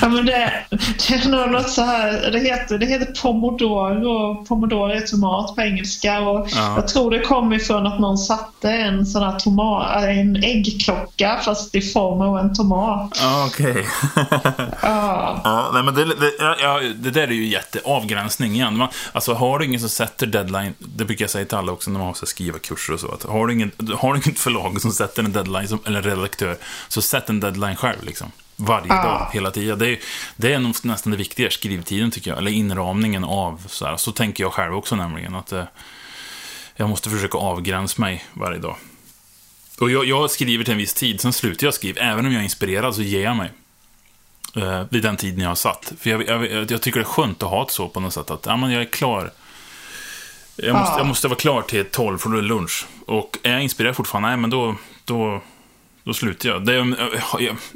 ja 0.00 0.08
men 0.08 0.26
det, 0.26 0.52
det 0.70 1.14
är 1.14 1.28
nog 1.28 1.50
något 1.50 1.70
så 1.70 1.82
här. 1.82 2.30
Det 2.32 2.38
heter, 2.38 2.78
det 2.78 2.86
heter 2.86 3.22
pomodoro. 3.22 4.44
Pomodoro 4.44 4.90
är 4.90 5.00
tomat 5.00 5.54
på 5.54 5.62
engelska. 5.62 6.20
Och 6.20 6.48
ja. 6.50 6.74
Jag 6.76 6.88
tror 6.88 7.10
det 7.10 7.20
kom 7.20 7.52
ifrån 7.52 7.86
att 7.86 8.00
någon 8.00 8.18
satte 8.18 8.70
en 8.70 9.06
sån 9.06 9.22
här 9.22 9.38
tomat, 9.38 10.04
en 10.04 10.36
äggklocka 10.36 11.40
fast 11.44 11.74
i 11.74 11.80
form 11.80 12.20
av 12.20 12.38
en 12.38 12.54
tomat. 12.54 13.18
Ja, 13.20 13.46
okej. 13.46 13.70
Okay. 13.70 13.84
ja. 14.82 15.40
ja. 15.44 15.70
Nej, 15.72 15.82
men 15.82 15.94
det, 15.94 16.04
det, 16.04 16.32
ja, 16.38 16.80
det 16.96 17.10
där 17.10 17.22
är 17.22 17.32
ju 17.32 17.46
jätteavgränsning 17.46 18.54
igen. 18.54 18.76
Man, 18.76 18.88
alltså, 19.12 19.34
har 19.34 19.58
du 19.58 19.64
ingen 19.64 19.80
som 19.80 19.88
sätter 19.88 20.26
deadline, 20.26 20.74
det 20.78 21.04
brukar 21.04 21.22
jag 21.22 21.30
säga 21.30 21.44
till 21.44 21.58
alla 21.58 21.72
också 21.72 21.90
när 21.90 21.98
man 21.98 22.06
har 22.06 22.26
skriva 22.26 22.58
kurser 22.58 22.92
och 22.92 23.00
så, 23.00 23.12
att 23.12 23.22
har 23.22 23.46
du, 23.46 23.52
ingen, 23.52 23.70
har 23.98 24.14
du 24.14 24.20
inget 24.24 24.38
förlag 24.38 24.80
som 24.80 24.92
sätter 24.92 25.22
en 25.22 25.32
deadline, 25.32 25.68
som, 25.68 25.78
eller 25.86 25.98
en 25.98 26.04
redaktör, 26.04 26.56
så 26.88 27.02
sätt 27.02 27.28
en 27.28 27.40
deadline 27.40 27.76
själv 27.76 28.09
liksom. 28.10 28.32
Varje 28.56 28.92
ah. 28.92 29.02
dag, 29.02 29.28
hela 29.32 29.50
tiden. 29.50 29.78
Det 29.78 29.88
är, 29.88 29.98
det 30.36 30.52
är 30.52 30.58
nog 30.58 30.74
nästan 30.82 31.10
det 31.10 31.16
viktiga, 31.16 31.50
skrivtiden 31.50 32.10
tycker 32.10 32.30
jag. 32.30 32.38
Eller 32.38 32.50
inramningen 32.50 33.24
av, 33.24 33.62
så, 33.66 33.86
här. 33.86 33.96
så 33.96 34.12
tänker 34.12 34.44
jag 34.44 34.52
själv 34.52 34.74
också 34.74 34.96
nämligen. 34.96 35.34
Att 35.34 35.52
eh, 35.52 35.64
jag 36.76 36.88
måste 36.88 37.10
försöka 37.10 37.38
avgränsa 37.38 38.00
mig 38.00 38.24
varje 38.32 38.58
dag. 38.58 38.76
Och 39.80 39.90
jag, 39.90 40.04
jag, 40.04 40.30
skriver 40.30 40.64
till 40.64 40.72
en 40.72 40.78
viss 40.78 40.94
tid, 40.94 41.20
sen 41.20 41.32
slutar 41.32 41.66
jag 41.66 41.74
skriva. 41.74 42.00
Även 42.00 42.26
om 42.26 42.32
jag 42.32 42.40
är 42.40 42.44
inspirerad 42.44 42.94
så 42.94 43.02
ger 43.02 43.24
jag 43.24 43.36
mig. 43.36 43.50
Eh, 44.56 44.82
vid 44.90 45.02
den 45.02 45.16
tiden 45.16 45.40
jag 45.40 45.48
har 45.48 45.54
satt. 45.54 45.92
För 46.00 46.10
jag, 46.10 46.28
jag, 46.28 46.70
jag, 46.70 46.82
tycker 46.82 47.00
det 47.00 47.04
är 47.04 47.04
skönt 47.04 47.42
att 47.42 47.50
ha 47.50 47.64
det 47.64 47.70
så 47.70 47.88
på 47.88 48.00
något 48.00 48.14
sätt. 48.14 48.30
Att 48.30 48.46
ja, 48.46 48.56
men 48.56 48.70
jag 48.70 48.82
är 48.82 48.86
klar. 48.86 49.32
Jag 50.56 50.76
måste, 50.76 50.94
ah. 50.94 50.98
jag 50.98 51.06
måste 51.06 51.28
vara 51.28 51.38
klar 51.38 51.62
till 51.62 51.84
12 51.84 52.18
för 52.18 52.28
då 52.28 52.38
är 52.38 52.42
lunch. 52.42 52.86
Och 53.06 53.38
är 53.42 53.52
jag 53.52 53.62
inspirerad 53.62 53.96
fortfarande, 53.96 54.28
nej 54.28 54.36
men 54.36 54.50
då, 54.50 54.76
då 55.04 55.42
då 56.04 56.14
slutar 56.14 56.48
jag. 56.48 56.66
Det 56.66 56.74
är 56.74 56.80
om, 56.80 56.96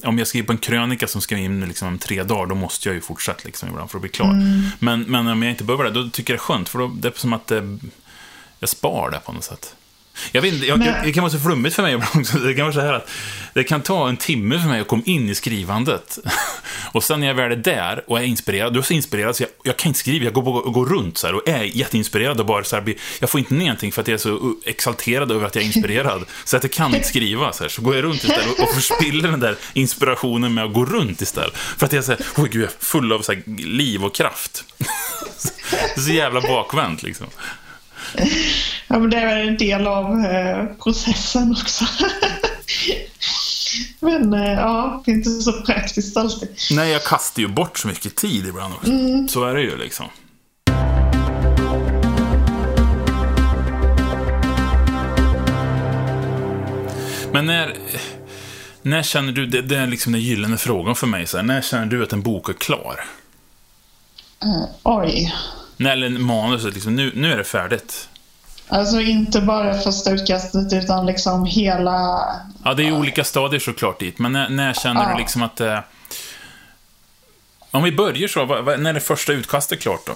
om 0.04 0.18
jag 0.18 0.26
skriver 0.26 0.46
på 0.46 0.52
en 0.52 0.58
krönika 0.58 1.06
som 1.06 1.20
ska 1.20 1.36
in 1.36 1.60
liksom 1.60 1.88
om 1.88 1.98
tre 1.98 2.22
dagar, 2.22 2.46
då 2.46 2.54
måste 2.54 2.88
jag 2.88 2.94
ju 2.94 3.00
fortsätta 3.00 3.40
liksom 3.44 3.68
ibland 3.68 3.90
för 3.90 3.98
att 3.98 4.02
bli 4.02 4.10
klar. 4.10 4.30
Mm. 4.30 4.62
Men, 4.78 5.02
men 5.02 5.26
om 5.26 5.42
jag 5.42 5.52
inte 5.52 5.64
behöver 5.64 5.84
det, 5.84 5.90
då 5.90 6.08
tycker 6.08 6.32
jag 6.32 6.38
det 6.38 6.42
är 6.42 6.44
skönt, 6.44 6.68
för 6.68 6.78
då, 6.78 6.92
det 6.98 7.08
är 7.08 7.12
som 7.16 7.32
att 7.32 7.46
det, 7.46 7.78
jag 8.58 8.68
spar 8.68 9.10
det 9.10 9.18
på 9.18 9.32
något 9.32 9.44
sätt. 9.44 9.74
Jag 10.32 10.42
vet 10.42 10.54
inte, 10.54 10.66
jag, 10.66 10.78
Men... 10.78 11.04
det 11.04 11.12
kan 11.12 11.22
vara 11.22 11.32
så 11.32 11.38
flummigt 11.38 11.76
för 11.76 11.82
mig 11.82 11.96
också. 11.96 12.38
Det 12.38 12.54
kan 12.54 12.64
vara 12.64 12.74
så 12.74 12.80
här 12.80 12.92
att 12.92 13.10
det 13.54 13.64
kan 13.64 13.82
ta 13.82 14.08
en 14.08 14.16
timme 14.16 14.58
för 14.58 14.68
mig 14.68 14.80
att 14.80 14.88
komma 14.88 15.02
in 15.06 15.28
i 15.28 15.34
skrivandet. 15.34 16.18
Och 16.92 17.04
sen 17.04 17.20
när 17.20 17.26
jag 17.26 17.34
väl 17.34 17.52
är 17.52 17.56
där 17.56 18.04
och 18.06 18.18
är 18.18 18.22
inspirerad, 18.22 18.72
då 18.72 18.76
är 18.76 18.78
jag 18.78 18.86
så 18.86 18.94
inspirerad 18.94 19.36
så 19.36 19.42
jag, 19.42 19.50
jag 19.62 19.76
kan 19.76 19.88
inte 19.90 19.98
skriva, 19.98 20.24
jag 20.24 20.34
går, 20.34 20.70
går 20.70 20.86
runt 20.86 21.18
så 21.18 21.26
här 21.26 21.34
och 21.34 21.48
är 21.48 21.62
jätteinspirerad 21.62 22.40
och 22.40 22.46
bara 22.46 22.64
så 22.64 22.76
här, 22.76 22.94
jag 23.20 23.30
får 23.30 23.38
inte 23.38 23.54
ner 23.54 23.64
någonting 23.64 23.92
för 23.92 24.02
att 24.02 24.08
jag 24.08 24.14
är 24.14 24.18
så 24.18 24.56
exalterad 24.64 25.32
över 25.32 25.46
att 25.46 25.54
jag 25.54 25.62
är 25.62 25.66
inspirerad. 25.66 26.24
Så 26.44 26.56
att 26.56 26.62
jag 26.62 26.72
kan 26.72 26.94
inte 26.94 27.08
skriva 27.08 27.52
så 27.52 27.64
här, 27.64 27.68
så 27.68 27.82
går 27.82 27.94
jag 27.94 28.04
runt 28.04 28.24
istället 28.24 28.60
och 28.60 28.74
förspiller 28.74 29.30
den 29.30 29.40
där 29.40 29.56
inspirationen 29.72 30.54
med 30.54 30.64
att 30.64 30.72
gå 30.72 30.84
runt 30.84 31.20
istället. 31.20 31.56
För 31.56 31.86
att 31.86 31.92
jag 31.92 31.98
är 31.98 32.04
så 32.04 32.12
här, 32.12 32.48
gud, 32.48 32.62
jag 32.62 32.70
är 32.70 32.84
full 32.84 33.12
av 33.12 33.20
så 33.22 33.32
här, 33.32 33.42
liv 33.56 34.04
och 34.04 34.14
kraft. 34.14 34.64
Det 35.70 35.96
är 35.96 36.00
så 36.00 36.10
jävla 36.10 36.40
bakvänt 36.40 37.02
liksom. 37.02 37.26
Ja, 38.88 38.98
men 38.98 39.10
det 39.10 39.16
är 39.16 39.26
väl 39.26 39.48
en 39.48 39.56
del 39.56 39.86
av 39.86 40.24
eh, 40.24 40.66
processen 40.82 41.52
också. 41.52 41.84
men 44.00 44.34
eh, 44.34 44.52
ja, 44.52 45.02
det 45.04 45.10
är 45.10 45.14
inte 45.14 45.30
så 45.30 45.52
praktiskt 45.52 46.16
alltid. 46.16 46.48
Nej, 46.70 46.90
jag 46.90 47.04
kastar 47.04 47.42
ju 47.42 47.48
bort 47.48 47.78
så 47.78 47.88
mycket 47.88 48.16
tid 48.16 48.46
ibland 48.46 48.74
också. 48.74 48.90
Mm. 48.90 49.28
Så 49.28 49.44
är 49.44 49.54
det 49.54 49.62
ju 49.62 49.76
liksom. 49.76 50.06
Men 57.32 57.46
när, 57.46 57.76
när 58.82 59.02
känner 59.02 59.32
du, 59.32 59.46
det, 59.46 59.62
det 59.62 59.76
är 59.76 59.86
liksom 59.86 60.12
den 60.12 60.20
gyllene 60.20 60.56
frågan 60.56 60.94
för 60.94 61.06
mig, 61.06 61.26
så 61.26 61.36
här, 61.36 61.44
när 61.44 61.62
känner 61.62 61.86
du 61.86 62.02
att 62.02 62.12
en 62.12 62.22
bok 62.22 62.48
är 62.48 62.52
klar? 62.52 63.04
Uh, 64.44 64.64
oj. 64.82 65.34
Nej, 65.76 65.92
eller 65.92 66.08
manuset, 66.08 66.74
liksom, 66.74 66.96
nu, 66.96 67.12
nu 67.14 67.32
är 67.32 67.36
det 67.36 67.44
färdigt. 67.44 68.08
Alltså 68.68 69.00
inte 69.00 69.40
bara 69.40 69.74
första 69.74 70.10
utkastet 70.10 70.72
utan 70.72 71.06
liksom 71.06 71.44
hela... 71.44 72.26
Ja, 72.64 72.74
det 72.74 72.82
är 72.82 72.86
ju 72.86 72.92
olika 72.92 73.24
stadier 73.24 73.60
såklart 73.60 74.00
dit, 74.00 74.18
men 74.18 74.32
när, 74.32 74.48
när 74.48 74.72
känner 74.72 75.02
ja. 75.02 75.12
du 75.12 75.18
liksom 75.18 75.42
att... 75.42 75.60
Eh... 75.60 75.78
Om 77.70 77.82
vi 77.82 77.92
börjar 77.92 78.28
så, 78.28 78.46
när 78.46 78.90
är 78.90 78.94
det 78.94 79.00
första 79.00 79.32
utkastet 79.32 79.80
klart 79.80 80.06
då? 80.06 80.12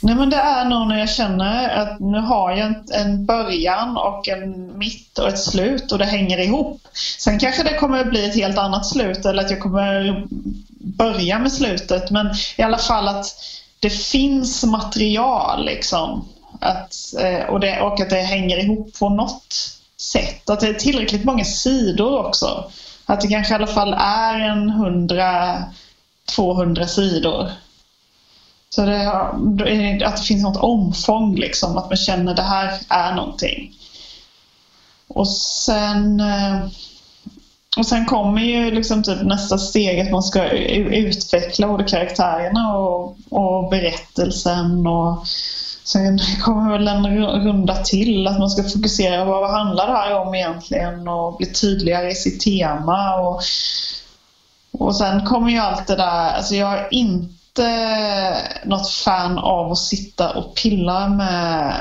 Nej 0.00 0.14
men 0.14 0.30
det 0.30 0.36
är 0.36 0.64
nog 0.64 0.88
när 0.88 0.98
jag 0.98 1.10
känner 1.10 1.68
att 1.68 2.00
nu 2.00 2.18
har 2.18 2.50
jag 2.50 2.58
en, 2.58 2.84
en 2.92 3.26
början 3.26 3.96
och 3.96 4.28
en 4.28 4.78
mitt 4.78 5.18
och 5.18 5.28
ett 5.28 5.38
slut 5.38 5.92
och 5.92 5.98
det 5.98 6.04
hänger 6.04 6.38
ihop. 6.38 6.80
Sen 7.18 7.38
kanske 7.38 7.62
det 7.62 7.74
kommer 7.74 8.00
att 8.00 8.10
bli 8.10 8.28
ett 8.28 8.34
helt 8.34 8.58
annat 8.58 8.86
slut 8.86 9.26
eller 9.26 9.44
att 9.44 9.50
jag 9.50 9.60
kommer 9.60 10.24
börja 10.78 11.38
med 11.38 11.52
slutet 11.52 12.10
men 12.10 12.30
i 12.56 12.62
alla 12.62 12.78
fall 12.78 13.08
att 13.08 13.26
det 13.82 13.90
finns 13.90 14.64
material 14.64 15.64
liksom. 15.64 16.28
Att, 16.60 16.94
eh, 17.20 17.44
och, 17.44 17.60
det, 17.60 17.80
och 17.80 18.00
att 18.00 18.10
det 18.10 18.16
hänger 18.16 18.64
ihop 18.64 18.98
på 18.98 19.08
något 19.08 19.54
sätt. 19.96 20.50
Att 20.50 20.60
det 20.60 20.68
är 20.68 20.74
tillräckligt 20.74 21.24
många 21.24 21.44
sidor 21.44 22.26
också. 22.26 22.70
Att 23.06 23.20
det 23.20 23.28
kanske 23.28 23.52
i 23.52 23.56
alla 23.56 23.66
fall 23.66 23.94
är 23.98 24.40
en 24.40 24.70
100-200 24.70 26.86
sidor. 26.86 27.50
Så 28.68 28.84
det, 28.84 29.10
att 30.06 30.16
det 30.16 30.22
finns 30.22 30.42
något 30.42 30.62
omfång 30.62 31.36
liksom, 31.36 31.78
att 31.78 31.90
man 31.90 31.96
känner 31.96 32.30
att 32.30 32.36
det 32.36 32.42
här 32.42 32.80
är 32.88 33.14
någonting. 33.14 33.74
Och 35.08 35.28
sen 35.28 36.20
eh, 36.20 36.66
och 37.76 37.86
sen 37.86 38.06
kommer 38.06 38.42
ju 38.42 38.70
liksom 38.70 39.02
typ 39.02 39.22
nästa 39.22 39.58
steg 39.58 40.00
att 40.00 40.10
man 40.10 40.22
ska 40.22 40.48
utveckla 40.48 41.68
både 41.68 41.84
karaktärerna 41.84 42.76
och, 42.76 43.16
och 43.30 43.70
berättelsen. 43.70 44.86
Och 44.86 45.26
sen 45.84 46.18
kommer 46.42 46.72
väl 46.72 46.88
en 46.88 47.06
runda 47.44 47.76
till 47.76 48.26
att 48.26 48.38
man 48.38 48.50
ska 48.50 48.62
fokusera 48.62 49.24
på 49.24 49.30
vad 49.30 49.50
handlar 49.50 49.86
det 49.86 49.96
här 49.96 50.18
om 50.18 50.34
egentligen 50.34 51.08
och 51.08 51.36
bli 51.36 51.46
tydligare 51.46 52.10
i 52.10 52.14
sitt 52.14 52.40
tema. 52.40 53.14
Och, 53.20 53.42
och 54.72 54.96
sen 54.96 55.26
kommer 55.26 55.50
ju 55.50 55.58
allt 55.58 55.86
det 55.86 55.96
där, 55.96 56.30
alltså 56.30 56.54
jag 56.54 56.78
är 56.78 56.88
inte 56.90 58.36
något 58.64 58.90
fan 58.90 59.38
av 59.38 59.72
att 59.72 59.78
sitta 59.78 60.30
och 60.30 60.54
pilla 60.54 61.08
med 61.08 61.74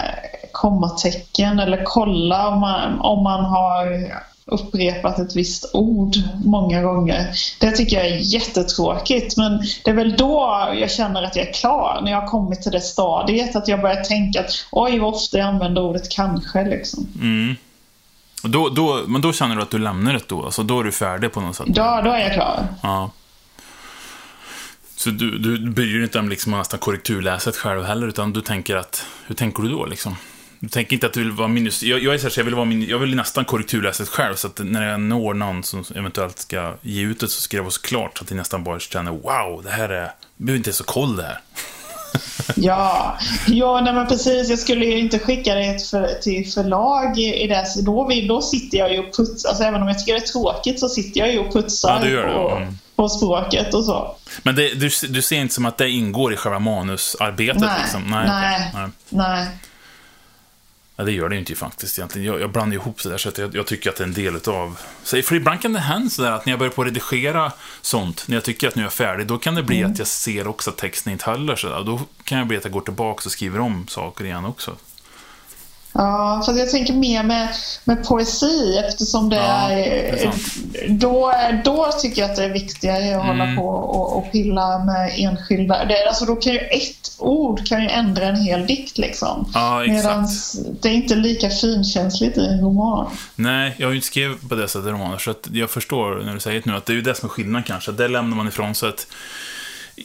kommatecken 0.52 1.60
eller 1.60 1.82
kolla 1.86 2.48
om 2.48 2.60
man, 2.60 3.00
om 3.00 3.24
man 3.24 3.46
har 3.46 4.12
upprepat 4.52 5.20
ett 5.20 5.36
visst 5.36 5.72
ord 5.74 6.16
många 6.45 6.82
gånger. 6.82 7.36
Det 7.60 7.72
tycker 7.72 7.97
jag 7.97 8.06
är 8.06 8.18
jättetråkigt 8.34 9.38
men 9.38 9.64
det 9.84 9.91
är 9.91 9.95
väl 9.95 10.16
då 10.18 10.70
jag 10.80 10.91
känner 10.91 11.24
att 11.24 11.36
jag 11.36 11.47
är 11.47 11.54
klar. 11.54 12.02
När 12.04 12.12
jag 12.12 12.22
har 12.22 12.28
kommit 12.28 12.62
till 12.62 12.72
det 12.72 12.82
stadiet 12.82 13.56
att 13.56 13.68
jag 13.68 13.82
börjar 13.82 14.04
tänka 14.04 14.39
att 14.39 14.52
oj 14.72 14.99
vad 14.99 15.14
ofta 15.14 15.38
jag 15.38 15.47
använder 15.47 15.82
ordet 15.82 16.10
kanske 16.10 16.64
liksom. 16.64 17.08
Mm. 17.22 17.56
Då, 18.43 18.70
då, 18.70 19.04
men 19.08 19.22
då 19.22 19.34
känner 19.34 19.56
du 19.56 19.62
att 19.62 19.72
du 19.72 19.80
lämnar 19.80 20.14
det 20.14 20.28
då? 20.28 20.45
Alltså 20.45 20.64
då 20.64 20.80
är 20.80 20.84
du 20.84 20.91
färdig 20.91 21.32
på 21.32 21.41
något 21.41 21.56
sätt? 21.56 21.68
Ja, 21.76 22.02
då 22.02 22.10
är 22.12 22.20
jag 22.20 22.34
klar. 22.34 22.68
Ja. 22.84 23.12
Så 24.95 25.10
du, 25.10 25.38
du 25.38 25.70
bryr 25.70 25.93
dig 25.93 26.04
inte 26.04 26.20
om 26.20 26.30
liksom 26.30 26.52
nästan 26.52 26.80
korrekturläsa 26.80 27.52
själv 27.52 27.84
heller, 27.84 28.08
utan 28.08 28.34
du 28.34 28.41
tänker 28.41 28.76
att, 28.76 29.06
hur 29.28 29.36
tänker 29.36 29.64
du 29.64 29.70
då 29.70 29.86
liksom? 29.86 30.16
Du 30.62 30.70
tänker 30.70 30.93
inte 30.93 31.07
att 31.07 31.14
du 31.14 31.24
vill 31.24 31.32
vara 31.32 31.47
minus... 31.47 31.84
Jag, 31.84 32.03
jag 32.03 32.14
är 32.14 32.18
så 32.18 32.28
här, 32.28 32.34
jag 32.38 32.43
vill, 32.43 32.55
vara 32.55 32.66
min, 32.66 32.88
jag 32.88 32.99
vill 32.99 33.16
nästan 33.16 33.45
korrekturläsa 33.45 34.03
det 34.03 34.09
själv, 34.09 34.36
så 34.36 34.47
att 34.47 34.59
när 34.64 34.89
jag 34.89 34.99
når 35.01 35.34
någon 35.34 35.64
som 35.64 35.84
eventuellt 35.95 36.39
ska 36.39 36.74
ge 36.82 37.01
ut 37.01 37.20
det 37.20 37.28
så 37.28 37.41
ska 37.41 37.57
det 37.57 37.62
vara 37.62 37.72
så 37.72 37.82
klart, 37.82 38.18
så 38.18 38.24
att 38.24 38.30
jag 38.30 38.38
nästan 38.38 38.64
bara 38.64 38.80
känner 38.80 39.12
wow, 39.12 39.64
det 39.64 39.70
här 39.70 39.89
är... 39.89 40.01
Jag 40.01 40.12
behöver 40.38 40.57
inte 40.57 40.72
ha 40.72 40.86
koll 40.86 41.16
det 41.16 41.24
här. 41.24 41.39
ja, 42.55 43.18
ja 43.47 43.82
nej 43.82 43.93
men 43.93 44.07
precis. 44.07 44.49
Jag 44.49 44.59
skulle 44.59 44.86
ju 44.86 44.99
inte 44.99 45.20
skicka 45.20 45.55
det 45.55 45.89
för, 45.89 46.07
till 46.22 46.51
förlag 46.51 47.20
i 47.20 47.47
det. 47.47 47.66
Så 47.66 47.82
då, 47.82 48.12
då 48.28 48.41
sitter 48.41 48.78
jag 48.78 48.93
ju 48.93 48.99
och 48.99 49.16
putsar. 49.18 49.49
Alltså, 49.49 49.64
även 49.64 49.82
om 49.82 49.88
jag 49.88 49.99
tycker 49.99 50.14
det 50.14 50.20
är 50.20 50.28
tråkigt 50.28 50.80
så 50.80 50.89
sitter 50.89 51.20
jag 51.20 51.32
ju 51.32 51.39
och 51.39 51.53
putsar 51.53 52.05
ja, 52.05 52.34
på, 52.34 52.55
mm. 52.55 52.78
på 52.95 53.09
språket 53.09 53.74
och 53.74 53.86
så. 53.86 54.16
Men 54.43 54.55
det, 54.55 54.74
du, 54.74 54.89
du 55.09 55.22
ser 55.22 55.38
inte 55.38 55.53
som 55.53 55.66
att 55.66 55.78
det 55.78 55.89
ingår 55.89 56.34
i 56.34 56.38
själva 56.38 56.59
manusarbetet? 56.59 57.62
Nej, 57.62 57.80
liksom? 57.82 58.03
nej, 58.09 58.28
nej. 58.28 58.72
nej. 58.74 58.89
nej. 59.09 59.47
Ja, 61.02 61.06
det 61.06 61.12
gör 61.12 61.30
det 61.30 61.36
inte 61.36 61.56
faktiskt 61.56 61.99
egentligen. 61.99 62.28
Jag, 62.28 62.41
jag 62.41 62.52
blandar 62.52 62.76
ihop 62.76 63.04
det 63.04 63.10
där 63.10 63.18
så 63.18 63.30
att 63.30 63.38
jag, 63.38 63.56
jag, 63.56 63.68
tycker 63.68 63.89
att 63.89 63.95
det 63.95 64.04
är 64.04 64.08
en 64.08 64.14
del 64.14 64.36
av... 64.47 64.80
Så, 65.04 65.22
för 65.22 65.36
ibland 65.36 65.62
kan 65.62 65.74
det 65.74 65.80
hända 65.80 66.10
sådär 66.10 66.32
att 66.32 66.45
när 66.45 66.54
jag 66.54 66.60
börjar 66.60 66.72
på 66.72 66.82
att 66.82 66.88
redigera 66.88 67.52
sånt, 67.82 68.24
när 68.28 68.36
jag 68.36 68.43
tycker 68.43 68.68
att 68.68 68.76
nu 68.76 68.82
är 68.82 68.86
jag 68.86 68.93
färdig, 68.93 69.28
då 69.28 69.38
kan 69.38 69.56
det 69.56 69.64
bli 69.64 69.80
mm. 69.80 69.91
att 69.91 69.97
jag 69.97 70.08
ser 70.08 70.47
också 70.47 70.70
att 70.70 70.78
texten 70.78 71.14
inte 71.14 71.30
håller. 71.30 71.84
Då 71.86 72.02
kan 72.24 72.38
jag 72.38 72.47
bli 72.47 72.58
att 72.58 72.64
jag 72.64 72.74
går 72.74 72.82
tillbaka 72.82 73.22
och 73.26 73.32
skriver 73.32 73.60
om 73.60 73.88
saker 73.88 74.26
igen 74.26 74.45
också. 74.45 74.76
Ja, 75.94 76.44
för 76.46 76.54
jag 76.54 76.70
tänker 76.70 76.94
mer 76.94 77.24
med, 77.24 77.50
med 77.84 78.08
poesi 78.08 78.78
eftersom 78.88 79.30
det 79.30 79.36
ja, 79.36 79.72
är... 79.72 80.12
Det 80.12 80.24
är 80.24 80.89
då, 80.89 81.34
då 81.66 81.92
tycker 82.02 82.22
jag 82.22 82.32
att 82.32 82.38
det 82.38 82.44
är 82.44 82.54
viktigare 82.54 83.18
att 83.18 83.24
mm. 83.24 83.28
hålla 83.28 83.56
på 83.56 83.68
och, 83.68 84.18
och 84.18 84.32
pilla 84.32 84.80
med 84.80 85.14
enskilda... 85.18 85.86
Det, 85.86 86.08
alltså 86.08 86.26
då 86.26 86.36
kan 86.36 86.54
ju 86.54 86.60
ett 86.60 87.16
ord 87.18 87.68
kan 87.68 87.82
ju 87.82 87.89
ändra 87.89 88.26
en 88.26 88.36
hel 88.36 88.68
dikt 88.68 88.98
liksom. 88.98 89.52
Ja. 89.54 89.84
Medan 89.88 90.28
det 90.82 90.89
är 90.89 90.94
inte 90.94 91.16
lika 91.16 91.50
finkänsligt 91.50 92.38
i 92.38 92.46
en 92.46 92.62
roman. 92.62 93.08
Nej, 93.36 93.76
jag 93.78 93.88
har 93.88 93.92
ju 93.92 93.98
inte 93.98 94.08
skrivit 94.08 94.50
på 94.50 94.56
det 94.56 94.68
sättet 94.68 94.88
i 94.88 94.92
romaner, 94.92 95.18
så 95.18 95.34
jag 95.52 95.70
förstår 95.70 96.24
när 96.26 96.34
du 96.34 96.39
säger 96.39 96.62
det 96.62 96.72
nu 96.72 96.78
att 96.78 96.86
det 96.86 96.94
är 96.94 96.96
ju 96.96 97.02
det 97.02 97.16
som 97.16 97.30
är 97.30 97.30
skillnaden 97.30 97.64
kanske. 97.64 97.92
Det 97.92 98.08
lämnar 98.08 98.38
man 98.38 98.48
ifrån 98.48 98.76
sig 98.76 98.89
att 98.89 99.08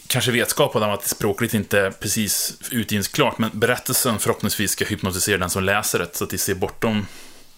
kanske 0.07 0.31
vetskap 0.31 0.77
om 0.77 0.83
att 0.83 1.03
det 1.03 1.09
språkligt 1.09 1.55
inte 1.55 1.93
precis 2.01 2.59
utgivningsklart, 2.71 3.39
men 3.39 3.51
berättelsen 3.55 4.19
förhoppningsvis 4.19 4.71
ska 4.71 4.85
hypnotisera 4.85 5.39
den 5.39 5.51
som 5.51 5.65
läser 5.65 5.99
det, 5.99 6.09
så 6.13 6.25
att 6.25 6.31
de 6.31 6.39
ser 6.39 6.55
bortom 6.55 7.07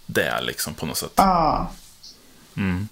det 0.07 0.41
liksom 0.43 0.75
på 0.75 0.87
något 0.87 0.97
sätt. 0.97 1.13
Ja. 1.15 1.71
Mm. 2.57 2.89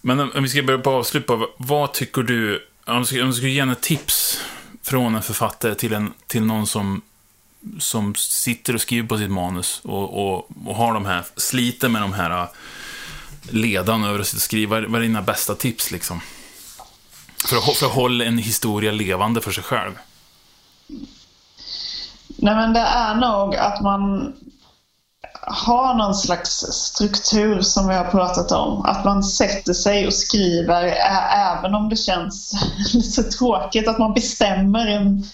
Men 0.00 0.20
om 0.20 0.42
vi 0.42 0.48
ska 0.48 0.62
börja 0.62 0.78
på 0.78 0.90
avslut 0.90 1.26
vad 1.56 1.92
tycker 1.92 2.22
du, 2.22 2.66
om 2.84 2.98
du 2.98 3.04
skulle, 3.04 3.32
skulle 3.32 3.50
ge 3.50 3.60
ett 3.60 3.80
tips 3.80 4.40
från 4.82 5.14
en 5.14 5.22
författare 5.22 5.74
till, 5.74 5.92
en, 5.92 6.12
till 6.26 6.42
någon 6.42 6.66
som, 6.66 7.02
som 7.78 8.14
sitter 8.14 8.74
och 8.74 8.80
skriver 8.80 9.08
på 9.08 9.18
sitt 9.18 9.30
manus 9.30 9.80
och, 9.84 10.28
och, 10.28 10.48
och 10.66 10.76
har 10.76 10.94
de 10.94 11.06
här, 11.06 11.24
sliter 11.36 11.88
med 11.88 12.02
de 12.02 12.12
här 12.12 12.48
ledan 13.50 14.04
över 14.04 14.20
att 14.20 14.26
skriva, 14.26 14.80
vad 14.80 14.94
är 14.94 15.00
dina 15.00 15.22
bästa 15.22 15.54
tips 15.54 15.90
liksom? 15.90 16.20
För 17.44 17.56
att, 17.56 17.76
för 17.76 17.86
att 17.86 17.92
hålla 17.92 18.24
en 18.24 18.38
historia 18.38 18.92
levande 18.92 19.40
för 19.40 19.50
sig 19.50 19.64
själv? 19.64 19.92
Nej 22.36 22.54
men 22.54 22.72
det 22.72 22.80
är 22.80 23.14
nog 23.14 23.56
att 23.56 23.82
man 23.82 24.32
har 25.50 25.94
någon 25.94 26.14
slags 26.14 26.50
struktur 26.70 27.62
som 27.62 27.88
vi 27.88 27.94
har 27.94 28.04
pratat 28.04 28.52
om. 28.52 28.84
Att 28.84 29.04
man 29.04 29.24
sätter 29.24 29.72
sig 29.72 30.06
och 30.06 30.14
skriver 30.14 30.94
även 31.32 31.74
om 31.74 31.88
det 31.88 31.96
känns 31.96 32.52
lite 32.94 33.22
tråkigt. 33.22 33.88
Att 33.88 33.98
man 33.98 34.14
bestämmer 34.14 34.86
en, 34.86 35.24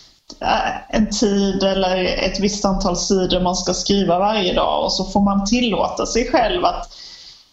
en 0.88 1.10
tid 1.10 1.62
eller 1.62 2.04
ett 2.04 2.40
visst 2.40 2.64
antal 2.64 2.96
sidor 2.96 3.40
man 3.40 3.56
ska 3.56 3.74
skriva 3.74 4.18
varje 4.18 4.54
dag 4.54 4.84
och 4.84 4.92
så 4.92 5.04
får 5.04 5.20
man 5.20 5.46
tillåta 5.46 6.06
sig 6.06 6.30
själv 6.30 6.64
att 6.64 6.92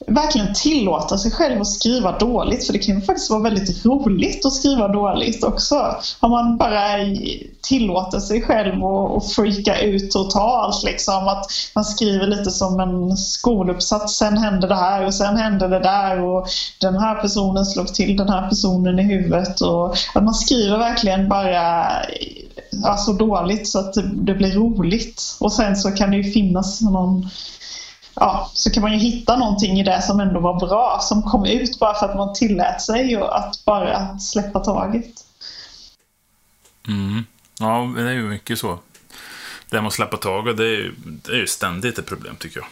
verkligen 0.08 0.54
tillåta 0.54 1.18
sig 1.18 1.32
själv 1.32 1.62
att 1.62 1.68
skriva 1.68 2.18
dåligt 2.18 2.66
för 2.66 2.74
det 2.74 2.80
kan 2.80 2.96
ju 2.96 3.02
faktiskt 3.02 3.30
vara 3.30 3.42
väldigt 3.42 3.86
roligt 3.86 4.46
att 4.46 4.54
skriva 4.54 4.88
dåligt 4.88 5.44
också. 5.44 5.96
Om 6.20 6.32
man 6.32 6.58
bara 6.58 6.82
tillåter 7.62 8.20
sig 8.20 8.42
själv 8.42 8.86
att 8.86 9.32
freaka 9.32 9.82
ut 9.82 10.12
totalt 10.12 10.84
liksom 10.84 11.28
att 11.28 11.46
man 11.76 11.86
skriver 11.86 12.28
lite 12.28 12.52
som 12.52 12.80
en 12.80 13.18
skoluppsats. 13.18 14.18
Sen 14.18 14.38
hände 14.38 14.68
det 14.68 14.76
här 14.76 15.06
och 15.06 15.14
sen 15.14 15.38
hände 15.38 15.68
det 15.68 15.80
där 15.80 16.24
och 16.24 16.48
den 16.80 16.98
här 16.98 17.16
personen 17.16 17.66
slog 17.66 17.94
till 17.94 18.18
den 18.18 18.30
här 18.30 18.50
personen 18.50 19.00
i 19.00 19.04
huvudet 19.04 19.62
och 19.62 19.96
att 20.14 20.24
man 20.24 20.34
skriver 20.34 20.78
verkligen 20.78 21.30
bara 21.30 21.88
alltså 22.84 23.14
dåligt 23.14 23.68
så 23.68 23.80
att 23.80 23.94
det 24.14 24.34
blir 24.34 24.52
roligt 24.52 25.38
och 25.40 25.54
sen 25.54 25.76
så 25.76 25.92
kan 25.92 26.12
det 26.12 26.18
ju 26.18 26.32
finnas 26.32 26.82
någon 26.82 27.30
ja, 28.16 28.52
så 28.54 28.72
kan 28.72 28.84
man 28.84 28.94
ju 28.94 28.98
hitta 28.98 29.38
någonting 29.38 29.80
i 29.80 29.84
det 29.84 30.02
som 30.02 30.20
ändå 30.20 30.40
var 30.40 30.60
bra 30.60 31.00
som 31.02 31.24
kom 31.24 31.46
ut 31.46 31.80
bara 31.80 31.94
för 31.94 32.06
att 32.06 32.16
man 32.16 32.34
tillät 32.34 32.82
sig 32.82 33.18
och 33.18 33.38
att 33.38 33.66
bara 33.66 34.20
släppa 34.20 34.60
taget. 34.60 35.26
Mm. 36.88 37.26
Ja, 37.60 37.94
det 37.96 38.02
är 38.02 38.14
ju 38.14 38.30
mycket 38.30 38.60
så. 38.60 38.80
Det 39.70 39.82
med 39.82 39.88
att 39.88 39.94
släppa 39.94 40.18
taget, 40.18 40.58
det 40.58 40.64
är 40.64 40.68
ju, 40.68 40.94
det 40.98 41.32
är 41.32 41.38
ju 41.38 41.48
ständigt 41.48 42.00
ett 42.00 42.06
problem 42.06 42.36
tycker 42.40 42.60
jag. 42.60 42.68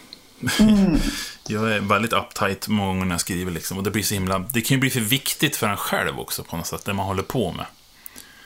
Mm. 0.60 0.98
jag 1.48 1.72
är 1.72 1.80
väldigt 1.80 2.12
uptight 2.12 2.68
många 2.68 2.88
gånger 2.88 3.04
när 3.04 3.14
jag 3.14 3.20
skriver 3.20 3.52
liksom, 3.52 3.78
och 3.78 3.84
det 3.84 3.90
blir 3.90 4.02
så 4.02 4.14
himla, 4.14 4.38
det 4.38 4.60
kan 4.60 4.74
ju 4.74 4.80
bli 4.80 4.90
för 4.90 5.00
viktigt 5.00 5.56
för 5.56 5.68
en 5.68 5.76
själv 5.76 6.20
också 6.20 6.42
på 6.42 6.56
något 6.56 6.66
sätt, 6.66 6.84
det 6.84 6.92
man 6.92 7.06
håller 7.06 7.22
på 7.22 7.52
med. 7.52 7.66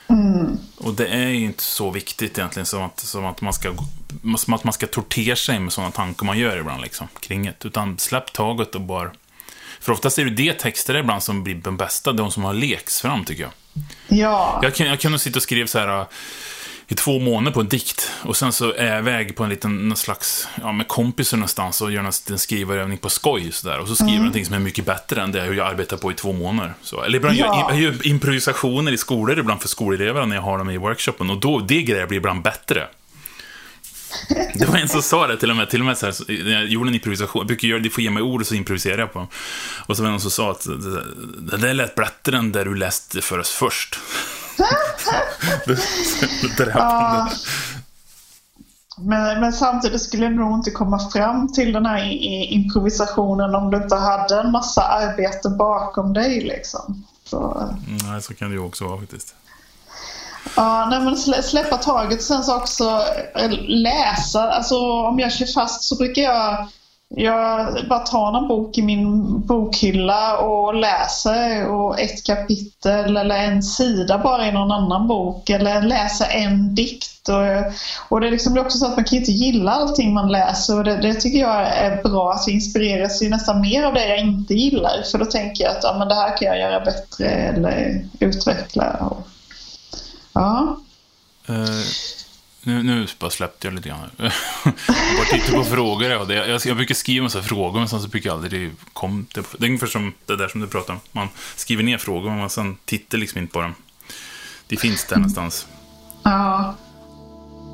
Mm. 0.07 0.57
Och 0.77 0.93
det 0.93 1.07
är 1.07 1.29
ju 1.29 1.45
inte 1.45 1.63
så 1.63 1.91
viktigt 1.91 2.37
egentligen 2.37 2.65
som 2.65 2.83
att, 2.83 2.99
som 2.99 3.25
att, 3.25 3.41
man, 3.41 3.53
ska, 3.53 3.73
som 4.37 4.53
att 4.53 4.63
man 4.63 4.73
ska 4.73 4.87
tortera 4.87 5.35
sig 5.35 5.59
med 5.59 5.73
sådana 5.73 5.91
tankar 5.91 6.25
man 6.25 6.37
gör 6.37 6.57
ibland 6.57 6.81
liksom, 6.81 7.07
kring 7.19 7.43
det. 7.43 7.65
Utan 7.65 7.97
släpp 7.97 8.33
taget 8.33 8.75
och 8.75 8.81
bara... 8.81 9.11
För 9.79 9.91
oftast 9.91 10.19
är 10.19 10.25
det 10.25 10.31
det 10.31 10.53
texter 10.53 10.97
ibland 10.97 11.23
som 11.23 11.43
blir 11.43 11.55
de 11.55 11.77
bästa, 11.77 12.11
de 12.11 12.31
som 12.31 12.43
har 12.43 12.53
leks 12.53 13.01
fram 13.01 13.25
tycker 13.25 13.43
jag. 13.43 13.51
Ja. 14.07 14.59
Jag, 14.63 14.75
kan, 14.75 14.87
jag 14.87 14.99
kunde 14.99 15.19
sitta 15.19 15.39
och 15.39 15.43
skriva 15.43 15.67
så 15.67 15.79
här 15.79 16.05
i 16.87 16.95
två 16.95 17.19
månader 17.19 17.53
på 17.53 17.59
en 17.59 17.67
dikt. 17.67 18.11
Och 18.23 18.37
sen 18.37 18.51
så 18.51 18.73
är 18.73 18.85
jag 18.85 18.99
iväg 18.99 19.35
på 19.35 19.43
en 19.43 19.49
liten 19.49 19.87
någon 19.87 19.97
slags, 19.97 20.47
ja, 20.61 20.71
med 20.71 20.87
kompisar 20.87 21.37
någonstans 21.37 21.81
och 21.81 21.91
gör 21.91 22.29
en 22.31 22.39
skrivarövning 22.39 22.97
på 22.97 23.09
skoj. 23.09 23.51
Så 23.51 23.67
där. 23.67 23.79
Och 23.79 23.87
så 23.87 23.95
skriver 23.95 24.11
jag 24.11 24.15
mm. 24.15 24.25
någonting 24.25 24.45
som 24.45 24.55
är 24.55 24.59
mycket 24.59 24.85
bättre 24.85 25.21
än 25.21 25.31
det 25.31 25.45
jag 25.45 25.59
arbetar 25.59 25.97
på 25.97 26.11
i 26.11 26.15
två 26.15 26.33
månader. 26.33 26.73
Så, 26.81 27.01
eller 27.01 27.17
ibland 27.17 27.35
ja. 27.35 27.67
jag, 27.69 27.71
jag 27.71 27.81
gör 27.81 28.07
improvisationer 28.07 28.91
i 28.91 28.97
skolor 28.97 29.39
ibland 29.39 29.61
för 29.61 29.67
skolelever 29.67 30.25
när 30.25 30.35
jag 30.35 30.43
har 30.43 30.57
dem 30.57 30.69
i 30.69 30.77
workshopen. 30.77 31.29
Och 31.29 31.37
då, 31.37 31.59
det 31.59 31.81
grejer 31.81 32.07
blir 32.07 32.17
ibland 32.17 32.41
bättre. 32.41 32.87
Det 34.53 34.65
var 34.65 34.77
en 34.77 34.89
som 34.89 35.01
sa 35.01 35.27
det 35.27 35.37
till 35.37 35.49
och 35.49 35.55
med, 35.55 35.69
till 35.69 35.79
och 35.79 35.85
med 35.85 35.97
så 35.97 36.05
här, 36.05 36.43
när 36.43 36.51
jag 36.51 36.67
gjorde 36.67 36.89
en 36.89 36.95
improvisation, 36.95 37.39
jag 37.39 37.47
brukar 37.47 37.67
göra 37.67 37.79
det, 37.79 37.89
får 37.89 38.03
ge 38.03 38.09
mig 38.09 38.23
ord 38.23 38.41
och 38.41 38.47
så 38.47 38.55
improviserar 38.55 38.97
jag 38.97 39.13
på 39.13 39.19
dem. 39.19 39.27
Och 39.85 39.97
så 39.97 40.03
var 40.03 40.07
det 40.07 40.11
någon 40.11 40.21
som 40.21 40.31
sa 40.31 40.51
att 40.51 40.65
det 41.37 41.57
där 41.57 41.73
lät 41.73 41.95
bättre 41.95 42.37
än 42.37 42.51
det 42.51 42.63
du 42.63 42.75
läste 42.75 43.21
för 43.21 43.39
oss 43.39 43.51
först. 43.51 43.99
Ja. 46.73 47.29
Men, 48.97 49.39
men, 49.39 49.53
samtidigt 49.53 50.01
skulle 50.01 50.27
du 50.27 50.35
nog 50.35 50.53
inte 50.53 50.71
komma 50.71 51.09
fram 51.09 51.53
till 51.53 51.73
den 51.73 51.85
här 51.85 52.03
improvisationen 52.53 53.55
om 53.55 53.71
du 53.71 53.77
inte 53.77 53.95
hade 53.95 54.39
en 54.39 54.51
massa 54.51 54.81
arbete 54.81 55.49
bakom 55.49 56.13
dig. 56.13 56.41
Liksom. 56.41 57.05
Så. 57.23 57.57
Mm, 57.87 57.97
nej, 58.11 58.21
så 58.21 58.33
kan 58.33 58.49
det 58.49 58.53
ju 58.53 58.61
också 58.61 58.87
vara 58.87 58.99
faktiskt. 58.99 59.35
Ja, 60.55 60.87
nej, 60.89 60.99
men 60.99 61.43
släppa 61.43 61.77
taget 61.77 62.23
sen 62.23 62.43
så 62.43 62.55
också 62.55 63.03
eh, 63.35 63.51
läsa. 63.67 64.51
Alltså 64.51 64.75
om 64.91 65.19
jag 65.19 65.33
kör 65.33 65.45
fast 65.45 65.83
så 65.83 65.95
brukar 65.95 66.21
jag 66.21 66.67
jag 67.09 67.75
bara 67.89 67.99
tar 67.99 68.31
någon 68.31 68.47
bok 68.47 68.77
i 68.77 68.81
min 68.81 69.39
bokhylla 69.41 70.37
och 70.37 70.75
läser 70.75 71.67
och 71.67 71.99
ett 71.99 72.25
kapitel 72.25 73.17
eller 73.17 73.37
en 73.37 73.63
sida 73.63 74.17
bara 74.17 74.47
i 74.47 74.51
någon 74.51 74.71
annan 74.71 75.07
bok 75.07 75.49
eller 75.49 75.81
läser 75.81 76.25
en 76.29 76.75
dikt. 76.75 77.29
Och, 77.29 77.73
och 78.09 78.21
det, 78.21 78.31
liksom, 78.31 78.57
är 78.57 78.61
också 78.61 78.77
så 78.77 78.85
att 78.85 78.95
man 78.95 79.05
kan 79.05 79.17
inte 79.17 79.31
gilla 79.31 79.71
allting 79.71 80.13
man 80.13 80.31
läser 80.31 80.77
och 80.77 80.83
det, 80.83 80.97
det 80.97 81.13
tycker 81.13 81.39
jag 81.39 81.67
är 81.67 82.03
bra. 82.03 82.31
Att 82.31 82.47
inspireras 82.47 83.21
ju 83.21 83.29
nästan 83.29 83.61
mer 83.61 83.83
av 83.83 83.93
det 83.93 84.07
jag 84.07 84.19
inte 84.19 84.53
gillar 84.53 85.03
för 85.11 85.17
då 85.17 85.25
tänker 85.25 85.63
jag 85.63 85.77
att 85.77 85.83
ja, 85.83 85.95
men 85.99 86.07
det 86.07 86.15
här 86.15 86.37
kan 86.37 86.47
jag 86.47 86.59
göra 86.59 86.85
bättre 86.85 87.25
eller 87.25 88.05
utveckla. 88.19 88.97
Och, 88.99 89.27
ja. 90.33 90.77
Uh 91.49 92.14
nu, 92.65 92.83
nu 92.83 93.07
bara 93.19 93.31
släppte 93.31 93.67
jag 93.67 93.73
lite 93.73 93.89
grann. 93.89 93.99
jag 94.17 94.73
bara 95.17 95.25
tittar 95.31 95.53
på 95.57 95.63
frågor. 95.63 96.09
Jag, 96.09 96.31
jag, 96.31 96.61
jag 96.65 96.77
brukar 96.77 96.95
skriva 96.95 97.23
massa 97.23 97.41
frågor, 97.41 97.79
men 97.79 97.89
sen 97.89 98.01
så 98.01 98.07
brukar 98.07 98.29
jag 98.29 98.35
aldrig 98.35 98.71
kom, 98.93 99.27
det, 99.33 99.45
det 99.57 99.65
är 99.65 99.67
ungefär 99.67 99.87
som 99.87 100.13
det 100.25 100.35
där 100.35 100.47
som 100.47 100.61
du 100.61 100.67
pratar 100.67 100.93
om. 100.93 100.99
Man 101.11 101.27
skriver 101.55 101.83
ner 101.83 101.97
frågor, 101.97 102.29
men 102.29 102.39
man 102.39 102.49
sen 102.49 102.77
tittar 102.85 103.17
liksom 103.17 103.41
inte 103.41 103.53
på 103.53 103.61
dem. 103.61 103.75
Det 104.67 104.77
finns 104.77 105.05
där 105.05 105.15
någonstans. 105.15 105.67
Ja. 106.23 106.75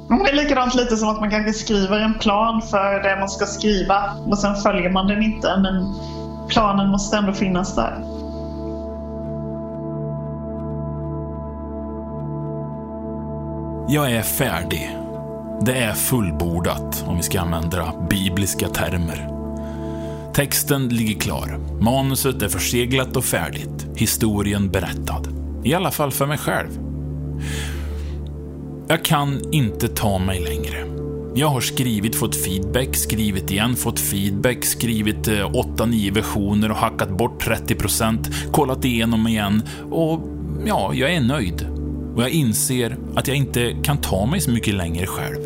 Det 0.09 0.29
är 0.29 0.35
likadant 0.35 0.75
lite 0.75 0.97
som 0.97 1.09
att 1.09 1.19
man 1.19 1.29
kanske 1.29 1.53
skriver 1.53 1.99
en 1.99 2.19
plan 2.19 2.61
för 2.61 3.03
det 3.03 3.19
man 3.19 3.29
ska 3.29 3.45
skriva 3.45 4.13
och 4.13 4.39
sen 4.39 4.55
följer 4.55 4.89
man 4.89 5.07
den 5.07 5.23
inte, 5.23 5.57
men 5.57 5.95
planen 6.49 6.89
måste 6.89 7.17
ändå 7.17 7.33
finnas 7.33 7.75
där. 7.75 8.20
Jag 13.93 14.11
är 14.11 14.21
färdig. 14.21 14.97
Det 15.65 15.73
är 15.73 15.93
fullbordat, 15.93 17.03
om 17.07 17.17
vi 17.17 17.23
ska 17.23 17.41
använda 17.41 17.93
bibliska 18.09 18.67
termer. 18.67 19.29
Texten 20.33 20.89
ligger 20.89 21.19
klar. 21.19 21.59
Manuset 21.81 22.41
är 22.41 22.49
förseglat 22.49 23.15
och 23.15 23.25
färdigt. 23.25 23.87
Historien 23.95 24.69
berättad. 24.69 25.23
I 25.63 25.73
alla 25.73 25.91
fall 25.91 26.11
för 26.11 26.25
mig 26.25 26.37
själv. 26.37 26.69
Jag 28.87 29.05
kan 29.05 29.53
inte 29.53 29.87
ta 29.87 30.19
mig 30.19 30.39
längre. 30.39 30.85
Jag 31.35 31.47
har 31.47 31.61
skrivit, 31.61 32.15
fått 32.15 32.35
feedback, 32.35 32.95
skrivit 32.95 33.51
igen, 33.51 33.75
fått 33.75 33.99
feedback, 33.99 34.65
skrivit 34.65 35.27
eh, 35.27 35.33
8-9 35.33 36.13
versioner 36.13 36.71
och 36.71 36.77
hackat 36.77 37.17
bort 37.17 37.45
30%, 37.45 38.51
kollat 38.51 38.85
igenom 38.85 39.27
igen 39.27 39.63
och 39.91 40.19
ja, 40.65 40.91
jag 40.93 41.13
är 41.13 41.21
nöjd 41.21 41.80
och 42.15 42.23
jag 42.23 42.29
inser 42.29 42.97
att 43.15 43.27
jag 43.27 43.37
inte 43.37 43.75
kan 43.83 43.97
ta 43.97 44.25
mig 44.25 44.41
så 44.41 44.51
mycket 44.51 44.73
längre 44.73 45.05
själv. 45.05 45.37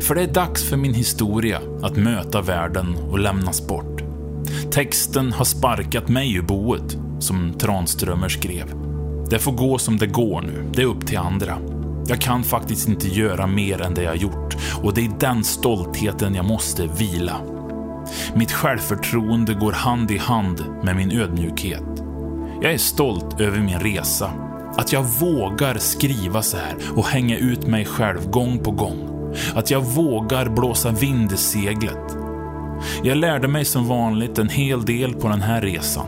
För 0.00 0.14
det 0.14 0.22
är 0.22 0.32
dags 0.32 0.64
för 0.64 0.76
min 0.76 0.94
historia 0.94 1.60
att 1.82 1.96
möta 1.96 2.40
världen 2.40 2.96
och 3.10 3.18
lämnas 3.18 3.66
bort. 3.66 4.02
Texten 4.70 5.32
har 5.32 5.44
sparkat 5.44 6.08
mig 6.08 6.34
ur 6.34 6.42
boet, 6.42 6.98
som 7.18 7.52
Tranströmer 7.58 8.28
skrev. 8.28 8.74
Det 9.30 9.38
får 9.38 9.52
gå 9.52 9.78
som 9.78 9.96
det 9.96 10.06
går 10.06 10.42
nu, 10.42 10.64
det 10.72 10.82
är 10.82 10.86
upp 10.86 11.06
till 11.06 11.18
andra. 11.18 11.58
Jag 12.06 12.20
kan 12.20 12.44
faktiskt 12.44 12.88
inte 12.88 13.08
göra 13.08 13.46
mer 13.46 13.82
än 13.82 13.94
det 13.94 14.02
jag 14.02 14.16
gjort 14.16 14.56
och 14.82 14.94
det 14.94 15.04
är 15.04 15.12
den 15.20 15.44
stoltheten 15.44 16.34
jag 16.34 16.44
måste 16.44 16.86
vila. 16.98 17.40
Mitt 18.34 18.52
självförtroende 18.52 19.54
går 19.54 19.72
hand 19.72 20.10
i 20.10 20.18
hand 20.18 20.64
med 20.82 20.96
min 20.96 21.12
ödmjukhet. 21.12 21.82
Jag 22.62 22.72
är 22.72 22.78
stolt 22.78 23.40
över 23.40 23.58
min 23.58 23.78
resa. 23.78 24.47
Att 24.78 24.92
jag 24.92 25.02
vågar 25.02 25.78
skriva 25.78 26.42
så 26.42 26.56
här 26.56 26.76
och 26.96 27.06
hänga 27.06 27.36
ut 27.38 27.66
mig 27.66 27.84
själv 27.84 28.30
gång 28.30 28.58
på 28.58 28.70
gång. 28.70 29.32
Att 29.54 29.70
jag 29.70 29.80
vågar 29.80 30.48
blåsa 30.48 30.90
vind 30.90 31.32
i 31.32 31.36
seglet. 31.36 32.16
Jag 33.02 33.16
lärde 33.16 33.48
mig 33.48 33.64
som 33.64 33.86
vanligt 33.86 34.38
en 34.38 34.48
hel 34.48 34.84
del 34.84 35.14
på 35.14 35.28
den 35.28 35.42
här 35.42 35.60
resan. 35.60 36.06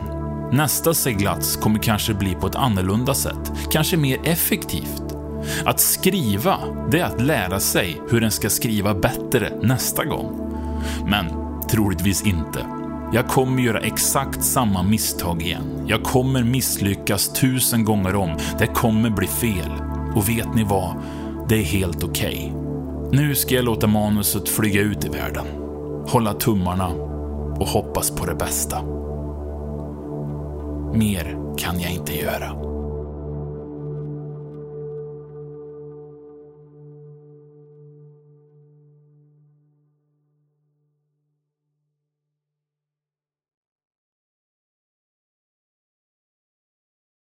Nästa 0.51 0.93
seglats 0.93 1.55
kommer 1.55 1.79
kanske 1.79 2.13
bli 2.13 2.35
på 2.35 2.47
ett 2.47 2.55
annorlunda 2.55 3.13
sätt, 3.13 3.51
kanske 3.71 3.97
mer 3.97 4.19
effektivt. 4.23 5.03
Att 5.65 5.79
skriva, 5.79 6.57
det 6.91 6.99
är 6.99 7.05
att 7.05 7.21
lära 7.21 7.59
sig 7.59 8.01
hur 8.09 8.23
en 8.23 8.31
ska 8.31 8.49
skriva 8.49 8.93
bättre 8.93 9.51
nästa 9.61 10.05
gång. 10.05 10.51
Men 11.05 11.25
troligtvis 11.69 12.25
inte. 12.25 12.80
Jag 13.13 13.27
kommer 13.27 13.61
göra 13.61 13.79
exakt 13.79 14.43
samma 14.43 14.83
misstag 14.83 15.41
igen. 15.41 15.85
Jag 15.87 16.03
kommer 16.03 16.43
misslyckas 16.43 17.33
tusen 17.33 17.85
gånger 17.85 18.15
om. 18.15 18.37
Det 18.59 18.67
kommer 18.67 19.09
bli 19.09 19.27
fel. 19.27 19.71
Och 20.15 20.29
vet 20.29 20.55
ni 20.55 20.63
vad? 20.63 20.95
Det 21.49 21.55
är 21.55 21.63
helt 21.63 22.03
okej. 22.03 22.53
Okay. 22.55 23.19
Nu 23.19 23.35
ska 23.35 23.55
jag 23.55 23.65
låta 23.65 23.87
manuset 23.87 24.49
flyga 24.49 24.81
ut 24.81 25.05
i 25.05 25.09
världen. 25.09 25.45
Hålla 26.07 26.33
tummarna 26.33 26.87
och 27.59 27.67
hoppas 27.67 28.11
på 28.11 28.25
det 28.25 28.35
bästa. 28.35 28.83
Mer 30.93 31.55
kan 31.57 31.79
jag 31.79 31.91
inte 31.91 32.17
göra. 32.17 32.70